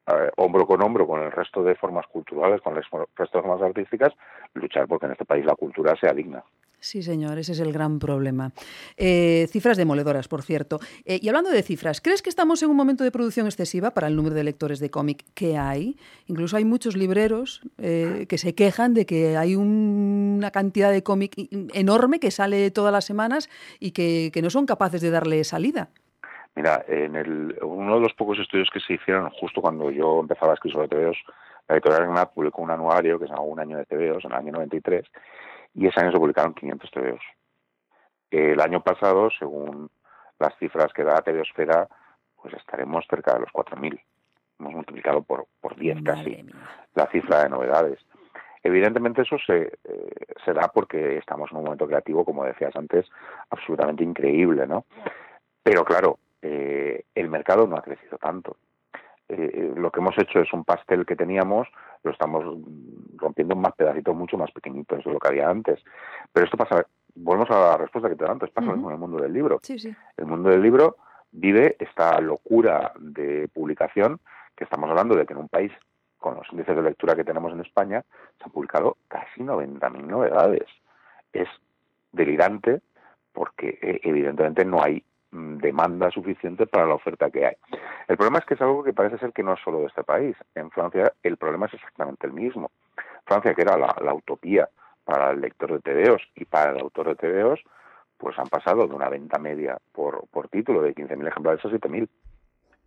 eh, 0.08 0.30
hombro 0.36 0.66
con 0.66 0.82
hombro 0.82 1.06
con 1.06 1.22
el 1.22 1.30
resto 1.30 1.62
de 1.62 1.74
formas 1.74 2.06
culturales, 2.06 2.62
con 2.62 2.76
el 2.76 2.82
resto 3.14 3.38
de 3.38 3.42
formas 3.42 3.62
artísticas, 3.62 4.14
luchar 4.54 4.88
porque 4.88 5.06
en 5.06 5.12
este 5.12 5.26
país 5.26 5.44
la 5.44 5.54
cultura 5.54 5.94
sea 5.96 6.12
digna. 6.12 6.42
Sí, 6.80 7.02
señor, 7.02 7.38
ese 7.38 7.52
es 7.52 7.60
el 7.60 7.72
gran 7.72 7.98
problema. 7.98 8.52
Eh, 8.96 9.48
cifras 9.50 9.76
demoledoras, 9.76 10.28
por 10.28 10.42
cierto. 10.42 10.78
Eh, 11.04 11.18
y 11.20 11.28
hablando 11.28 11.50
de 11.50 11.62
cifras, 11.62 12.00
¿crees 12.00 12.22
que 12.22 12.30
estamos 12.30 12.62
en 12.62 12.70
un 12.70 12.76
momento 12.76 13.02
de 13.02 13.10
producción 13.10 13.46
excesiva 13.46 13.90
para 13.90 14.06
el 14.06 14.14
número 14.14 14.36
de 14.36 14.44
lectores 14.44 14.78
de 14.78 14.88
cómic 14.88 15.24
que 15.34 15.58
hay? 15.58 15.96
Incluso 16.26 16.56
hay 16.56 16.64
muchos 16.64 16.96
libreros 16.96 17.62
eh, 17.78 18.26
que 18.28 18.38
se 18.38 18.54
quejan 18.54 18.94
de 18.94 19.06
que 19.06 19.36
hay 19.36 19.56
un, 19.56 20.36
una 20.38 20.52
cantidad 20.52 20.92
de 20.92 21.02
cómic 21.02 21.34
enorme 21.74 22.20
que 22.20 22.30
sale 22.30 22.70
todas 22.70 22.92
las 22.92 23.04
semanas 23.04 23.50
y 23.80 23.90
que, 23.90 24.30
no 24.40 24.50
son 24.50 24.66
capaces 24.66 25.00
de 25.00 25.10
darle 25.10 25.42
salida. 25.42 25.88
Mira, 26.54 26.84
en 26.86 27.16
el, 27.16 27.58
uno 27.60 27.96
de 27.96 28.00
los 28.00 28.14
pocos 28.14 28.38
estudios 28.38 28.68
que 28.72 28.78
se 28.78 28.94
hicieron 28.94 29.30
justo 29.30 29.60
cuando 29.60 29.90
yo 29.90 30.20
empezaba 30.20 30.52
a 30.52 30.54
escribir 30.54 30.74
sobre 30.74 30.88
TVOs, 30.88 31.18
la 31.68 31.74
editorial 31.74 32.04
Granat 32.04 32.32
publicó 32.32 32.62
un 32.62 32.70
anuario 32.70 33.18
que 33.18 33.26
se 33.26 33.32
llama 33.32 33.42
Un 33.42 33.58
año 33.58 33.78
de 33.78 33.84
TVOs 33.84 34.24
en 34.24 34.30
el 34.30 34.38
año 34.38 34.52
93 34.52 35.04
y 35.78 35.86
ese 35.86 36.00
año 36.00 36.10
se 36.10 36.18
publicaron 36.18 36.54
500 36.54 36.90
TVOs. 36.90 37.22
El 38.30 38.60
año 38.60 38.82
pasado, 38.82 39.30
según 39.38 39.88
las 40.40 40.56
cifras 40.58 40.92
que 40.92 41.04
da 41.04 41.22
Tebeosfera, 41.22 41.88
pues 42.36 42.54
estaremos 42.54 43.06
cerca 43.08 43.34
de 43.34 43.40
los 43.40 43.50
4.000. 43.50 44.00
Hemos 44.58 44.74
multiplicado 44.74 45.22
por, 45.22 45.46
por 45.60 45.76
10 45.76 46.02
casi 46.02 46.44
la 46.94 47.06
cifra 47.06 47.44
de 47.44 47.50
novedades. 47.50 48.00
Evidentemente 48.64 49.22
eso 49.22 49.36
se, 49.38 49.78
eh, 49.84 50.10
se 50.44 50.52
da 50.52 50.68
porque 50.74 51.16
estamos 51.18 51.50
en 51.52 51.58
un 51.58 51.64
momento 51.64 51.86
creativo, 51.86 52.24
como 52.24 52.44
decías 52.44 52.74
antes, 52.74 53.06
absolutamente 53.50 54.02
increíble, 54.02 54.66
¿no? 54.66 54.84
Pero 55.62 55.84
claro, 55.84 56.18
eh, 56.42 57.04
el 57.14 57.28
mercado 57.28 57.68
no 57.68 57.76
ha 57.76 57.82
crecido 57.82 58.18
tanto. 58.18 58.56
Eh, 59.28 59.72
lo 59.76 59.92
que 59.92 60.00
hemos 60.00 60.18
hecho 60.18 60.40
es 60.40 60.52
un 60.52 60.64
pastel 60.64 61.06
que 61.06 61.14
teníamos, 61.14 61.68
lo 62.02 62.10
estamos 62.10 62.44
rompiendo 63.16 63.54
en 63.54 63.60
más 63.60 63.74
pedacitos 63.74 64.14
mucho 64.14 64.36
más 64.36 64.50
pequeñitos 64.52 65.04
de 65.04 65.12
lo 65.12 65.18
que 65.18 65.28
había 65.28 65.48
antes. 65.48 65.82
Pero 66.32 66.44
esto 66.44 66.56
pasa, 66.56 66.86
volvemos 67.14 67.50
a 67.50 67.60
la 67.60 67.76
respuesta 67.76 68.08
que 68.08 68.16
te 68.16 68.24
da 68.24 68.32
antes, 68.32 68.50
pasa 68.50 68.68
uh 68.68 68.70
-huh. 68.70 68.74
mismo 68.74 68.88
en 68.90 68.94
el 68.94 69.00
mundo 69.00 69.22
del 69.22 69.32
libro. 69.32 69.60
Sí, 69.62 69.78
sí. 69.78 69.94
El 70.16 70.26
mundo 70.26 70.50
del 70.50 70.62
libro 70.62 70.96
vive 71.32 71.76
esta 71.78 72.20
locura 72.20 72.92
de 72.98 73.48
publicación 73.52 74.20
que 74.56 74.64
estamos 74.64 74.90
hablando 74.90 75.14
de 75.14 75.26
que 75.26 75.34
en 75.34 75.40
un 75.40 75.48
país 75.48 75.72
con 76.18 76.34
los 76.34 76.46
índices 76.50 76.74
de 76.74 76.82
lectura 76.82 77.14
que 77.14 77.24
tenemos 77.24 77.52
en 77.52 77.60
España 77.60 78.04
se 78.38 78.44
han 78.44 78.50
publicado 78.50 78.96
casi 79.06 79.42
90.000 79.42 80.04
novedades. 80.04 80.66
Es 81.32 81.48
delirante 82.12 82.80
porque 83.32 83.78
eh, 83.80 84.00
evidentemente 84.02 84.64
no 84.64 84.82
hay 84.82 85.04
demanda 85.30 86.10
suficiente 86.10 86.66
para 86.66 86.86
la 86.86 86.94
oferta 86.94 87.30
que 87.30 87.46
hay. 87.46 87.54
El 88.06 88.16
problema 88.16 88.38
es 88.38 88.44
que 88.46 88.54
es 88.54 88.60
algo 88.60 88.82
que 88.82 88.92
parece 88.92 89.18
ser 89.18 89.32
que 89.32 89.42
no 89.42 89.54
es 89.54 89.60
solo 89.60 89.80
de 89.80 89.86
este 89.86 90.04
país. 90.04 90.36
En 90.54 90.70
Francia 90.70 91.12
el 91.22 91.36
problema 91.36 91.66
es 91.66 91.74
exactamente 91.74 92.26
el 92.26 92.32
mismo. 92.32 92.70
Francia, 93.26 93.54
que 93.54 93.62
era 93.62 93.76
la, 93.76 93.94
la 94.02 94.14
utopía 94.14 94.68
para 95.04 95.30
el 95.30 95.40
lector 95.40 95.72
de 95.72 95.80
TVOs 95.80 96.22
y 96.34 96.44
para 96.44 96.72
el 96.72 96.80
autor 96.80 97.08
de 97.08 97.16
TVOs, 97.16 97.60
pues 98.16 98.38
han 98.38 98.48
pasado 98.48 98.86
de 98.86 98.94
una 98.94 99.08
venta 99.08 99.38
media 99.38 99.78
por, 99.92 100.26
por 100.28 100.48
título 100.48 100.82
de 100.82 100.94
15.000 100.94 101.28
ejemplares 101.28 101.64
a 101.64 101.68
7.000. 101.68 102.08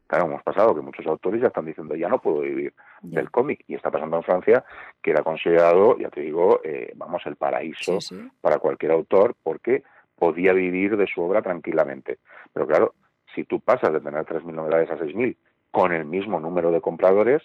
Claro, 0.08 0.26
hemos 0.26 0.44
pasado 0.44 0.76
que 0.76 0.82
muchos 0.82 1.08
autores 1.08 1.40
ya 1.42 1.48
están 1.48 1.66
diciendo 1.66 1.96
ya 1.96 2.10
no 2.10 2.20
puedo 2.20 2.42
vivir 2.42 2.74
del 3.02 3.32
cómic 3.32 3.64
y 3.68 3.76
está 3.76 3.90
pasando 3.90 4.18
en 4.18 4.24
Francia 4.24 4.66
que 5.02 5.12
era 5.12 5.24
considerado, 5.24 5.98
ya 5.98 6.10
te 6.10 6.20
digo, 6.20 6.60
eh, 6.66 6.92
vamos, 6.96 7.22
el 7.26 7.38
paraíso 7.38 8.02
Sí, 8.02 8.16
sí. 8.18 8.30
para 8.42 8.60
cualquier 8.60 8.92
autor 8.92 9.36
porque 9.42 9.84
podía 10.22 10.54
vivir 10.54 10.98
de 10.98 11.08
su 11.08 11.20
obra 11.20 11.42
tranquilamente. 11.42 12.20
Pero 12.54 12.68
claro, 12.68 12.94
si 13.34 13.44
tú 13.44 13.60
pasas 13.60 13.92
de 13.92 14.02
tener 14.02 14.24
3.000 14.24 14.54
novedades 14.54 14.92
a 14.92 14.98
6.000 15.00 15.36
con 15.72 15.92
el 15.94 16.06
mismo 16.06 16.40
número 16.40 16.70
de 16.70 16.80
compradores, 16.80 17.42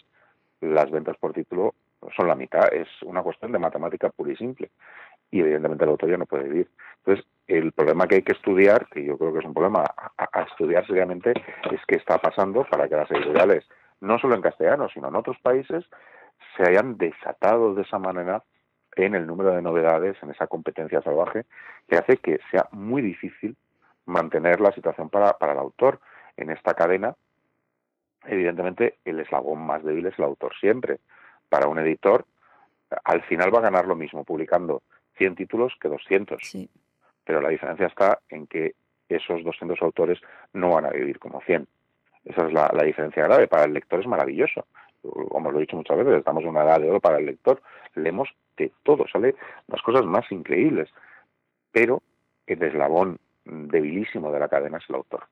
las 0.60 0.90
ventas 0.90 1.16
por 1.16 1.32
título 1.32 1.74
son 2.14 2.28
la 2.28 2.34
mitad. 2.34 2.70
Es 2.70 2.86
una 3.02 3.22
cuestión 3.22 3.52
de 3.52 3.58
matemática 3.58 4.10
pura 4.10 4.32
y 4.32 4.36
simple. 4.36 4.68
Y 5.30 5.40
evidentemente 5.40 5.84
el 5.84 5.90
autor 5.90 6.10
ya 6.10 6.18
no 6.18 6.26
puede 6.26 6.50
vivir. 6.50 6.68
Entonces, 6.98 7.24
el 7.46 7.72
problema 7.72 8.06
que 8.06 8.16
hay 8.16 8.22
que 8.22 8.34
estudiar, 8.34 8.86
que 8.88 9.02
yo 9.02 9.16
creo 9.16 9.32
que 9.32 9.38
es 9.38 9.46
un 9.46 9.54
problema 9.54 9.82
a, 9.96 10.28
a 10.30 10.42
estudiar 10.42 10.86
seriamente, 10.86 11.30
es 11.72 11.80
qué 11.88 11.96
está 11.96 12.18
pasando 12.18 12.66
para 12.70 12.90
que 12.90 12.96
las 12.96 13.10
editoriales, 13.10 13.66
no 14.02 14.18
solo 14.18 14.34
en 14.34 14.42
castellano, 14.42 14.90
sino 14.90 15.08
en 15.08 15.16
otros 15.16 15.38
países, 15.40 15.82
se 16.58 16.62
hayan 16.62 16.98
desatado 16.98 17.74
de 17.74 17.82
esa 17.82 17.98
manera 17.98 18.42
en 19.04 19.14
el 19.14 19.26
número 19.26 19.52
de 19.52 19.62
novedades, 19.62 20.16
en 20.22 20.30
esa 20.30 20.46
competencia 20.46 21.02
salvaje, 21.02 21.44
que 21.88 21.96
hace 21.96 22.16
que 22.16 22.40
sea 22.50 22.66
muy 22.72 23.02
difícil 23.02 23.56
mantener 24.06 24.60
la 24.60 24.72
situación 24.72 25.10
para, 25.10 25.34
para 25.34 25.52
el 25.52 25.58
autor 25.58 26.00
en 26.36 26.50
esta 26.50 26.74
cadena. 26.74 27.14
Evidentemente, 28.24 28.98
el 29.04 29.20
eslabón 29.20 29.66
más 29.66 29.84
débil 29.84 30.06
es 30.06 30.18
el 30.18 30.24
autor 30.24 30.54
siempre. 30.58 30.98
Para 31.48 31.68
un 31.68 31.78
editor, 31.78 32.24
al 33.04 33.22
final 33.22 33.54
va 33.54 33.58
a 33.58 33.62
ganar 33.62 33.86
lo 33.86 33.96
mismo 33.96 34.24
publicando 34.24 34.82
100 35.18 35.34
títulos 35.36 35.74
que 35.80 35.88
200. 35.88 36.40
Sí. 36.42 36.68
Pero 37.24 37.40
la 37.40 37.48
diferencia 37.48 37.86
está 37.86 38.20
en 38.28 38.46
que 38.46 38.74
esos 39.08 39.44
200 39.44 39.80
autores 39.82 40.20
no 40.52 40.70
van 40.70 40.86
a 40.86 40.90
vivir 40.90 41.18
como 41.18 41.40
100. 41.42 41.66
Esa 42.24 42.46
es 42.46 42.52
la, 42.52 42.70
la 42.72 42.82
diferencia 42.82 43.24
grave. 43.24 43.46
Para 43.46 43.64
el 43.64 43.72
lector 43.72 44.00
es 44.00 44.06
maravilloso. 44.06 44.66
Como 45.02 45.50
lo 45.50 45.58
he 45.58 45.60
dicho 45.60 45.76
muchas 45.76 45.96
veces, 45.96 46.14
estamos 46.14 46.42
en 46.42 46.50
una 46.50 46.64
edad 46.64 46.80
de 46.80 46.90
oro 46.90 47.00
para 47.00 47.18
el 47.18 47.26
lector. 47.26 47.62
Leemos 47.94 48.34
de 48.56 48.72
todo, 48.82 49.06
sale 49.08 49.34
las 49.68 49.82
cosas 49.82 50.04
más 50.04 50.30
increíbles. 50.30 50.88
Pero 51.72 52.02
el 52.46 52.62
eslabón 52.62 53.18
debilísimo 53.44 54.32
de 54.32 54.40
la 54.40 54.48
cadena 54.48 54.78
es 54.78 54.84
el 54.88 54.96
autor. 54.96 55.24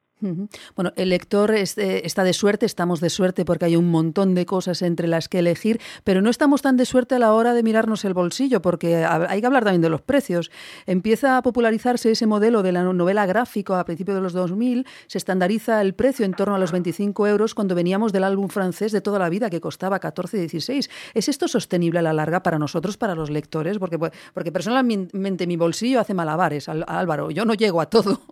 Bueno, 0.74 0.92
el 0.96 1.10
lector 1.10 1.50
es, 1.50 1.76
está 1.76 2.24
de 2.24 2.32
suerte, 2.32 2.64
estamos 2.64 3.00
de 3.00 3.10
suerte 3.10 3.44
porque 3.44 3.66
hay 3.66 3.76
un 3.76 3.90
montón 3.90 4.34
de 4.34 4.46
cosas 4.46 4.80
entre 4.80 5.06
las 5.06 5.28
que 5.28 5.40
elegir, 5.40 5.80
pero 6.02 6.22
no 6.22 6.30
estamos 6.30 6.62
tan 6.62 6.78
de 6.78 6.86
suerte 6.86 7.16
a 7.16 7.18
la 7.18 7.34
hora 7.34 7.52
de 7.52 7.62
mirarnos 7.62 8.06
el 8.06 8.14
bolsillo, 8.14 8.62
porque 8.62 9.04
ha- 9.04 9.26
hay 9.28 9.40
que 9.42 9.46
hablar 9.46 9.64
también 9.64 9.82
de 9.82 9.90
los 9.90 10.00
precios. 10.00 10.50
Empieza 10.86 11.36
a 11.36 11.42
popularizarse 11.42 12.10
ese 12.10 12.26
modelo 12.26 12.62
de 12.62 12.72
la 12.72 12.82
novela 12.84 13.26
gráfica 13.26 13.78
a 13.78 13.84
principios 13.84 14.14
de 14.16 14.22
los 14.22 14.32
2000, 14.32 14.86
se 15.08 15.18
estandariza 15.18 15.82
el 15.82 15.92
precio 15.94 16.24
en 16.24 16.32
torno 16.32 16.54
a 16.54 16.58
los 16.58 16.72
25 16.72 17.26
euros 17.26 17.54
cuando 17.54 17.74
veníamos 17.74 18.10
del 18.12 18.24
álbum 18.24 18.48
francés 18.48 18.92
de 18.92 19.02
toda 19.02 19.18
la 19.18 19.28
vida 19.28 19.50
que 19.50 19.60
costaba 19.60 19.98
14, 19.98 20.38
16. 20.38 20.88
¿Es 21.12 21.28
esto 21.28 21.48
sostenible 21.48 21.98
a 21.98 22.02
la 22.02 22.14
larga 22.14 22.42
para 22.42 22.58
nosotros, 22.58 22.96
para 22.96 23.14
los 23.14 23.28
lectores? 23.28 23.78
Porque, 23.78 23.98
pues, 23.98 24.12
porque 24.32 24.52
personalmente 24.52 25.46
mi 25.46 25.56
bolsillo 25.56 26.00
hace 26.00 26.14
malabares, 26.14 26.68
Al- 26.70 26.84
Álvaro, 26.88 27.30
yo 27.30 27.44
no 27.44 27.52
llego 27.52 27.82
a 27.82 27.86
todo. 27.90 28.22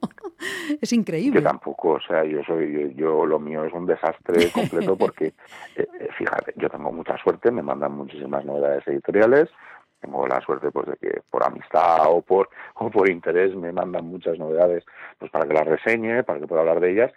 Es 0.80 0.92
increíble. 0.92 1.40
Yo 1.40 1.46
tampoco, 1.46 1.90
o 1.92 2.00
sea, 2.00 2.24
yo 2.24 2.42
soy, 2.44 2.72
yo, 2.72 2.88
yo 2.96 3.26
lo 3.26 3.38
mío 3.38 3.64
es 3.64 3.72
un 3.72 3.86
desastre 3.86 4.50
completo 4.52 4.96
porque, 4.96 5.26
eh, 5.76 5.86
eh, 6.00 6.08
fíjate, 6.16 6.54
yo 6.56 6.68
tengo 6.68 6.90
mucha 6.92 7.16
suerte, 7.18 7.50
me 7.50 7.62
mandan 7.62 7.92
muchísimas 7.92 8.44
novedades 8.44 8.86
editoriales, 8.88 9.48
tengo 10.00 10.26
la 10.26 10.40
suerte 10.40 10.70
pues 10.72 10.86
de 10.88 10.96
que 10.96 11.20
por 11.30 11.44
amistad 11.44 12.06
o 12.08 12.22
por 12.22 12.48
o 12.74 12.90
por 12.90 13.08
interés 13.08 13.54
me 13.54 13.70
mandan 13.72 14.04
muchas 14.06 14.36
novedades 14.38 14.84
pues 15.18 15.30
para 15.30 15.46
que 15.46 15.54
las 15.54 15.66
reseñe, 15.66 16.24
para 16.24 16.40
que 16.40 16.46
pueda 16.48 16.62
hablar 16.62 16.80
de 16.80 16.90
ellas, 16.90 17.12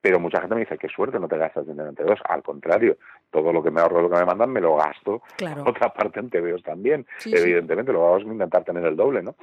pero 0.00 0.20
mucha 0.20 0.38
gente 0.38 0.54
me 0.54 0.60
dice 0.60 0.78
qué 0.78 0.88
suerte 0.88 1.18
no 1.18 1.26
te 1.28 1.38
gastas 1.38 1.66
dinero 1.66 1.88
en 1.88 1.94
TVOs, 1.96 2.20
al 2.28 2.42
contrario, 2.42 2.98
todo 3.30 3.52
lo 3.52 3.62
que 3.64 3.70
me 3.72 3.80
ahorro 3.80 4.02
lo 4.02 4.10
que 4.10 4.18
me 4.18 4.24
mandan 4.26 4.50
me 4.52 4.60
lo 4.60 4.76
gasto 4.76 5.22
Claro. 5.36 5.64
otra 5.66 5.92
parte 5.92 6.20
en 6.20 6.30
TVOs 6.30 6.62
también, 6.62 7.04
Sí, 7.18 7.30
sí. 7.30 7.36
evidentemente 7.36 7.92
lo 7.92 8.02
vamos 8.02 8.22
a 8.22 8.26
intentar 8.32 8.62
tener 8.64 8.84
el 8.84 8.94
doble, 8.96 9.22
¿no? 9.22 9.34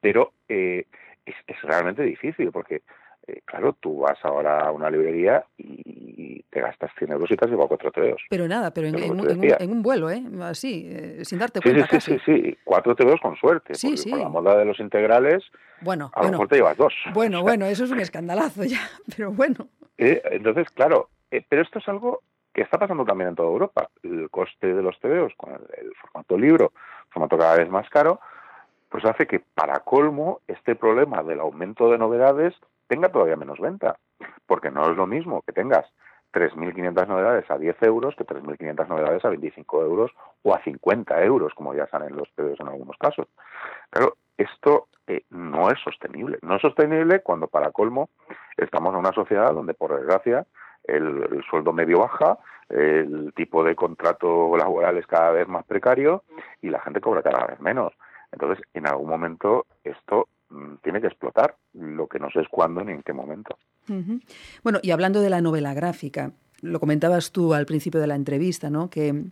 pero 0.00 0.32
eh, 0.48 0.86
es, 1.26 1.34
es 1.46 1.60
realmente 1.62 2.02
difícil 2.02 2.50
porque, 2.52 2.82
eh, 3.26 3.40
claro, 3.44 3.74
tú 3.74 4.00
vas 4.00 4.18
ahora 4.24 4.60
a 4.60 4.72
una 4.72 4.88
librería 4.90 5.44
y 5.58 6.42
te 6.50 6.60
gastas 6.60 6.90
100 6.98 7.12
euros 7.12 7.30
y 7.30 7.36
te 7.36 7.44
has 7.44 7.50
llevado 7.50 7.68
cuatro 7.68 7.90
tebeos. 7.92 8.22
Pero 8.30 8.48
nada, 8.48 8.70
pero 8.72 8.86
en, 8.88 8.96
un, 8.96 9.02
en 9.02 9.20
un- 9.20 9.40
decía. 9.40 9.56
en 9.60 9.70
un 9.72 9.82
vuelo, 9.82 10.10
¿eh? 10.10 10.22
Así, 10.42 10.86
eh, 10.88 11.24
sin 11.24 11.38
darte 11.38 11.60
Sí, 11.60 11.68
sí, 11.68 11.74
cuenta 11.74 11.86
sí, 11.86 11.96
casi. 11.96 12.18
sí, 12.18 12.42
sí, 12.42 12.58
cuatro 12.64 12.94
tebeos 12.94 13.20
con 13.20 13.36
suerte. 13.36 13.74
Sí, 13.74 13.88
porque 13.88 13.96
sí. 14.02 14.10
Con 14.10 14.20
la 14.20 14.28
moda 14.28 14.56
de 14.56 14.64
los 14.64 14.78
integrales, 14.80 15.44
Bueno, 15.80 16.10
a 16.14 16.20
lo 16.20 16.22
bueno, 16.24 16.30
mejor 16.38 16.48
te 16.48 16.56
llevas 16.56 16.76
dos. 16.76 16.94
bueno, 17.12 17.42
bueno, 17.42 17.66
eso 17.66 17.84
es 17.84 17.90
un 17.90 18.00
escandalazo 18.00 18.64
ya, 18.64 18.80
pero 19.16 19.32
bueno. 19.32 19.68
Eh, 19.98 20.22
Entonces, 20.30 20.70
claro, 20.70 21.10
pero 21.48 21.62
esto 21.62 21.78
es 21.80 21.88
algo 21.88 22.22
que 22.54 22.62
está 22.62 22.78
pasando 22.78 23.04
también 23.04 23.30
en 23.30 23.34
toda 23.36 23.48
Europa. 23.50 23.90
El 24.02 24.30
coste 24.30 24.72
de 24.72 24.82
los 24.82 24.98
tebeos 25.00 25.32
con 25.36 25.52
el, 25.52 25.60
el 25.84 25.92
formato 25.96 26.38
libro, 26.38 26.72
formato 27.10 27.36
cada 27.36 27.56
vez 27.56 27.68
más 27.68 27.88
caro, 27.90 28.18
pues 28.88 29.04
hace 29.04 29.26
que 29.26 29.40
para 29.40 29.80
colmo 29.80 30.40
este 30.46 30.74
problema 30.74 31.22
del 31.22 31.40
aumento 31.40 31.90
de 31.90 31.98
novedades 31.98 32.54
tenga 32.86 33.08
todavía 33.08 33.36
menos 33.36 33.58
venta. 33.58 33.96
Porque 34.46 34.70
no 34.70 34.90
es 34.90 34.96
lo 34.96 35.06
mismo 35.06 35.42
que 35.42 35.52
tengas 35.52 35.86
3.500 36.32 37.06
novedades 37.06 37.50
a 37.50 37.58
10 37.58 37.82
euros 37.82 38.14
que 38.16 38.24
3.500 38.24 38.88
novedades 38.88 39.24
a 39.24 39.30
25 39.30 39.82
euros 39.82 40.10
o 40.42 40.54
a 40.54 40.62
50 40.62 41.22
euros, 41.24 41.54
como 41.54 41.74
ya 41.74 41.86
salen 41.88 42.16
los 42.16 42.30
tebeos 42.34 42.60
en 42.60 42.68
algunos 42.68 42.96
casos. 42.98 43.26
Claro, 43.90 44.16
esto 44.36 44.88
eh, 45.06 45.24
no 45.30 45.70
es 45.70 45.80
sostenible. 45.80 46.38
No 46.42 46.56
es 46.56 46.62
sostenible 46.62 47.20
cuando, 47.20 47.46
para 47.48 47.70
colmo, 47.70 48.10
estamos 48.56 48.92
en 48.92 49.00
una 49.00 49.12
sociedad 49.12 49.52
donde, 49.52 49.74
por 49.74 49.96
desgracia, 49.96 50.46
el, 50.84 51.28
el 51.32 51.44
sueldo 51.48 51.72
medio 51.72 52.00
baja, 52.00 52.38
el 52.68 53.32
tipo 53.34 53.62
de 53.64 53.74
contrato 53.74 54.56
laboral 54.56 54.98
es 54.98 55.06
cada 55.06 55.30
vez 55.30 55.48
más 55.48 55.64
precario 55.64 56.24
y 56.60 56.70
la 56.70 56.80
gente 56.80 57.00
cobra 57.00 57.22
cada 57.22 57.46
vez 57.46 57.60
menos. 57.60 57.92
Entonces, 58.32 58.64
en 58.74 58.86
algún 58.86 59.08
momento 59.08 59.66
esto 59.84 60.28
mm, 60.50 60.76
tiene 60.82 61.00
que 61.00 61.08
explotar. 61.08 61.56
Lo 61.74 62.06
que 62.06 62.18
no 62.18 62.30
sé 62.30 62.40
es 62.40 62.48
cuándo 62.48 62.84
ni 62.84 62.92
en 62.92 63.02
qué 63.02 63.12
momento. 63.12 63.56
Bueno, 64.64 64.80
y 64.82 64.90
hablando 64.90 65.20
de 65.20 65.30
la 65.30 65.40
novela 65.40 65.72
gráfica, 65.72 66.32
lo 66.60 66.80
comentabas 66.80 67.30
tú 67.30 67.54
al 67.54 67.66
principio 67.66 68.00
de 68.00 68.08
la 68.08 68.16
entrevista, 68.16 68.68
¿no? 68.68 68.90
Que 68.90 69.26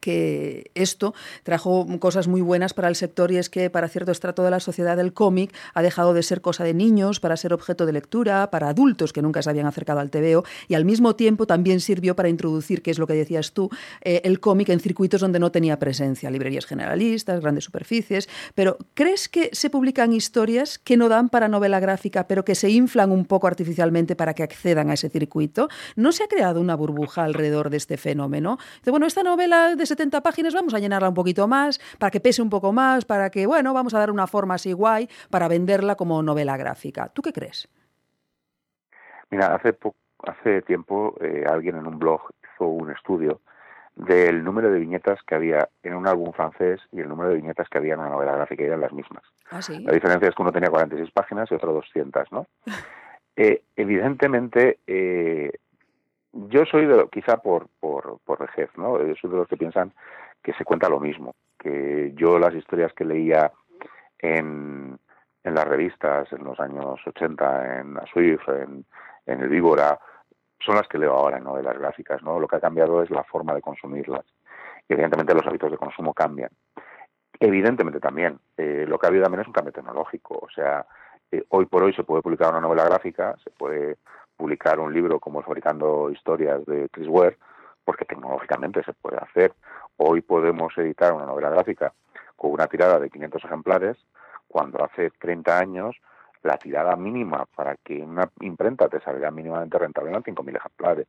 que 0.00 0.70
esto 0.74 1.14
trajo 1.42 1.86
cosas 1.98 2.26
muy 2.26 2.40
buenas 2.40 2.74
para 2.74 2.88
el 2.88 2.96
sector 2.96 3.30
y 3.30 3.36
es 3.36 3.50
que 3.50 3.70
para 3.70 3.88
cierto 3.88 4.10
estrato 4.12 4.42
de 4.42 4.50
la 4.50 4.60
sociedad 4.60 4.98
el 4.98 5.12
cómic 5.12 5.54
ha 5.74 5.82
dejado 5.82 6.14
de 6.14 6.22
ser 6.22 6.40
cosa 6.40 6.64
de 6.64 6.74
niños 6.74 7.20
para 7.20 7.36
ser 7.36 7.52
objeto 7.52 7.86
de 7.86 7.92
lectura, 7.92 8.50
para 8.50 8.68
adultos 8.68 9.12
que 9.12 9.22
nunca 9.22 9.42
se 9.42 9.50
habían 9.50 9.66
acercado 9.66 10.00
al 10.00 10.10
TVO 10.10 10.44
y 10.68 10.74
al 10.74 10.84
mismo 10.84 11.14
tiempo 11.16 11.46
también 11.46 11.80
sirvió 11.80 12.16
para 12.16 12.28
introducir, 12.28 12.82
que 12.82 12.90
es 12.90 12.98
lo 12.98 13.06
que 13.06 13.14
decías 13.14 13.52
tú, 13.52 13.70
eh, 14.00 14.22
el 14.24 14.40
cómic 14.40 14.70
en 14.70 14.80
circuitos 14.80 15.20
donde 15.20 15.38
no 15.38 15.52
tenía 15.52 15.78
presencia, 15.78 16.30
librerías 16.30 16.66
generalistas, 16.66 17.40
grandes 17.40 17.64
superficies. 17.64 18.28
Pero 18.54 18.78
¿crees 18.94 19.28
que 19.28 19.50
se 19.52 19.70
publican 19.70 20.12
historias 20.12 20.78
que 20.78 20.96
no 20.96 21.08
dan 21.08 21.28
para 21.28 21.48
novela 21.48 21.80
gráfica 21.80 22.26
pero 22.26 22.44
que 22.44 22.54
se 22.54 22.70
inflan 22.70 23.12
un 23.12 23.24
poco 23.24 23.46
artificialmente 23.46 24.16
para 24.16 24.34
que 24.34 24.42
accedan 24.42 24.90
a 24.90 24.94
ese 24.94 25.10
circuito? 25.10 25.68
¿No 25.96 26.12
se 26.12 26.24
ha 26.24 26.28
creado 26.28 26.60
una 26.60 26.74
burbuja 26.74 27.24
alrededor 27.24 27.70
de 27.70 27.76
este 27.76 27.96
fenómeno? 27.96 28.58
Bueno, 28.86 29.06
esta 29.06 29.22
novela 29.22 29.74
de 29.76 29.86
70 29.90 30.22
páginas 30.22 30.54
vamos 30.54 30.72
a 30.74 30.78
llenarla 30.78 31.08
un 31.08 31.14
poquito 31.14 31.46
más, 31.48 31.78
para 31.98 32.10
que 32.10 32.20
pese 32.20 32.40
un 32.40 32.48
poco 32.50 32.72
más, 32.72 33.04
para 33.04 33.28
que, 33.30 33.46
bueno, 33.46 33.74
vamos 33.74 33.92
a 33.94 33.98
dar 33.98 34.10
una 34.10 34.26
forma 34.26 34.54
así 34.54 34.72
guay 34.72 35.08
para 35.30 35.48
venderla 35.48 35.96
como 35.96 36.22
novela 36.22 36.56
gráfica. 36.56 37.08
¿Tú 37.08 37.20
qué 37.22 37.32
crees? 37.32 37.68
Mira, 39.30 39.54
hace, 39.54 39.72
po- 39.72 39.94
hace 40.24 40.62
tiempo 40.62 41.16
eh, 41.20 41.44
alguien 41.48 41.76
en 41.76 41.86
un 41.86 41.98
blog 41.98 42.20
hizo 42.54 42.66
un 42.66 42.90
estudio 42.90 43.40
del 43.96 44.42
número 44.44 44.70
de 44.72 44.78
viñetas 44.78 45.18
que 45.26 45.34
había 45.34 45.68
en 45.82 45.94
un 45.94 46.06
álbum 46.06 46.32
francés 46.32 46.80
y 46.92 47.00
el 47.00 47.08
número 47.08 47.30
de 47.30 47.36
viñetas 47.36 47.68
que 47.68 47.78
había 47.78 47.94
en 47.94 48.00
una 48.00 48.08
novela 48.10 48.32
gráfica 48.36 48.62
y 48.62 48.66
eran 48.66 48.80
las 48.80 48.92
mismas. 48.92 49.22
Ah, 49.50 49.60
sí. 49.60 49.78
La 49.84 49.92
diferencia 49.92 50.28
es 50.28 50.34
que 50.34 50.42
uno 50.42 50.52
tenía 50.52 50.70
46 50.70 51.10
páginas 51.12 51.50
y 51.50 51.54
otro 51.54 51.72
200, 51.74 52.30
¿no? 52.32 52.46
Eh, 53.36 53.62
evidentemente, 53.76 54.80
eh, 54.86 55.50
yo 56.32 56.64
soy 56.66 56.84
de, 56.84 56.96
lo- 56.96 57.08
quizá 57.08 57.38
por, 57.38 57.68
por, 58.18 58.38
vejez, 58.38 58.70
¿no? 58.76 58.98
Yo 58.98 59.14
soy 59.16 59.30
de 59.30 59.36
los 59.36 59.48
que 59.48 59.56
piensan 59.56 59.92
que 60.42 60.52
se 60.54 60.64
cuenta 60.64 60.88
lo 60.88 61.00
mismo, 61.00 61.34
que 61.58 62.12
yo 62.14 62.38
las 62.38 62.54
historias 62.54 62.92
que 62.94 63.04
leía 63.04 63.52
en, 64.18 64.98
en 65.44 65.54
las 65.54 65.64
revistas 65.66 66.32
en 66.32 66.44
los 66.44 66.58
años 66.60 67.00
80, 67.06 67.80
en 67.80 67.98
Swift, 68.12 68.48
en, 68.48 68.84
en 69.26 69.40
el 69.40 69.48
Víbora, 69.48 69.98
son 70.64 70.76
las 70.76 70.88
que 70.88 70.98
leo 70.98 71.12
ahora 71.12 71.38
en 71.38 71.44
novelas 71.44 71.78
gráficas, 71.78 72.22
¿no? 72.22 72.38
Lo 72.38 72.46
que 72.46 72.56
ha 72.56 72.60
cambiado 72.60 73.02
es 73.02 73.10
la 73.10 73.24
forma 73.24 73.54
de 73.54 73.62
consumirlas. 73.62 74.24
Y 74.88 74.92
evidentemente 74.92 75.34
los 75.34 75.46
hábitos 75.46 75.70
de 75.70 75.78
consumo 75.78 76.12
cambian. 76.12 76.50
Evidentemente 77.38 78.00
también, 78.00 78.38
eh, 78.56 78.84
lo 78.86 78.98
que 78.98 79.06
ha 79.06 79.08
habido 79.08 79.24
también 79.24 79.42
es 79.42 79.46
un 79.46 79.54
cambio 79.54 79.72
tecnológico. 79.72 80.38
O 80.42 80.50
sea, 80.50 80.86
eh, 81.32 81.44
hoy 81.48 81.66
por 81.66 81.82
hoy 81.82 81.94
se 81.94 82.04
puede 82.04 82.22
publicar 82.22 82.50
una 82.50 82.60
novela 82.60 82.84
gráfica, 82.84 83.36
se 83.42 83.50
puede 83.50 83.96
publicar 84.36 84.78
un 84.80 84.92
libro 84.92 85.18
como 85.20 85.42
Fabricando 85.42 86.10
Historias 86.10 86.64
de 86.66 86.88
Chris 86.90 87.08
Ware, 87.08 87.38
porque 87.90 88.04
tecnológicamente 88.04 88.84
se 88.84 88.92
puede 88.92 89.16
hacer. 89.16 89.52
Hoy 89.96 90.20
podemos 90.20 90.72
editar 90.78 91.12
una 91.12 91.26
novela 91.26 91.50
gráfica 91.50 91.92
con 92.36 92.52
una 92.52 92.68
tirada 92.68 93.00
de 93.00 93.10
500 93.10 93.44
ejemplares, 93.46 93.96
cuando 94.46 94.84
hace 94.84 95.10
30 95.18 95.58
años 95.58 95.96
la 96.44 96.56
tirada 96.56 96.94
mínima 96.94 97.46
para 97.46 97.74
que 97.74 98.00
una 98.00 98.30
imprenta 98.42 98.88
te 98.88 99.00
saliera 99.00 99.32
mínimamente 99.32 99.76
rentable 99.76 100.10
eran 100.10 100.22
5.000 100.22 100.56
ejemplares. 100.56 101.08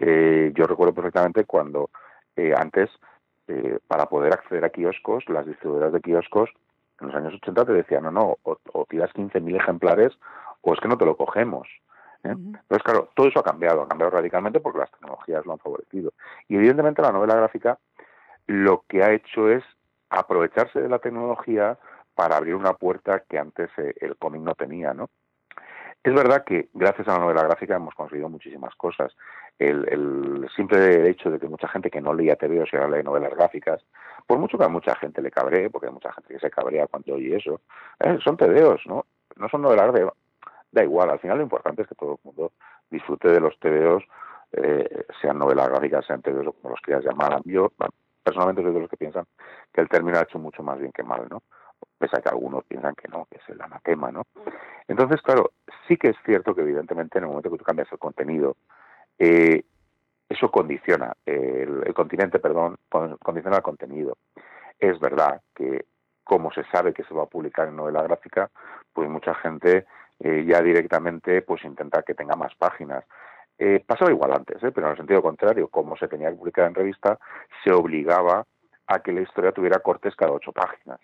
Eh, 0.00 0.50
yo 0.56 0.66
recuerdo 0.66 0.94
perfectamente 0.94 1.44
cuando 1.44 1.90
eh, 2.34 2.52
antes, 2.56 2.90
eh, 3.46 3.78
para 3.86 4.06
poder 4.06 4.32
acceder 4.32 4.64
a 4.64 4.70
kioscos, 4.70 5.28
las 5.28 5.46
distribuidoras 5.46 5.92
de 5.92 6.00
kioscos 6.00 6.50
en 7.00 7.06
los 7.06 7.14
años 7.14 7.34
80 7.34 7.66
te 7.66 7.72
decían, 7.72 8.02
no, 8.02 8.10
no, 8.10 8.36
o, 8.42 8.58
o 8.72 8.84
tiras 8.86 9.12
15.000 9.14 9.60
ejemplares 9.60 10.12
o 10.60 10.74
es 10.74 10.80
que 10.80 10.88
no 10.88 10.98
te 10.98 11.06
lo 11.06 11.16
cogemos. 11.16 11.68
¿Eh? 12.24 12.30
Entonces, 12.30 12.82
claro, 12.82 13.10
todo 13.14 13.28
eso 13.28 13.40
ha 13.40 13.44
cambiado, 13.44 13.82
ha 13.82 13.88
cambiado 13.88 14.10
radicalmente 14.10 14.60
porque 14.60 14.80
las 14.80 14.90
tecnologías 14.90 15.44
lo 15.46 15.52
han 15.52 15.58
favorecido. 15.58 16.12
Y 16.48 16.56
evidentemente 16.56 17.02
la 17.02 17.12
novela 17.12 17.36
gráfica 17.36 17.78
lo 18.46 18.84
que 18.88 19.02
ha 19.02 19.12
hecho 19.12 19.48
es 19.48 19.64
aprovecharse 20.10 20.80
de 20.80 20.88
la 20.88 20.98
tecnología 20.98 21.78
para 22.14 22.36
abrir 22.36 22.54
una 22.54 22.74
puerta 22.74 23.20
que 23.28 23.38
antes 23.38 23.70
eh, 23.78 23.94
el 24.00 24.16
cómic 24.16 24.42
no 24.42 24.54
tenía, 24.54 24.94
¿no? 24.94 25.10
Es 26.02 26.12
verdad 26.12 26.44
que 26.44 26.68
gracias 26.74 27.08
a 27.08 27.12
la 27.12 27.20
novela 27.20 27.44
gráfica 27.44 27.76
hemos 27.76 27.94
conseguido 27.94 28.28
muchísimas 28.28 28.74
cosas. 28.74 29.16
El, 29.58 29.88
el 29.88 30.50
simple 30.54 31.08
hecho 31.08 31.30
de 31.30 31.38
que 31.38 31.48
mucha 31.48 31.66
gente 31.66 31.90
que 31.90 32.02
no 32.02 32.12
leía 32.12 32.36
TVO 32.36 32.64
y 32.70 32.76
ahora 32.76 32.98
lee 32.98 33.02
novelas 33.02 33.32
gráficas, 33.34 33.82
por 34.26 34.38
mucho 34.38 34.58
que 34.58 34.64
a 34.64 34.68
mucha 34.68 34.94
gente 34.96 35.22
le 35.22 35.30
cabree, 35.30 35.70
porque 35.70 35.86
hay 35.86 35.94
mucha 35.94 36.12
gente 36.12 36.34
que 36.34 36.40
se 36.40 36.50
cabrea 36.50 36.86
cuando 36.88 37.14
oye 37.14 37.36
eso, 37.36 37.62
eh, 38.00 38.18
son 38.22 38.36
TVOs, 38.36 38.82
¿no? 38.86 39.06
No 39.36 39.48
son 39.48 39.62
novelas 39.62 39.94
de... 39.94 40.06
Da 40.74 40.82
igual, 40.82 41.10
al 41.10 41.20
final 41.20 41.38
lo 41.38 41.44
importante 41.44 41.82
es 41.82 41.88
que 41.88 41.94
todo 41.94 42.14
el 42.14 42.18
mundo 42.24 42.52
disfrute 42.90 43.28
de 43.28 43.38
los 43.38 43.56
TVOs, 43.60 44.02
eh, 44.52 45.06
sean 45.20 45.38
novelas 45.38 45.68
gráficas, 45.68 46.04
sean 46.04 46.20
TVOs 46.20 46.54
como 46.60 46.70
los 46.70 46.80
quieras 46.80 47.04
llamar. 47.04 47.40
Yo 47.44 47.72
personalmente 48.24 48.62
soy 48.62 48.72
de 48.72 48.80
los 48.80 48.90
que 48.90 48.96
piensan 48.96 49.24
que 49.72 49.80
el 49.80 49.88
término 49.88 50.18
ha 50.18 50.22
hecho 50.22 50.40
mucho 50.40 50.64
más 50.64 50.78
bien 50.78 50.90
que 50.90 51.04
mal, 51.04 51.28
¿no? 51.30 51.42
pese 51.98 52.16
a 52.18 52.22
que 52.22 52.28
algunos 52.28 52.64
piensan 52.64 52.94
que 52.94 53.08
no, 53.08 53.26
que 53.30 53.36
es 53.36 53.48
el 53.48 53.60
anatema, 53.60 54.10
¿no? 54.10 54.22
Entonces, 54.88 55.22
claro, 55.22 55.52
sí 55.86 55.96
que 55.96 56.08
es 56.08 56.16
cierto 56.24 56.54
que 56.54 56.62
evidentemente 56.62 57.18
en 57.18 57.24
el 57.24 57.28
momento 57.28 57.50
que 57.50 57.58
tú 57.58 57.64
cambias 57.64 57.90
el 57.92 57.98
contenido, 57.98 58.56
eh, 59.18 59.64
eso 60.28 60.50
condiciona, 60.50 61.12
el, 61.24 61.82
el, 61.86 61.94
continente, 61.94 62.38
perdón, 62.38 62.76
condiciona 63.22 63.58
el 63.58 63.62
contenido. 63.62 64.16
Es 64.78 64.98
verdad 64.98 65.40
que 65.54 65.84
como 66.24 66.50
se 66.52 66.64
sabe 66.64 66.94
que 66.94 67.04
se 67.04 67.14
va 67.14 67.24
a 67.24 67.28
publicar 67.28 67.68
en 67.68 67.76
novela 67.76 68.02
gráfica, 68.02 68.50
pues 68.92 69.08
mucha 69.08 69.34
gente 69.34 69.86
eh, 70.20 70.44
ya 70.46 70.60
directamente 70.62 71.42
pues 71.42 71.64
intenta 71.64 72.02
que 72.02 72.14
tenga 72.14 72.36
más 72.36 72.54
páginas. 72.54 73.04
Eh, 73.58 73.82
pasaba 73.86 74.10
igual 74.10 74.32
antes, 74.32 74.62
¿eh? 74.62 74.72
pero 74.72 74.86
en 74.86 74.92
el 74.92 74.96
sentido 74.96 75.22
contrario, 75.22 75.68
como 75.68 75.96
se 75.96 76.08
tenía 76.08 76.30
que 76.30 76.36
publicar 76.36 76.66
en 76.66 76.74
revista, 76.74 77.18
se 77.62 77.72
obligaba 77.72 78.44
a 78.86 78.98
que 78.98 79.12
la 79.12 79.20
historia 79.20 79.52
tuviera 79.52 79.78
cortes 79.78 80.16
cada 80.16 80.32
ocho 80.32 80.52
páginas 80.52 81.00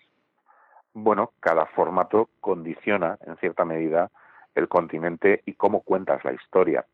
bueno, 0.93 1.31
cada 1.39 1.65
formato 1.67 2.29
condiciona 2.39 3.17
en 3.25 3.37
cierta 3.37 3.65
medida 3.65 4.09
el 4.55 4.67
continente 4.67 5.41
y 5.45 5.53
cómo 5.53 5.81
cuentas 5.81 6.23
la 6.25 6.33
historia. 6.33 6.85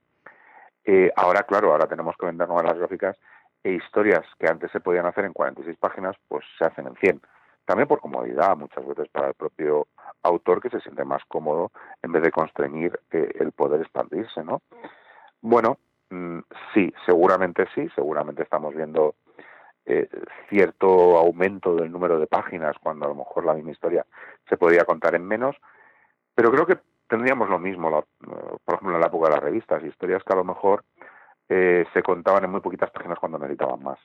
Eh, 0.86 1.12
ahora, 1.16 1.44
claro, 1.44 1.72
ahora 1.72 1.88
tenemos 1.88 2.16
que 2.18 2.28
vender 2.28 2.48
novelas 2.48 2.78
gráficas 2.78 3.18
e 3.64 3.72
historias 3.72 4.24
que 4.40 4.48
antes 4.48 4.72
se 4.72 4.80
podían 4.80 5.06
hacer 5.06 5.26
en 5.26 5.34
46 5.34 5.78
páginas, 5.78 6.16
pues 6.28 6.46
se 6.58 6.66
hacen 6.66 6.88
en 6.88 6.96
100. 6.96 7.22
También 7.68 7.90
por 7.90 8.00
comodidad, 8.00 8.56
muchas 8.56 8.88
veces 8.88 9.10
para 9.10 9.28
el 9.28 9.34
propio 9.34 9.88
autor 10.24 10.62
que 10.62 10.70
se 10.70 10.80
siente 10.80 11.04
más 11.04 11.22
cómodo 11.28 11.72
en 12.02 12.14
vez 12.14 12.24
de 12.24 12.32
constreñir 12.32 12.98
eh, 13.12 13.30
el 13.42 13.52
poder 13.52 13.82
expandirse, 13.82 14.42
¿no? 14.42 14.62
Bueno, 15.42 15.78
mm, 16.10 16.40
sí, 16.74 16.94
seguramente 17.06 17.68
sí, 17.76 17.90
seguramente 17.94 18.44
estamos 18.44 18.74
viendo 18.74 19.16
eh, 19.86 20.08
cierto 20.48 21.18
aumento 21.18 21.76
del 21.76 21.92
número 21.92 22.22
de 22.22 22.28
páginas 22.28 22.78
cuando 22.82 23.06
a 23.06 23.10
lo 23.10 23.16
mejor 23.16 23.44
la 23.44 23.54
misma 23.54 23.72
historia 23.72 24.06
se 24.48 24.56
podía 24.56 24.86
contar 24.86 25.16
en 25.16 25.28
menos, 25.28 25.58
pero 26.34 26.52
creo 26.52 26.66
que 26.66 26.78
tendríamos 27.10 27.50
lo 27.50 27.60
mismo, 27.60 28.06
por 28.64 28.76
ejemplo, 28.76 28.96
en 28.96 29.02
la 29.02 29.08
época 29.08 29.28
de 29.28 29.36
las 29.36 29.44
revistas, 29.44 29.84
historias 29.84 30.24
que 30.24 30.32
a 30.34 30.38
lo 30.38 30.46
mejor 30.46 30.86
eh, 31.50 31.86
se 31.94 32.02
contaban 32.02 32.46
en 32.46 32.52
muy 32.52 32.62
poquitas 32.62 32.92
páginas 32.92 33.20
cuando 33.20 33.38
necesitaban 33.40 33.84
más. 33.84 34.00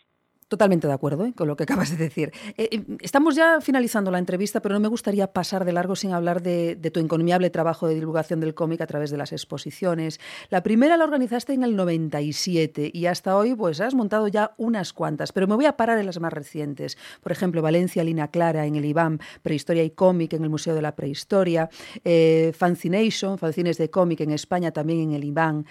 Totalmente 0.53 0.87
de 0.87 0.93
acuerdo 0.93 1.25
¿eh? 1.25 1.33
con 1.35 1.49
lo 1.49 1.57
que 1.57 1.63
acabas 1.63 1.89
de 1.93 1.97
decir. 1.97 2.31
Eh, 2.59 2.69
eh, 2.71 2.85
estamos 3.01 3.35
ya 3.35 3.63
finalizando 3.63 4.11
la 4.11 4.19
entrevista, 4.19 4.61
pero 4.61 4.75
no 4.75 4.81
me 4.81 4.89
gustaría 4.89 5.33
pasar 5.33 5.65
de 5.65 5.73
largo 5.73 5.97
sin 5.97 6.13
hablar 6.13 6.43
de, 6.43 6.77
tu 6.93 7.01
encomiable 7.01 7.49
trabajo 7.49 7.89
de 7.89 7.95
divulgación 7.95 8.39
del 8.41 8.53
cómic 8.53 8.83
a 8.83 8.87
través 8.87 9.11
de 9.11 9.17
las 9.17 9.33
exposiciones. 9.33 10.21
La 10.51 10.63
primera 10.63 10.99
la 10.99 11.05
organizaste 11.05 11.55
en 11.55 11.63
el 11.63 11.75
97 11.75 12.91
y 12.93 13.07
hasta 13.07 13.35
hoy 13.35 13.55
pues 13.55 13.81
has 13.81 13.95
montado 13.95 14.29
ya 14.29 14.53
unas 14.59 14.93
cuantas, 14.93 15.33
pero 15.33 15.47
me 15.47 15.55
voy 15.55 15.65
a 15.65 15.79
parar 15.79 15.99
en 15.99 16.05
las 16.05 16.21
más 16.21 16.35
recientes. 16.35 16.99
Por 17.23 17.33
ejemplo, 17.33 17.63
Valencia 17.63 18.05
Lina 18.05 18.29
Clara 18.29 18.67
en 18.67 18.77
el 18.77 18.85
IBAM, 18.85 19.21
Prehistoria 19.41 19.85
y 19.85 19.91
Cómic 19.93 20.35
en 20.35 20.43
el 20.43 20.51
Museo 20.51 20.75
de 20.75 20.83
la 20.83 20.95
Prehistoria, 20.95 21.71
eh, 22.05 22.53
Fancination, 22.55 23.39
Fanzines 23.39 23.79
de 23.79 23.89
Cómic 23.89 24.21
en 24.21 24.33
España 24.33 24.71
también 24.71 25.01
en 25.01 25.13
el 25.13 25.25
IBAM. 25.25 25.65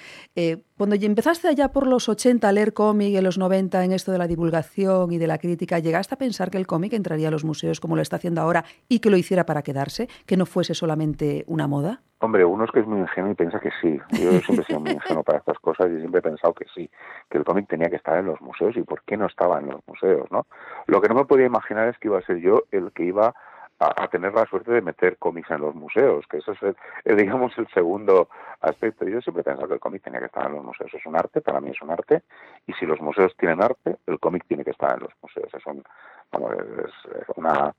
Cuando 0.82 0.96
empezaste 0.96 1.48
allá 1.48 1.68
por 1.68 1.86
los 1.86 2.10
80 2.10 2.50
a 2.50 2.52
leer 2.52 2.74
cómic, 2.74 3.14
en 3.14 3.24
los 3.24 3.38
90 3.38 3.86
en 3.86 3.92
esto 3.92 4.12
de 4.12 4.18
la 4.18 4.26
divulgación 4.26 5.12
y 5.12 5.20
de 5.20 5.28
la 5.28 5.38
crítica, 5.38 5.78
¿llegaste 5.78 6.16
a 6.16 6.18
pensar 6.18 6.50
que 6.50 6.58
el 6.58 6.66
cómic 6.66 6.94
entraría 6.94 7.28
a 7.28 7.32
los 7.32 7.46
museos 7.46 7.80
como 7.80 7.96
lo 7.96 8.02
está 8.02 8.16
haciendo 8.16 8.42
ahora 8.42 8.66
y 8.90 8.98
que 8.98 9.12
lo 9.12 9.18
hiciera 9.18 9.46
para 9.46 9.62
quedarse, 9.62 10.08
que 10.26 10.38
no 10.38 10.48
fuese 10.48 10.74
solamente 10.74 11.44
una 11.46 11.68
moda? 11.68 12.02
Hombre, 12.18 12.46
uno 12.46 12.64
es 12.64 12.72
que 12.72 12.80
es 12.80 12.88
muy 12.88 13.00
ingenuo 13.00 13.30
y 13.30 13.36
piensa 13.36 13.60
que 13.60 13.70
sí. 13.80 14.00
Yo 14.10 14.32
siempre 14.40 14.64
he 14.64 14.66
sido 14.66 14.80
muy 14.80 14.94
ingenuo 14.94 15.22
para 15.22 15.38
estas 15.38 15.60
cosas 15.60 15.88
y 15.92 16.00
siempre 16.00 16.18
he 16.18 16.24
pensado 16.24 16.56
que 16.56 16.66
sí, 16.74 16.90
que 17.30 17.38
el 17.38 17.44
cómic 17.44 17.68
tenía 17.68 17.92
que 17.92 17.98
estar 17.98 18.18
en 18.18 18.26
los 18.26 18.42
museos 18.42 18.76
y 18.76 18.82
por 18.82 19.04
qué 19.04 19.18
no 19.18 19.28
estaba 19.28 19.60
en 19.60 19.68
los 19.68 19.82
museos, 19.86 20.32
¿no? 20.32 20.48
Lo 20.88 21.00
que 21.00 21.10
no 21.10 21.14
me 21.14 21.26
podía 21.26 21.46
imaginar 21.46 21.90
es 21.90 21.98
que 22.00 22.08
iba 22.08 22.18
a 22.18 22.26
ser 22.26 22.38
yo 22.38 22.64
el 22.72 22.92
que 22.92 23.04
iba 23.04 23.36
a, 23.82 24.04
a, 24.04 24.08
tener 24.08 24.34
la 24.34 24.46
suerte 24.46 24.72
de 24.72 24.82
meter 24.82 25.18
cómics 25.18 25.50
en 25.50 25.62
los 25.62 25.74
museos, 25.74 26.26
que 26.28 26.38
eso 26.38 26.52
es, 26.52 26.76
el, 27.04 27.18
digamos, 27.18 27.58
el 27.58 27.68
segundo 27.70 28.30
aspecto. 28.62 29.06
Yo 29.08 29.22
siempre 29.22 29.42
he 29.42 29.44
pensado 29.44 29.68
que 29.68 29.74
el 29.74 29.80
cómic 29.80 30.04
tenía 30.04 30.20
que 30.20 30.28
estar 30.28 30.46
en 30.46 30.56
los 30.56 30.64
museos. 30.64 30.94
Es 30.94 31.06
un 31.06 31.16
arte, 31.16 31.42
para 31.42 31.60
mí 31.60 31.72
es 31.72 31.82
un 31.82 31.90
arte, 31.90 32.22
y 32.68 32.74
si 32.74 32.86
los 32.86 33.02
museos 33.02 33.36
tienen 33.38 33.62
arte, 33.62 33.98
el 34.06 34.20
cómic 34.20 34.46
tiene 34.48 34.64
que 34.64 34.72
estar 34.72 34.94
en 34.94 35.04
los 35.04 35.14
museos. 35.22 35.52
Es, 35.52 35.66
un, 35.66 35.84
bueno, 36.32 36.62
es 36.80 37.30
una, 37.36 37.74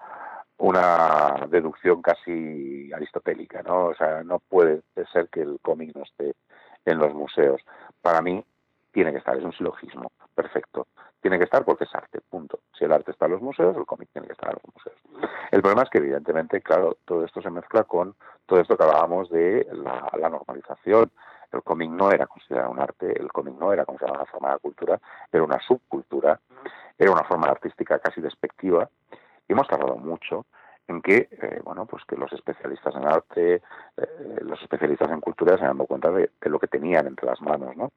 una 0.59 1.47
deducción 1.49 2.03
casi 2.03 2.93
aristotélica, 2.93 3.63
¿no? 3.63 3.87
O 3.87 3.95
sea, 3.95 4.25
no 4.25 4.41
puede 4.41 4.83
ser 5.13 5.29
que 5.29 5.43
el 5.43 5.61
cómic 5.63 5.95
no 5.95 6.03
esté 6.03 6.35
en 6.85 6.99
los 6.99 7.15
museos. 7.15 7.63
Para 8.01 8.21
mí, 8.21 8.45
tiene 8.91 9.13
que 9.13 9.19
estar, 9.19 9.37
es 9.37 9.45
un 9.45 9.53
silogismo 9.53 10.11
perfecto 10.35 10.87
tiene 11.23 11.39
que 11.39 11.45
estar 11.45 11.65
porque 11.65 11.85
es 11.85 11.95
arte, 11.95 12.21
punto. 12.21 12.61
Si 12.77 12.85
el 12.85 12.93
arte 12.93 13.13
está 13.13 13.27
en 13.27 13.33
los 13.33 13.43
museos, 13.43 13.77
el 13.77 13.87
cómic 13.87 14.09
tiene 14.13 14.27
que 14.27 14.33
estar 14.33 14.51
en 14.51 14.59
los 14.63 14.75
museos. 14.75 15.31
El 15.53 15.63
problema 15.63 15.85
es 15.85 15.91
que, 15.91 15.99
evidentemente, 15.99 16.61
claro, 16.61 16.99
todo 17.05 17.25
esto 17.25 17.41
se 17.41 17.49
mezcla 17.49 17.85
con 17.85 18.17
todo 18.45 18.61
esto 18.61 18.77
que 18.77 18.83
hablábamos 18.83 19.31
de 19.31 19.67
la, 19.73 20.29
normalización. 20.29 21.11
El 21.53 21.63
cómic 21.63 21.91
no 21.91 22.11
era 22.11 22.27
considerado 22.27 22.73
un 22.73 22.81
arte, 22.81 23.19
el 23.19 23.31
cómic 23.31 23.55
no 23.55 23.73
era 23.73 23.85
considerado 23.85 24.19
una 24.21 24.31
forma 24.31 24.53
de 24.53 24.59
cultura, 24.59 25.01
era 25.31 25.45
una 25.45 25.61
subcultura, 25.61 26.41
era 26.99 27.13
una 27.13 27.25
forma 27.25 27.47
artística 27.47 27.99
casi 28.01 28.21
despectiva. 28.21 28.89
Y 29.47 29.53
hemos 29.53 29.69
tardado 29.69 29.97
mucho 29.97 30.47
en 30.89 31.01
que, 31.01 31.29
eh, 31.31 31.61
bueno, 31.63 31.87
pues 31.87 32.05
que 32.05 32.17
los 32.17 32.33
especialistas 32.33 32.97
en 32.97 33.07
arte, 33.07 33.63
eh, 33.97 34.39
los 34.41 34.61
especialistas 34.61 35.11
en 35.11 35.21
cultura 35.21 35.57
se 35.57 35.65
han 35.65 35.77
dado 35.77 35.87
cuenta 35.87 36.11
de, 36.11 36.31
de 36.41 36.51
lo 36.51 36.59
que 36.59 36.67
tenían 36.67 37.07
entre 37.07 37.27
las 37.27 37.41
manos, 37.41 37.77
¿no? 37.77 37.93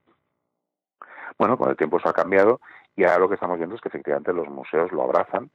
Bueno, 1.38 1.58
con 1.58 1.70
el 1.70 1.76
tiempo 1.76 1.98
eso 1.98 2.10
ha 2.10 2.14
cambiado 2.14 2.62
y 2.96 3.04
ahora 3.04 3.20
lo 3.20 3.28
que 3.30 3.36
estamos 3.36 3.58
viendo 3.58 3.76
es 3.76 3.82
que 3.82 3.90
efectivamente 3.90 4.34
los 4.34 4.48
museos 4.50 4.92
lo 4.92 5.04
abrazan 5.04 5.50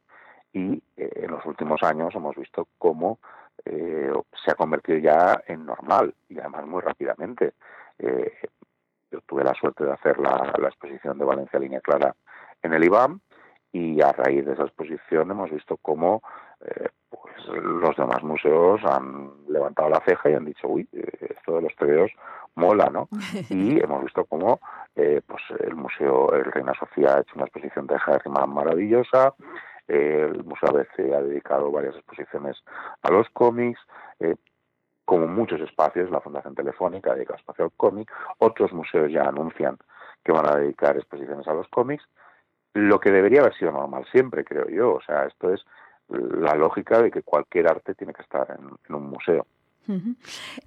y 0.53 0.81
eh, 0.97 1.09
en 1.15 1.31
los 1.31 1.45
últimos 1.45 1.81
años 1.83 2.13
hemos 2.15 2.35
visto 2.35 2.67
cómo 2.77 3.19
eh, 3.65 4.11
se 4.43 4.51
ha 4.51 4.55
convertido 4.55 4.97
ya 4.99 5.41
en 5.47 5.65
normal 5.65 6.13
y 6.29 6.39
además 6.39 6.65
muy 6.65 6.81
rápidamente. 6.81 7.53
Eh, 7.99 8.31
yo 9.11 9.21
tuve 9.21 9.43
la 9.43 9.53
suerte 9.53 9.83
de 9.83 9.91
hacer 9.91 10.17
la, 10.19 10.53
exposición 10.63 11.17
de 11.17 11.25
Valencia 11.25 11.59
Línea 11.59 11.81
Clara 11.81 12.15
en 12.63 12.73
el 12.73 12.83
IBAM 12.83 13.19
y 13.71 14.01
a 14.01 14.11
raíz 14.11 14.45
de 14.45 14.53
esa 14.53 14.63
exposición 14.63 15.31
hemos 15.31 15.51
visto 15.51 15.77
cómo 15.77 16.21
eh, 16.61 16.89
pues 17.09 17.47
los 17.47 17.95
demás 17.95 18.23
museos 18.23 18.81
han 18.85 19.31
levantado 19.47 19.89
la 19.89 20.01
ceja 20.05 20.29
y 20.29 20.33
han 20.33 20.45
dicho, 20.45 20.67
uy, 20.67 20.87
eh, 20.93 21.35
esto 21.37 21.55
de 21.55 21.61
los 21.61 21.75
TVOs 21.75 22.11
mola, 22.55 22.89
¿no? 22.89 23.07
Y 23.49 23.79
hemos 23.79 24.03
visto 24.03 24.25
cómo 24.25 24.59
eh, 24.95 25.21
pues 25.25 25.41
el 25.59 25.75
Museo 25.75 26.33
el 26.33 26.51
Reina 26.51 26.73
Sofía 26.77 27.15
ha 27.15 27.21
hecho 27.21 27.33
una 27.35 27.45
exposición 27.45 27.87
de 27.87 27.95
Harriman 28.05 28.53
maravillosa, 28.53 29.33
eh, 29.87 30.29
el 30.31 30.43
Museo 30.43 30.69
ABC 30.69 31.13
ha 31.13 31.21
dedicado 31.21 31.71
varias 31.71 31.95
exposiciones 31.95 32.57
a 33.01 33.11
los 33.11 33.29
cómics, 33.29 33.79
eh, 34.19 34.35
como 35.05 35.27
muchos 35.27 35.59
espacios, 35.61 36.11
la 36.11 36.21
Fundación 36.21 36.55
Telefónica 36.55 37.11
ha 37.11 37.15
dedicado 37.15 37.39
espacio 37.39 37.65
al 37.65 37.71
cómic, 37.71 38.11
otros 38.37 38.71
museos 38.73 39.11
ya 39.11 39.23
anuncian 39.23 39.77
que 40.23 40.31
van 40.31 40.47
a 40.47 40.55
dedicar 40.55 40.95
exposiciones 40.97 41.47
a 41.47 41.53
los 41.53 41.67
cómics, 41.69 42.03
lo 42.73 42.99
que 42.99 43.11
debería 43.11 43.41
haber 43.41 43.55
sido 43.55 43.71
normal 43.71 44.05
siempre, 44.11 44.45
creo 44.45 44.69
yo, 44.69 44.93
o 44.93 45.01
sea, 45.01 45.25
esto 45.25 45.53
es 45.53 45.65
la 46.09 46.55
lógica 46.55 47.01
de 47.01 47.11
que 47.11 47.23
cualquier 47.23 47.67
arte 47.67 47.95
tiene 47.95 48.13
que 48.13 48.21
estar 48.21 48.47
en, 48.51 48.69
en 48.87 48.95
un 48.95 49.09
museo. 49.09 49.45
Uh 49.87 49.93
-huh. 49.93 50.15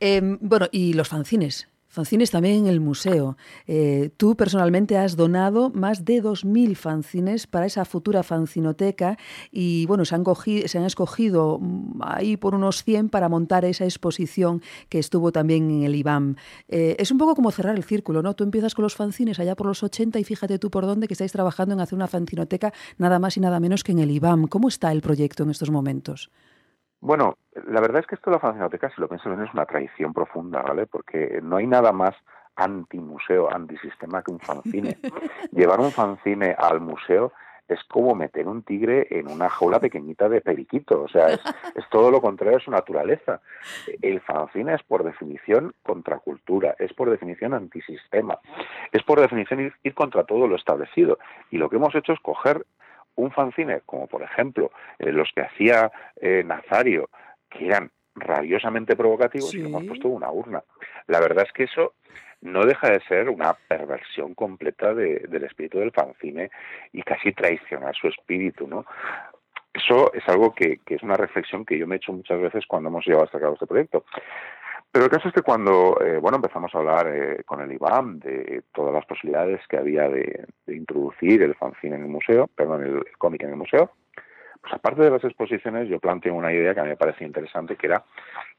eh, 0.00 0.20
bueno, 0.40 0.66
y 0.72 0.94
los 0.94 1.08
fanzines, 1.08 1.68
Fanzines 1.94 2.32
también 2.32 2.56
en 2.56 2.66
el 2.66 2.80
museo. 2.80 3.36
Eh, 3.68 4.10
tú 4.16 4.34
personalmente 4.34 4.98
has 4.98 5.14
donado 5.14 5.70
más 5.70 6.04
de 6.04 6.20
2.000 6.20 6.74
fanzines 6.74 7.46
para 7.46 7.66
esa 7.66 7.84
futura 7.84 8.24
fanzinoteca 8.24 9.16
y 9.52 9.86
bueno, 9.86 10.04
se 10.04 10.16
han, 10.16 10.24
cogido, 10.24 10.66
se 10.66 10.78
han 10.78 10.86
escogido 10.86 11.60
mm, 11.60 12.00
ahí 12.02 12.36
por 12.36 12.56
unos 12.56 12.82
100 12.82 13.10
para 13.10 13.28
montar 13.28 13.64
esa 13.64 13.84
exposición 13.84 14.60
que 14.88 14.98
estuvo 14.98 15.30
también 15.30 15.70
en 15.70 15.84
el 15.84 15.94
IBAM. 15.94 16.34
Eh, 16.66 16.96
es 16.98 17.12
un 17.12 17.18
poco 17.18 17.36
como 17.36 17.52
cerrar 17.52 17.76
el 17.76 17.84
círculo, 17.84 18.22
¿no? 18.22 18.34
Tú 18.34 18.42
empiezas 18.42 18.74
con 18.74 18.82
los 18.82 18.96
fanzines 18.96 19.38
allá 19.38 19.54
por 19.54 19.68
los 19.68 19.84
80 19.84 20.18
y 20.18 20.24
fíjate 20.24 20.58
tú 20.58 20.72
por 20.72 20.86
dónde 20.86 21.06
que 21.06 21.14
estáis 21.14 21.30
trabajando 21.30 21.74
en 21.74 21.80
hacer 21.80 21.94
una 21.94 22.08
fanzinoteca 22.08 22.72
nada 22.98 23.20
más 23.20 23.36
y 23.36 23.40
nada 23.40 23.60
menos 23.60 23.84
que 23.84 23.92
en 23.92 24.00
el 24.00 24.10
IBAM. 24.10 24.48
¿Cómo 24.48 24.66
está 24.66 24.90
el 24.90 25.00
proyecto 25.00 25.44
en 25.44 25.50
estos 25.50 25.70
momentos? 25.70 26.32
Bueno, 27.04 27.36
la 27.66 27.82
verdad 27.82 28.00
es 28.00 28.06
que 28.06 28.14
esto 28.14 28.30
de 28.30 28.36
la 28.36 28.40
fanzinoteca, 28.40 28.88
si 28.88 28.98
lo 28.98 29.08
pienso 29.08 29.28
bien, 29.28 29.42
es 29.42 29.52
una 29.52 29.66
tradición 29.66 30.14
profunda, 30.14 30.62
¿vale? 30.62 30.86
Porque 30.86 31.38
no 31.42 31.58
hay 31.58 31.66
nada 31.66 31.92
más 31.92 32.14
anti-museo, 32.56 33.52
anti-sistema 33.54 34.22
que 34.22 34.32
un 34.32 34.40
fanzine. 34.40 34.96
Llevar 35.52 35.80
un 35.80 35.92
fanzine 35.92 36.56
al 36.56 36.80
museo 36.80 37.34
es 37.68 37.84
como 37.84 38.14
meter 38.14 38.48
un 38.48 38.62
tigre 38.62 39.06
en 39.10 39.28
una 39.28 39.50
jaula 39.50 39.80
pequeñita 39.80 40.30
de 40.30 40.40
periquito, 40.40 41.02
o 41.02 41.08
sea, 41.08 41.28
es, 41.28 41.40
es 41.74 41.86
todo 41.90 42.10
lo 42.10 42.22
contrario 42.22 42.56
a 42.56 42.60
su 42.60 42.70
naturaleza. 42.70 43.42
El 44.00 44.22
fanzine 44.22 44.72
es 44.72 44.82
por 44.82 45.04
definición 45.04 45.74
contracultura, 45.82 46.74
es 46.78 46.94
por 46.94 47.10
definición 47.10 47.52
antisistema, 47.52 48.38
es 48.92 49.02
por 49.02 49.20
definición 49.20 49.60
ir, 49.60 49.74
ir 49.82 49.92
contra 49.92 50.24
todo 50.24 50.46
lo 50.46 50.56
establecido. 50.56 51.18
Y 51.50 51.58
lo 51.58 51.68
que 51.68 51.76
hemos 51.76 51.94
hecho 51.94 52.14
es 52.14 52.20
coger 52.20 52.64
un 53.16 53.30
fanzine, 53.32 53.80
como 53.86 54.06
por 54.06 54.22
ejemplo 54.22 54.70
eh, 54.98 55.12
los 55.12 55.30
que 55.34 55.42
hacía 55.42 55.90
eh, 56.20 56.42
Nazario, 56.44 57.08
que 57.50 57.66
eran 57.66 57.90
rabiosamente 58.16 58.96
provocativos, 58.96 59.50
y 59.54 59.56
Sí. 59.56 59.62
lo 59.62 59.68
hemos 59.68 59.84
puesto 59.84 60.08
en 60.08 60.14
una 60.14 60.30
urna. 60.30 60.62
La 61.06 61.20
verdad 61.20 61.44
es 61.46 61.52
que 61.52 61.64
eso 61.64 61.94
no 62.42 62.64
deja 62.66 62.90
de 62.90 63.00
ser 63.08 63.28
una 63.30 63.54
perversión 63.54 64.34
completa 64.34 64.92
de- 64.94 65.20
del 65.28 65.44
espíritu 65.44 65.78
del 65.78 65.92
fanzine 65.92 66.50
y 66.92 67.02
casi 67.02 67.32
traicionar 67.32 67.94
su 67.96 68.08
espíritu, 68.08 68.68
¿no? 68.68 68.84
Eso 69.72 70.12
es 70.14 70.22
algo 70.28 70.54
que, 70.54 70.78
que 70.84 70.94
es 70.96 71.02
una 71.02 71.16
reflexión 71.16 71.64
que 71.64 71.76
yo 71.78 71.86
me 71.86 71.96
he 71.96 71.98
hecho 71.98 72.12
muchas 72.12 72.40
veces 72.40 72.64
cuando 72.66 72.90
hemos 72.90 73.04
llevado 73.06 73.24
hasta 73.24 73.40
cabo 73.40 73.54
este 73.54 73.66
proyecto. 73.66 74.04
Pero 74.94 75.06
el 75.06 75.10
caso 75.10 75.26
es 75.26 75.34
que 75.34 75.42
cuando 75.42 75.98
eh, 76.00 76.18
bueno 76.18 76.36
empezamos 76.36 76.72
a 76.72 76.78
hablar 76.78 77.08
eh, 77.08 77.42
con 77.44 77.60
el 77.60 77.72
IBAM 77.72 78.20
de 78.20 78.62
todas 78.72 78.94
las 78.94 79.04
posibilidades 79.04 79.60
que 79.66 79.76
había 79.76 80.08
de, 80.08 80.46
introducir 80.68 81.42
el 81.42 81.56
fanzine 81.56 81.96
en 81.96 82.02
el 82.02 82.08
museo, 82.08 82.46
perdón, 82.54 82.84
el, 82.84 82.94
el 82.98 83.18
cómic 83.18 83.42
en 83.42 83.50
el 83.50 83.56
museo, 83.56 83.90
pues 84.60 84.72
aparte 84.72 85.02
de 85.02 85.10
las 85.10 85.24
exposiciones 85.24 85.88
yo 85.88 85.98
planteé 85.98 86.30
una 86.30 86.52
idea 86.52 86.74
que 86.74 86.78
a 86.78 86.84
mí 86.84 86.90
me 86.90 86.96
parecía 86.96 87.26
interesante, 87.26 87.74
que 87.74 87.88
era 87.88 88.04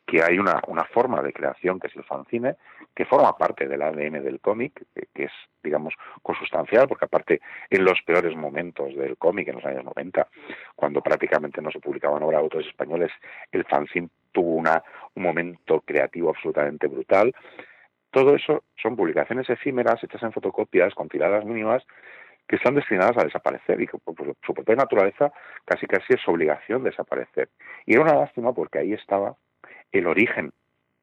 que 0.06 0.22
hay 0.22 0.38
una, 0.38 0.62
una 0.68 0.84
forma 0.86 1.22
de 1.22 1.34
creación 1.34 1.80
que 1.80 1.88
es 1.88 1.95
el 1.95 2.03
fanzine, 2.03 2.56
que 2.95 3.06
forma 3.06 3.36
parte 3.38 3.68
del 3.68 3.82
ADN 3.82 4.24
del 4.24 4.39
cómic, 4.39 4.86
que, 5.14 5.24
es, 5.26 5.32
digamos, 5.64 5.93
consustancial, 6.22 6.88
porque 6.88 7.06
aparte 7.06 7.41
en 7.70 7.84
los 7.84 8.01
peores 8.06 8.36
momentos 8.36 8.95
del 8.95 9.18
cómic, 9.18 9.47
en 9.47 9.56
los 9.56 9.66
años 9.66 9.84
90, 9.84 10.28
cuando 10.76 11.01
prácticamente 11.01 11.62
no 11.62 11.72
se 11.72 11.80
publicaban 11.80 12.24
obras 12.24 12.39
de 12.39 12.43
autores 12.43 12.68
españoles, 12.68 13.12
el 13.51 13.66
fanzine 13.66 14.10
tuvo 14.32 14.56
una, 14.56 14.84
un 15.16 15.24
momento 15.24 15.82
creativo 15.82 16.30
absolutamente 16.30 16.88
brutal. 16.88 17.34
Todo 18.12 18.36
eso 18.36 18.64
son 18.82 18.95
publicaciones 18.95 19.49
efímeras 19.49 20.01
hechas 20.03 20.24
en 20.24 20.32
fotocopias 20.32 20.93
con 20.93 21.10
tiradas 21.10 21.43
mínimas 21.43 21.84
que 22.47 22.58
están 22.58 22.76
destinadas 22.76 23.18
a 23.18 23.24
desaparecer 23.24 23.82
y 23.82 23.88
que 23.88 23.97
por 23.97 24.36
su 24.45 24.53
propia 24.53 24.76
naturaleza 24.76 25.34
casi 25.66 25.88
casi 25.88 26.14
es 26.14 26.28
obligación 26.28 26.84
desaparecer. 26.84 27.49
Y 27.86 27.93
era 27.93 28.03
una 28.03 28.16
lástima 28.16 28.53
porque 28.53 28.80
ahí 28.80 28.93
estaba 28.93 29.36
el 30.00 30.08
origen 30.08 30.52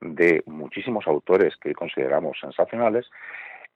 de 0.00 0.42
muchísimos 0.46 1.06
autores 1.06 1.56
que 1.56 1.74
consideramos 1.74 2.38
sensacionales. 2.40 3.08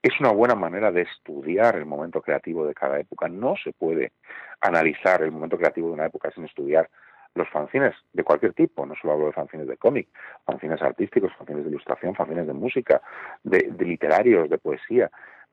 Es 0.03 0.19
una 0.21 0.31
buena 0.31 0.55
manera 0.55 0.93
de 0.93 1.03
estudiar 1.03 1.77
el 1.77 1.87
momento 1.87 2.21
creativo 2.21 2.67
de 2.67 2.75
cada 2.75 2.99
época. 3.01 3.29
No 3.29 3.55
se 3.63 3.73
puede 3.73 4.13
analizar 4.61 5.23
el 5.23 5.33
momento 5.33 5.57
creativo 5.57 5.89
de 5.89 5.95
una 5.95 6.07
época 6.07 6.31
sin 6.33 6.45
estudiar 6.45 6.89
los 7.35 7.49
fanzines 7.51 7.95
de 8.13 8.25
cualquier 8.25 8.55
tipo, 8.55 8.87
no 8.87 8.95
solo 9.01 9.13
hablo 9.13 9.27
de 9.27 9.33
fanzines 9.33 9.69
de 9.69 9.77
cómic, 9.77 10.09
fanzines 10.45 10.81
artísticos, 10.81 11.33
fanzines 11.37 11.65
de 11.65 11.71
ilustración, 11.71 12.15
fanzines 12.15 12.47
de 12.47 12.55
música, 12.55 13.03
de, 13.45 13.73
literarios, 13.79 14.49
de 14.49 14.59
poesía, 14.59 15.11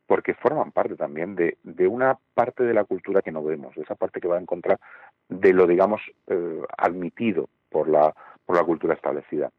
porque 0.08 0.34
forman 0.34 0.72
parte 0.72 0.96
también 0.96 1.36
de, 1.36 1.58
de, 1.64 1.88
una 1.88 2.18
parte 2.34 2.64
de 2.64 2.74
la 2.74 2.86
cultura 2.86 3.22
que 3.22 3.32
no 3.32 3.44
vemos, 3.44 3.76
de 3.76 3.82
esa 3.82 3.96
parte 3.96 4.22
que 4.22 4.28
va 4.28 4.38
en 4.38 4.46
contra 4.46 4.80
de 5.28 5.54
lo, 5.54 5.68
digamos, 5.68 6.02
eh, 6.28 6.62
admitido 6.78 7.50
por 7.70 7.90
la, 7.90 8.14
por 8.46 8.56
la 8.56 8.64
cultura 8.64 8.94
establecida. 8.94 9.52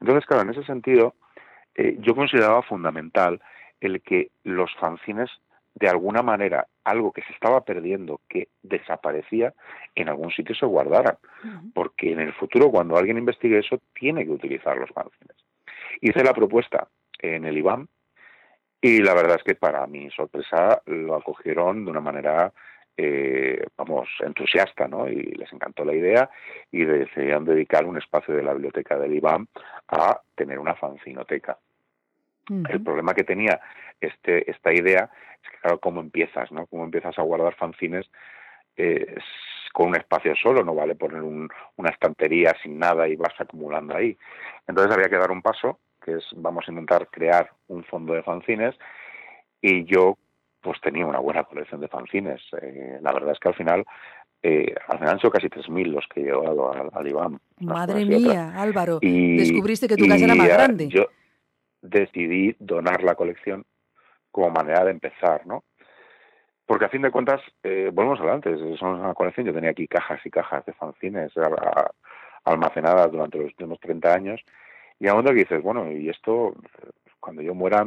Entonces, 0.00 0.26
claro, 0.26 0.42
en 0.42 0.50
ese 0.50 0.64
sentido, 0.64 1.14
eh, 1.74 1.96
yo 2.00 2.14
consideraba 2.14 2.62
fundamental 2.62 3.40
el 3.80 4.02
que 4.02 4.30
los 4.44 4.70
fanzines, 4.80 5.30
de 5.74 5.88
alguna 5.88 6.22
manera, 6.22 6.66
algo 6.84 7.12
que 7.12 7.22
se 7.22 7.32
estaba 7.32 7.64
perdiendo, 7.64 8.20
que 8.28 8.48
desaparecía, 8.62 9.54
en 9.94 10.08
algún 10.08 10.30
sitio 10.30 10.54
se 10.54 10.66
guardaran. 10.66 11.16
Porque 11.74 12.12
en 12.12 12.20
el 12.20 12.32
futuro, 12.34 12.70
cuando 12.70 12.96
alguien 12.96 13.18
investigue 13.18 13.58
eso, 13.58 13.78
tiene 13.94 14.24
que 14.24 14.32
utilizar 14.32 14.76
los 14.76 14.90
fanzines. 14.90 15.36
Hice 16.00 16.24
la 16.24 16.34
propuesta 16.34 16.88
en 17.18 17.44
el 17.44 17.58
IBAM, 17.58 17.86
y 18.80 19.02
la 19.02 19.14
verdad 19.14 19.36
es 19.36 19.44
que 19.44 19.54
para 19.54 19.86
mi 19.86 20.10
sorpresa 20.10 20.80
lo 20.86 21.14
acogieron 21.14 21.84
de 21.84 21.90
una 21.90 22.00
manera, 22.00 22.52
eh, 23.02 23.64
vamos, 23.78 24.08
entusiasta, 24.20 24.86
¿no? 24.86 25.08
Y 25.08 25.22
les 25.22 25.50
encantó 25.52 25.84
la 25.84 25.94
idea 25.94 26.28
y 26.70 26.84
decidieron 26.84 27.46
dedicar 27.46 27.86
un 27.86 27.96
espacio 27.96 28.34
de 28.34 28.42
la 28.42 28.52
biblioteca 28.52 28.98
del 28.98 29.14
IBAM 29.14 29.46
a 29.88 30.20
tener 30.34 30.58
una 30.58 30.74
fanzinoteca. 30.74 31.56
Uh 32.50 32.54
-huh. 32.54 32.70
El 32.70 32.82
problema 32.82 33.14
que 33.14 33.24
tenía 33.24 33.58
este, 34.00 34.50
esta 34.50 34.70
idea 34.72 35.10
es 35.42 35.50
que, 35.50 35.58
claro, 35.62 35.78
¿cómo 35.78 36.00
empiezas, 36.00 36.52
no? 36.52 36.66
¿Cómo 36.66 36.84
empiezas 36.84 37.18
a 37.18 37.22
guardar 37.22 37.54
fanzines 37.54 38.10
eh, 38.76 39.16
con 39.72 39.88
un 39.88 39.96
espacio 39.96 40.34
solo? 40.36 40.62
No 40.62 40.74
vale 40.74 40.94
poner 40.94 41.22
un, 41.22 41.48
una 41.76 41.90
estantería 41.90 42.54
sin 42.62 42.78
nada 42.78 43.08
y 43.08 43.16
vas 43.16 43.34
acumulando 43.38 43.96
ahí. 43.96 44.14
Entonces 44.66 44.94
había 44.94 45.08
que 45.08 45.18
dar 45.18 45.30
un 45.30 45.40
paso 45.40 45.78
que 46.04 46.16
es 46.16 46.24
vamos 46.36 46.66
a 46.66 46.72
intentar 46.72 47.08
crear 47.08 47.50
un 47.68 47.82
fondo 47.84 48.12
de 48.12 48.22
fanzines 48.22 48.74
y 49.62 49.84
yo 49.84 50.18
pues 50.60 50.80
tenía 50.80 51.06
una 51.06 51.18
buena 51.18 51.44
colección 51.44 51.80
de 51.80 51.88
fanzines. 51.88 52.40
Eh, 52.60 52.98
la 53.00 53.12
verdad 53.12 53.32
es 53.32 53.38
que 53.38 53.48
al 53.48 53.54
final 53.54 53.84
eh, 54.42 54.74
al 54.88 54.98
final 54.98 55.14
han 55.14 55.20
sido 55.20 55.30
casi 55.30 55.48
3.000 55.48 55.86
los 55.86 56.06
que 56.06 56.20
he 56.20 56.24
llevado 56.24 56.72
al, 56.72 56.90
al 56.92 57.06
IBAM. 57.06 57.38
Madre 57.58 58.04
mía, 58.04 58.54
Álvaro, 58.56 58.98
y, 59.02 59.36
descubriste 59.36 59.86
que 59.86 59.96
tu 59.96 60.06
casa 60.06 60.24
era 60.24 60.34
más 60.34 60.48
grande. 60.48 60.88
Yo 60.88 61.06
decidí 61.82 62.56
donar 62.58 63.02
la 63.02 63.14
colección 63.14 63.64
como 64.30 64.50
manera 64.50 64.84
de 64.84 64.92
empezar, 64.92 65.46
¿no? 65.46 65.64
Porque 66.64 66.84
a 66.84 66.88
fin 66.88 67.02
de 67.02 67.10
cuentas, 67.10 67.40
eh, 67.64 67.90
volvemos 67.92 68.20
a 68.20 68.32
antes, 68.32 68.58
somos 68.78 69.00
una 69.00 69.12
colección, 69.12 69.46
yo 69.46 69.52
tenía 69.52 69.70
aquí 69.70 69.88
cajas 69.88 70.24
y 70.24 70.30
cajas 70.30 70.64
de 70.66 70.72
fanzines 70.72 71.32
almacenadas 72.44 73.10
durante 73.10 73.38
los 73.38 73.48
últimos 73.48 73.80
30 73.80 74.14
años 74.14 74.40
y 75.00 75.08
a 75.08 75.12
un 75.12 75.18
momento 75.18 75.34
que 75.34 75.40
dices, 75.40 75.62
bueno, 75.62 75.90
y 75.90 76.08
esto, 76.08 76.54
cuando 77.20 77.42
yo 77.42 77.54
muera, 77.54 77.84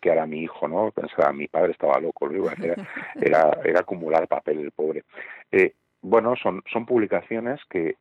¿qué 0.00 0.10
hará 0.10 0.26
mi 0.26 0.40
hijo? 0.42 0.66
no 0.66 0.90
Pensaba, 0.90 1.32
mi 1.32 1.48
padre 1.48 1.72
estaba 1.72 2.00
loco, 2.00 2.26
lo 2.26 2.36
iba 2.36 2.50
a 2.50 2.54
hacer, 2.54 2.76
era, 3.20 3.58
era 3.64 3.80
acumular 3.80 4.26
papel, 4.26 4.60
el 4.60 4.72
pobre. 4.72 5.04
Eh, 5.50 5.74
bueno, 6.00 6.34
son, 6.36 6.62
son 6.72 6.86
publicaciones 6.86 7.60
que 7.70 7.96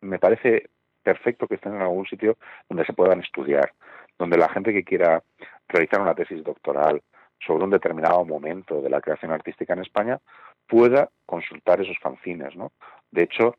me 0.00 0.18
parece 0.18 0.68
perfecto 1.02 1.46
que 1.46 1.54
estén 1.54 1.74
en 1.74 1.82
algún 1.82 2.06
sitio 2.06 2.36
donde 2.68 2.84
se 2.84 2.92
puedan 2.92 3.20
estudiar, 3.20 3.72
donde 4.18 4.36
la 4.36 4.48
gente 4.48 4.72
que 4.72 4.84
quiera 4.84 5.22
realizar 5.68 6.00
una 6.00 6.14
tesis 6.14 6.42
doctoral 6.42 7.00
sobre 7.38 7.64
un 7.64 7.70
determinado 7.70 8.24
momento 8.24 8.80
de 8.80 8.90
la 8.90 9.00
creación 9.00 9.30
artística 9.30 9.72
en 9.74 9.80
España 9.80 10.18
pueda 10.66 11.08
consultar 11.24 11.80
esos 11.80 11.98
fanzines, 11.98 12.56
¿no? 12.56 12.72
De 13.10 13.22
hecho, 13.22 13.56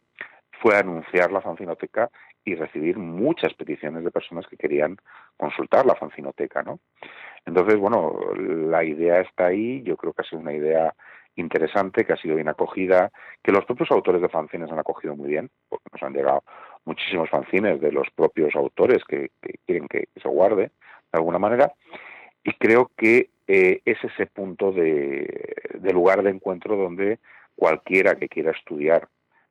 fue 0.62 0.76
a 0.76 0.80
anunciar 0.80 1.32
la 1.32 1.42
fanzinoteca 1.42 2.10
y 2.48 2.56
recibir 2.56 2.98
muchas 2.98 3.54
peticiones 3.56 4.06
de 4.06 4.10
personas 4.10 4.48
que 4.48 4.56
querían 4.56 4.96
consultar 5.36 5.86
la 5.86 5.96
fanzinoteca, 5.96 6.64
¿no? 6.64 6.80
Entonces, 7.46 7.78
bueno, 7.78 8.18
la 8.38 8.86
idea 8.86 9.20
está 9.20 9.48
ahí, 9.48 9.84
yo 9.84 9.98
creo 9.98 10.14
que 10.14 10.22
ha 10.22 10.26
sido 10.26 10.42
una 10.42 10.54
idea 10.54 10.96
interesante, 11.36 12.06
que 12.06 12.14
ha 12.14 12.18
sido 12.18 12.36
bien 12.36 12.48
acogida, 12.48 13.12
que 13.44 13.52
los 13.52 13.66
propios 13.66 13.92
autores 13.92 14.22
de 14.22 14.30
fanzines 14.30 14.72
han 14.72 14.80
acogido 14.80 15.14
muy 15.14 15.28
bien, 15.28 15.50
porque 15.68 15.90
nos 15.92 16.02
han 16.02 16.14
llegado 16.14 16.44
muchísimos 16.86 17.30
fanzines 17.30 17.82
de 17.82 17.92
los 17.92 18.08
propios 18.16 18.56
autores 18.56 19.04
que, 19.04 19.32
quieren 19.66 19.90
que, 19.90 20.08
se 20.16 20.30
guarde 20.30 20.72
de 21.12 21.18
alguna 21.20 21.40
manera, 21.40 21.74
y 22.46 22.54
creo 22.54 22.92
que 22.96 23.30
eh, 23.46 23.82
es 23.84 23.98
ese 24.06 24.26
punto 24.26 24.72
de, 24.72 25.54
de 25.74 25.94
lugar 25.94 26.24
de 26.24 26.30
encuentro 26.30 26.78
donde 26.78 27.20
cualquiera 27.58 28.16
que 28.16 28.30
quiera 28.30 28.52
estudiar 28.52 29.10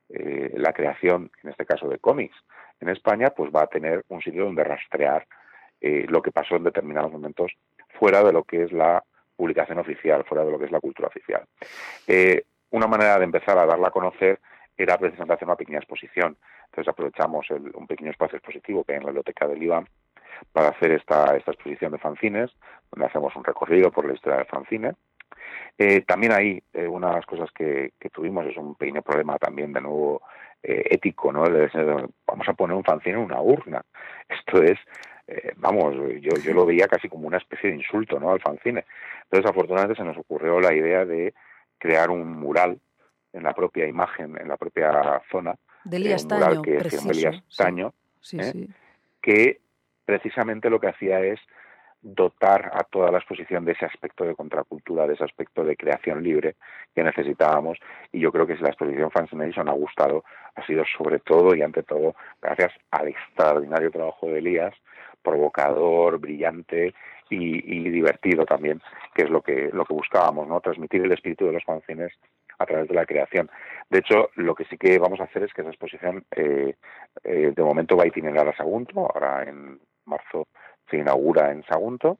eh, 0.09 0.53
la 0.55 0.71
creación, 0.71 1.29
en 1.43 1.49
este 1.49 1.65
caso 1.65 1.89
de 1.89 1.99
cómics, 1.99 2.35
en 2.79 2.89
España, 2.89 3.31
pues 3.31 3.51
va 3.53 3.63
a 3.63 3.67
tener 3.67 4.03
un 4.09 4.21
sitio 4.21 4.45
donde 4.45 4.63
rastrear 4.63 5.25
eh, 5.81 6.05
lo 6.07 6.21
que 6.21 6.31
pasó 6.31 6.55
en 6.55 6.63
determinados 6.63 7.11
momentos 7.11 7.51
fuera 7.99 8.23
de 8.23 8.33
lo 8.33 8.43
que 8.43 8.63
es 8.63 8.71
la 8.71 9.03
publicación 9.35 9.79
oficial, 9.79 10.23
fuera 10.25 10.43
de 10.43 10.51
lo 10.51 10.59
que 10.59 10.65
es 10.65 10.71
la 10.71 10.79
cultura 10.79 11.07
oficial. 11.07 11.43
Eh, 12.07 12.43
una 12.71 12.87
manera 12.87 13.17
de 13.17 13.25
empezar 13.25 13.57
a 13.57 13.65
darla 13.65 13.89
a 13.89 13.91
conocer 13.91 14.39
era 14.75 14.97
precisamente 14.97 15.33
hacer 15.33 15.47
una 15.47 15.55
pequeña 15.55 15.79
exposición. 15.79 16.37
Entonces 16.65 16.87
aprovechamos 16.87 17.49
el, 17.49 17.71
un 17.75 17.87
pequeño 17.87 18.11
espacio 18.11 18.37
expositivo 18.37 18.83
que 18.83 18.93
hay 18.93 18.97
en 18.97 19.03
la 19.03 19.09
biblioteca 19.09 19.47
del 19.47 19.61
IBAM 19.63 19.85
para 20.51 20.69
hacer 20.69 20.91
esta, 20.91 21.35
esta 21.35 21.51
exposición 21.51 21.91
de 21.91 21.97
fanzines, 21.97 22.51
donde 22.91 23.07
hacemos 23.07 23.35
un 23.35 23.43
recorrido 23.43 23.91
por 23.91 24.05
la 24.05 24.13
historia 24.13 24.37
del 24.37 24.47
fanzine. 24.47 24.93
Eh, 25.77 26.01
también 26.01 26.31
ahí 26.31 26.61
eh, 26.73 26.87
una 26.87 27.09
de 27.09 27.15
las 27.15 27.25
cosas 27.25 27.51
que, 27.51 27.93
que, 27.99 28.09
tuvimos 28.09 28.45
es 28.47 28.57
un 28.57 28.75
pequeño 28.75 29.03
problema 29.03 29.37
también 29.37 29.71
de 29.73 29.81
nuevo 29.81 30.21
eh, 30.63 30.87
ético, 30.89 31.31
¿no? 31.31 31.43
Vamos 32.25 32.47
a 32.47 32.53
poner 32.53 32.75
un 32.75 32.83
fanzine 32.83 33.15
en 33.15 33.21
una 33.21 33.39
urna. 33.39 33.83
Esto 34.29 34.61
es, 34.63 34.77
eh, 35.27 35.53
vamos, 35.57 35.95
yo, 36.19 36.31
yo 36.43 36.53
lo 36.53 36.65
veía 36.65 36.87
casi 36.87 37.07
como 37.07 37.27
una 37.27 37.37
especie 37.37 37.69
de 37.69 37.75
insulto, 37.77 38.19
¿no? 38.19 38.31
Al 38.31 38.41
fanzine. 38.41 38.85
Entonces, 39.23 39.49
afortunadamente, 39.49 40.01
se 40.01 40.07
nos 40.07 40.17
ocurrió 40.17 40.59
la 40.59 40.73
idea 40.73 41.05
de 41.05 41.33
crear 41.77 42.09
un 42.09 42.39
mural 42.39 42.79
en 43.33 43.43
la 43.43 43.53
propia 43.53 43.87
imagen, 43.87 44.35
en 44.39 44.47
la 44.47 44.57
propia 44.57 45.21
zona. 45.31 45.55
De 45.83 45.97
Elías 45.97 46.23
un 46.23 46.29
Taño, 46.29 46.45
mural 46.45 46.61
que 46.63 46.75
precioso, 46.75 47.11
es 47.11 47.17
Elías 47.17 47.43
Taño, 47.55 47.93
sí, 48.19 48.39
¿eh? 48.39 48.51
sí. 48.51 48.69
que 49.21 49.61
precisamente 50.05 50.69
lo 50.69 50.79
que 50.79 50.87
hacía 50.87 51.19
es 51.19 51.39
dotar 52.01 52.71
a 52.73 52.83
toda 52.83 53.11
la 53.11 53.17
exposición 53.17 53.65
de 53.65 53.73
ese 53.73 53.85
aspecto 53.85 54.23
de 54.23 54.35
contracultura, 54.35 55.07
de 55.07 55.15
ese 55.15 55.23
aspecto 55.23 55.63
de 55.63 55.75
creación 55.75 56.23
libre 56.23 56.55
que 56.95 57.03
necesitábamos. 57.03 57.77
Y 58.11 58.19
yo 58.19 58.31
creo 58.31 58.47
que 58.47 58.55
si 58.55 58.63
la 58.63 58.69
exposición 58.69 59.11
Fascination 59.11 59.67
ha 59.69 59.73
gustado, 59.73 60.23
ha 60.55 60.65
sido 60.65 60.83
sobre 60.97 61.19
todo 61.19 61.55
y 61.55 61.61
ante 61.61 61.83
todo 61.83 62.15
gracias 62.41 62.71
al 62.91 63.09
extraordinario 63.09 63.91
trabajo 63.91 64.27
de 64.27 64.39
Elías, 64.39 64.73
provocador, 65.21 66.19
brillante 66.19 66.93
y, 67.29 67.89
divertido 67.89 68.45
también, 68.45 68.81
que 69.13 69.23
es 69.23 69.29
lo 69.29 69.41
que, 69.41 69.69
lo 69.73 69.83
que 69.85 69.93
buscábamos, 69.93 70.47
¿no? 70.47 70.61
Transmitir 70.61 71.01
el 71.01 71.11
espíritu 71.11 71.45
de 71.45 71.53
los 71.53 71.63
fanzines 71.65 72.13
a 72.59 72.65
través 72.65 72.87
de 72.87 72.95
la 72.95 73.05
creación. 73.05 73.49
De 73.89 73.99
hecho, 73.99 74.29
lo 74.35 74.55
que 74.55 74.65
sí 74.65 74.77
que 74.77 74.97
vamos 74.97 75.19
a 75.19 75.25
hacer 75.25 75.43
es 75.43 75.53
que 75.53 75.61
esa 75.61 75.69
exposición 75.69 76.25
eh, 76.35 76.75
eh, 77.23 77.53
de 77.55 77.63
momento 77.63 77.97
va 77.97 78.03
a 78.03 78.07
itinerar 78.07 78.47
a 78.47 78.55
Sagunto, 78.55 79.01
ahora 79.01 79.43
en 79.43 79.79
marzo 80.05 80.47
se 80.89 80.97
inaugura 80.97 81.51
en 81.51 81.63
Sagunto 81.63 82.19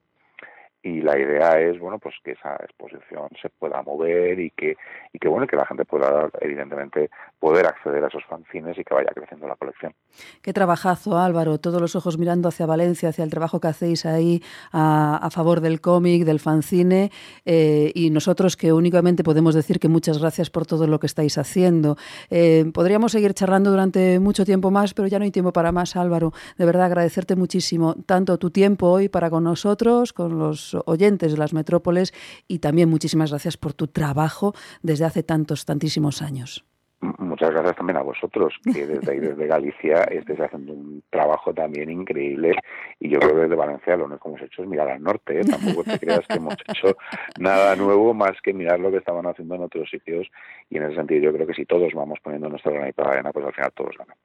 y 0.82 1.00
la 1.00 1.18
idea 1.18 1.58
es 1.60 1.78
bueno 1.80 1.98
pues 1.98 2.14
que 2.22 2.32
esa 2.32 2.54
exposición 2.56 3.28
se 3.40 3.48
pueda 3.50 3.82
mover 3.82 4.38
y 4.38 4.50
que 4.50 4.76
y 5.12 5.18
que 5.18 5.28
bueno 5.28 5.46
que 5.46 5.56
la 5.56 5.66
gente 5.66 5.84
pueda 5.84 6.30
evidentemente 6.40 7.10
poder 7.40 7.66
acceder 7.66 8.04
a 8.04 8.06
esos 8.06 8.24
fanzines 8.26 8.78
y 8.78 8.84
que 8.84 8.94
vaya 8.94 9.10
creciendo 9.12 9.48
la 9.48 9.56
colección. 9.56 9.92
Qué 10.40 10.52
trabajazo 10.52 11.18
Álvaro. 11.18 11.58
Todos 11.58 11.80
los 11.80 11.96
ojos 11.96 12.16
mirando 12.18 12.48
hacia 12.48 12.66
Valencia 12.66 13.08
hacia 13.08 13.24
el 13.24 13.30
trabajo 13.30 13.60
que 13.60 13.68
hacéis 13.68 14.06
ahí 14.06 14.40
a, 14.72 15.16
a 15.16 15.30
favor 15.30 15.60
del 15.60 15.80
cómic 15.80 16.24
del 16.24 16.38
fanzine 16.38 17.10
eh, 17.44 17.90
y 17.94 18.10
nosotros 18.10 18.56
que 18.56 18.72
únicamente 18.72 19.24
podemos 19.24 19.54
decir 19.54 19.80
que 19.80 19.88
muchas 19.88 20.18
gracias 20.18 20.48
por 20.48 20.64
todo 20.64 20.86
lo 20.86 21.00
que 21.00 21.06
estáis 21.06 21.38
haciendo. 21.38 21.96
Eh, 22.30 22.70
podríamos 22.72 23.12
seguir 23.12 23.34
charlando 23.34 23.70
durante 23.70 24.20
mucho 24.20 24.44
tiempo 24.44 24.70
más 24.70 24.94
pero 24.94 25.08
ya 25.08 25.18
no 25.18 25.24
hay 25.24 25.32
tiempo 25.32 25.52
para 25.52 25.72
más 25.72 25.96
Álvaro. 25.96 26.32
De 26.56 26.66
verdad 26.66 26.86
agradecerte 26.86 27.34
muchísimo 27.34 27.96
tanto 28.06 28.38
tu 28.38 28.50
tiempo 28.50 28.90
hoy 28.90 29.08
para 29.08 29.28
con 29.28 29.42
nosotros 29.42 30.12
con 30.12 30.38
los 30.38 30.67
oyentes 30.86 31.32
de 31.32 31.38
las 31.38 31.52
metrópoles 31.52 32.12
y 32.46 32.58
también 32.58 32.88
muchísimas 32.88 33.30
gracias 33.30 33.56
por 33.56 33.72
tu 33.72 33.88
trabajo 33.88 34.54
desde 34.82 35.04
hace 35.04 35.22
tantos, 35.22 35.64
tantísimos 35.64 36.22
años. 36.22 36.64
Muchas 37.00 37.52
gracias 37.52 37.76
también 37.76 37.96
a 37.96 38.02
vosotros, 38.02 38.54
que 38.64 38.84
desde 38.84 39.12
ahí, 39.12 39.20
desde 39.20 39.46
Galicia, 39.46 40.02
estáis 40.04 40.40
haciendo 40.40 40.72
un 40.72 41.04
trabajo 41.10 41.54
también 41.54 41.90
increíble. 41.90 42.56
Y 42.98 43.08
yo 43.08 43.20
creo 43.20 43.36
que 43.36 43.42
desde 43.42 43.54
Valencia 43.54 43.96
lo 43.96 44.06
único 44.06 44.22
que 44.22 44.28
hemos 44.28 44.42
hecho 44.42 44.62
es 44.62 44.68
mirar 44.68 44.88
al 44.88 45.02
norte. 45.02 45.40
¿eh? 45.40 45.44
Tampoco 45.44 45.84
te 45.84 45.96
creas 46.00 46.26
que 46.26 46.38
hemos 46.38 46.56
hecho 46.66 46.96
nada 47.38 47.76
nuevo 47.76 48.14
más 48.14 48.32
que 48.42 48.52
mirar 48.52 48.80
lo 48.80 48.90
que 48.90 48.96
estaban 48.96 49.26
haciendo 49.26 49.54
en 49.54 49.62
otros 49.62 49.88
sitios. 49.88 50.26
Y 50.70 50.78
en 50.78 50.84
ese 50.84 50.96
sentido, 50.96 51.22
yo 51.22 51.32
creo 51.32 51.46
que 51.46 51.54
si 51.54 51.66
todos 51.66 51.92
vamos 51.94 52.18
poniendo 52.20 52.48
nuestra 52.48 52.72
granito 52.72 53.02
de 53.04 53.08
arena, 53.08 53.30
pues 53.32 53.46
al 53.46 53.54
final 53.54 53.72
todos 53.76 53.96
ganamos. 53.96 54.24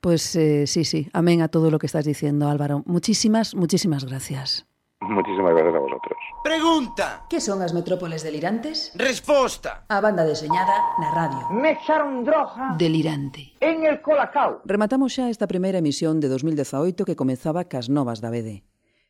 Pues 0.00 0.34
eh, 0.36 0.66
sí, 0.66 0.84
sí. 0.84 1.08
Amén 1.12 1.42
a 1.42 1.48
todo 1.48 1.70
lo 1.70 1.78
que 1.78 1.86
estás 1.86 2.06
diciendo, 2.06 2.48
Álvaro. 2.48 2.82
Muchísimas, 2.86 3.54
muchísimas 3.54 4.06
gracias. 4.06 4.66
Muchísimas 5.08 5.52
gracias 5.52 5.74
a 5.74 5.78
vosotros. 5.78 6.18
Pregunta. 6.42 7.26
Que 7.28 7.40
son 7.40 7.62
as 7.62 7.72
metrópoles 7.72 8.22
delirantes? 8.22 8.92
Resposta. 8.94 9.84
A 9.88 10.00
banda 10.00 10.24
deseñada 10.24 10.76
na 11.00 11.10
radio. 11.12 11.50
Me 11.50 11.72
echaron 11.76 12.24
droga. 12.24 12.76
Delirante. 12.76 13.52
En 13.60 13.84
el 13.84 14.00
colacao. 14.00 14.60
Rematamos 14.64 15.12
xa 15.12 15.28
esta 15.28 15.46
primeira 15.46 15.78
emisión 15.78 16.20
de 16.20 16.28
2018 16.28 17.04
que 17.04 17.16
comezaba 17.16 17.68
cas 17.68 17.88
novas 17.88 18.20
da 18.20 18.30
BD. 18.30 18.64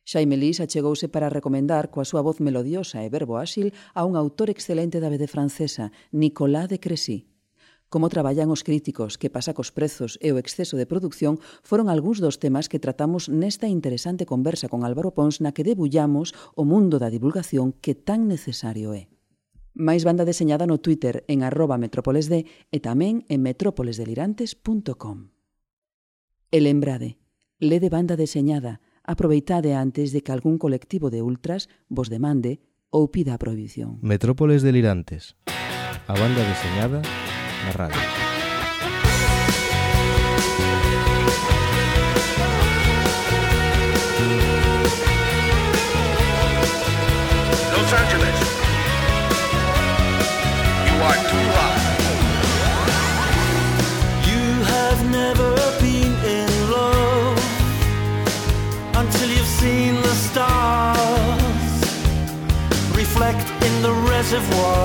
Xaime 0.05 0.37
Lís 0.37 0.61
achegouse 0.61 1.09
para 1.09 1.33
recomendar 1.33 1.89
coa 1.89 2.05
súa 2.05 2.21
voz 2.21 2.37
melodiosa 2.37 3.01
e 3.01 3.09
verbo 3.09 3.41
áxil 3.41 3.73
a 3.97 4.05
un 4.05 4.13
autor 4.13 4.53
excelente 4.53 5.01
da 5.01 5.09
BD 5.09 5.25
francesa, 5.25 5.89
Nicolas 6.13 6.69
de 6.69 6.77
Cressy. 6.77 7.34
Como 7.89 8.09
traballan 8.09 8.49
os 8.49 8.65
críticos, 8.65 9.17
que 9.17 9.29
pasa 9.29 9.53
cos 9.53 9.69
prezos 9.69 10.17
e 10.19 10.33
o 10.33 10.41
exceso 10.41 10.75
de 10.75 10.89
produción 10.89 11.37
foron 11.61 11.87
algúns 11.87 12.17
dos 12.17 12.41
temas 12.41 12.65
que 12.65 12.81
tratamos 12.81 13.29
nesta 13.29 13.69
interesante 13.69 14.25
conversa 14.25 14.67
con 14.67 14.81
Álvaro 14.81 15.13
Pons 15.13 15.39
na 15.39 15.53
que 15.53 15.63
debullamos 15.63 16.33
o 16.57 16.65
mundo 16.65 16.97
da 16.97 17.13
divulgación 17.13 17.77
que 17.77 17.93
tan 17.93 18.25
necesario 18.25 18.91
é. 18.97 19.07
Máis 19.77 20.07
banda 20.07 20.25
deseñada 20.25 20.65
no 20.65 20.81
Twitter 20.81 21.27
en 21.27 21.45
arroba 21.45 21.77
metrópolesd 21.77 22.33
e 22.47 22.77
tamén 22.81 23.27
en 23.29 23.45
metrópolesdelirantes.com. 23.45 25.35
E 26.49 26.57
lembrade, 26.63 27.19
lede 27.61 27.91
banda 27.93 28.15
deseñada, 28.17 28.81
aproveitade 29.05 29.77
antes 29.77 30.09
de 30.09 30.25
que 30.25 30.33
algún 30.33 30.57
colectivo 30.57 31.13
de 31.13 31.21
ultras 31.21 31.69
vos 31.91 32.09
demande 32.09 32.63
ou 32.89 33.11
pida 33.11 33.35
a 33.35 33.41
prohibición. 33.41 33.99
Metrópoles 34.01 34.63
delirantes. 34.63 35.35
A 36.07 36.15
banda 36.15 36.41
deseñada 36.41 37.03
la 37.65 37.71
radio. 37.71 38.01
Los 47.73 47.93
Angeles, 48.01 48.39
you 50.87 50.95
are 51.07 51.19
too 51.31 51.47
hot. 51.55 51.77
You 54.31 54.45
have 54.75 54.99
never 55.21 55.51
been 55.81 56.13
in 56.37 56.49
love 56.69 57.39
until 59.01 59.29
you've 59.29 59.53
seen 59.63 59.93
the 60.01 60.15
stars 60.27 61.41
reflect 62.95 63.47
in 63.63 63.73
the 63.81 63.93
reservoir. 64.11 64.84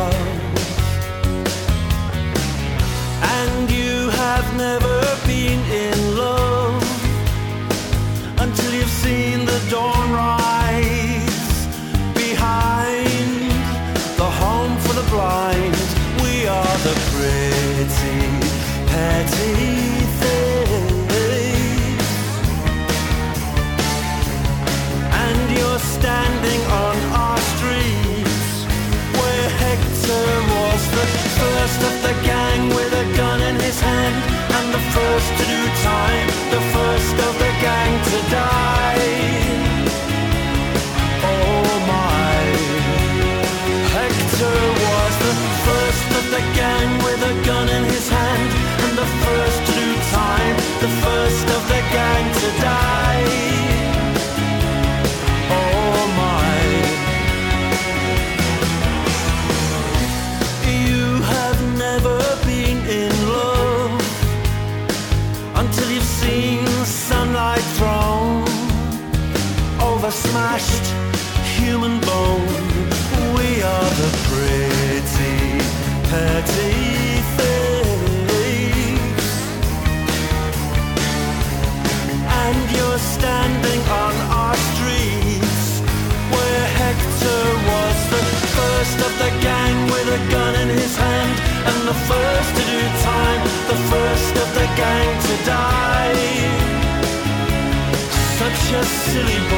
silly 98.90 99.49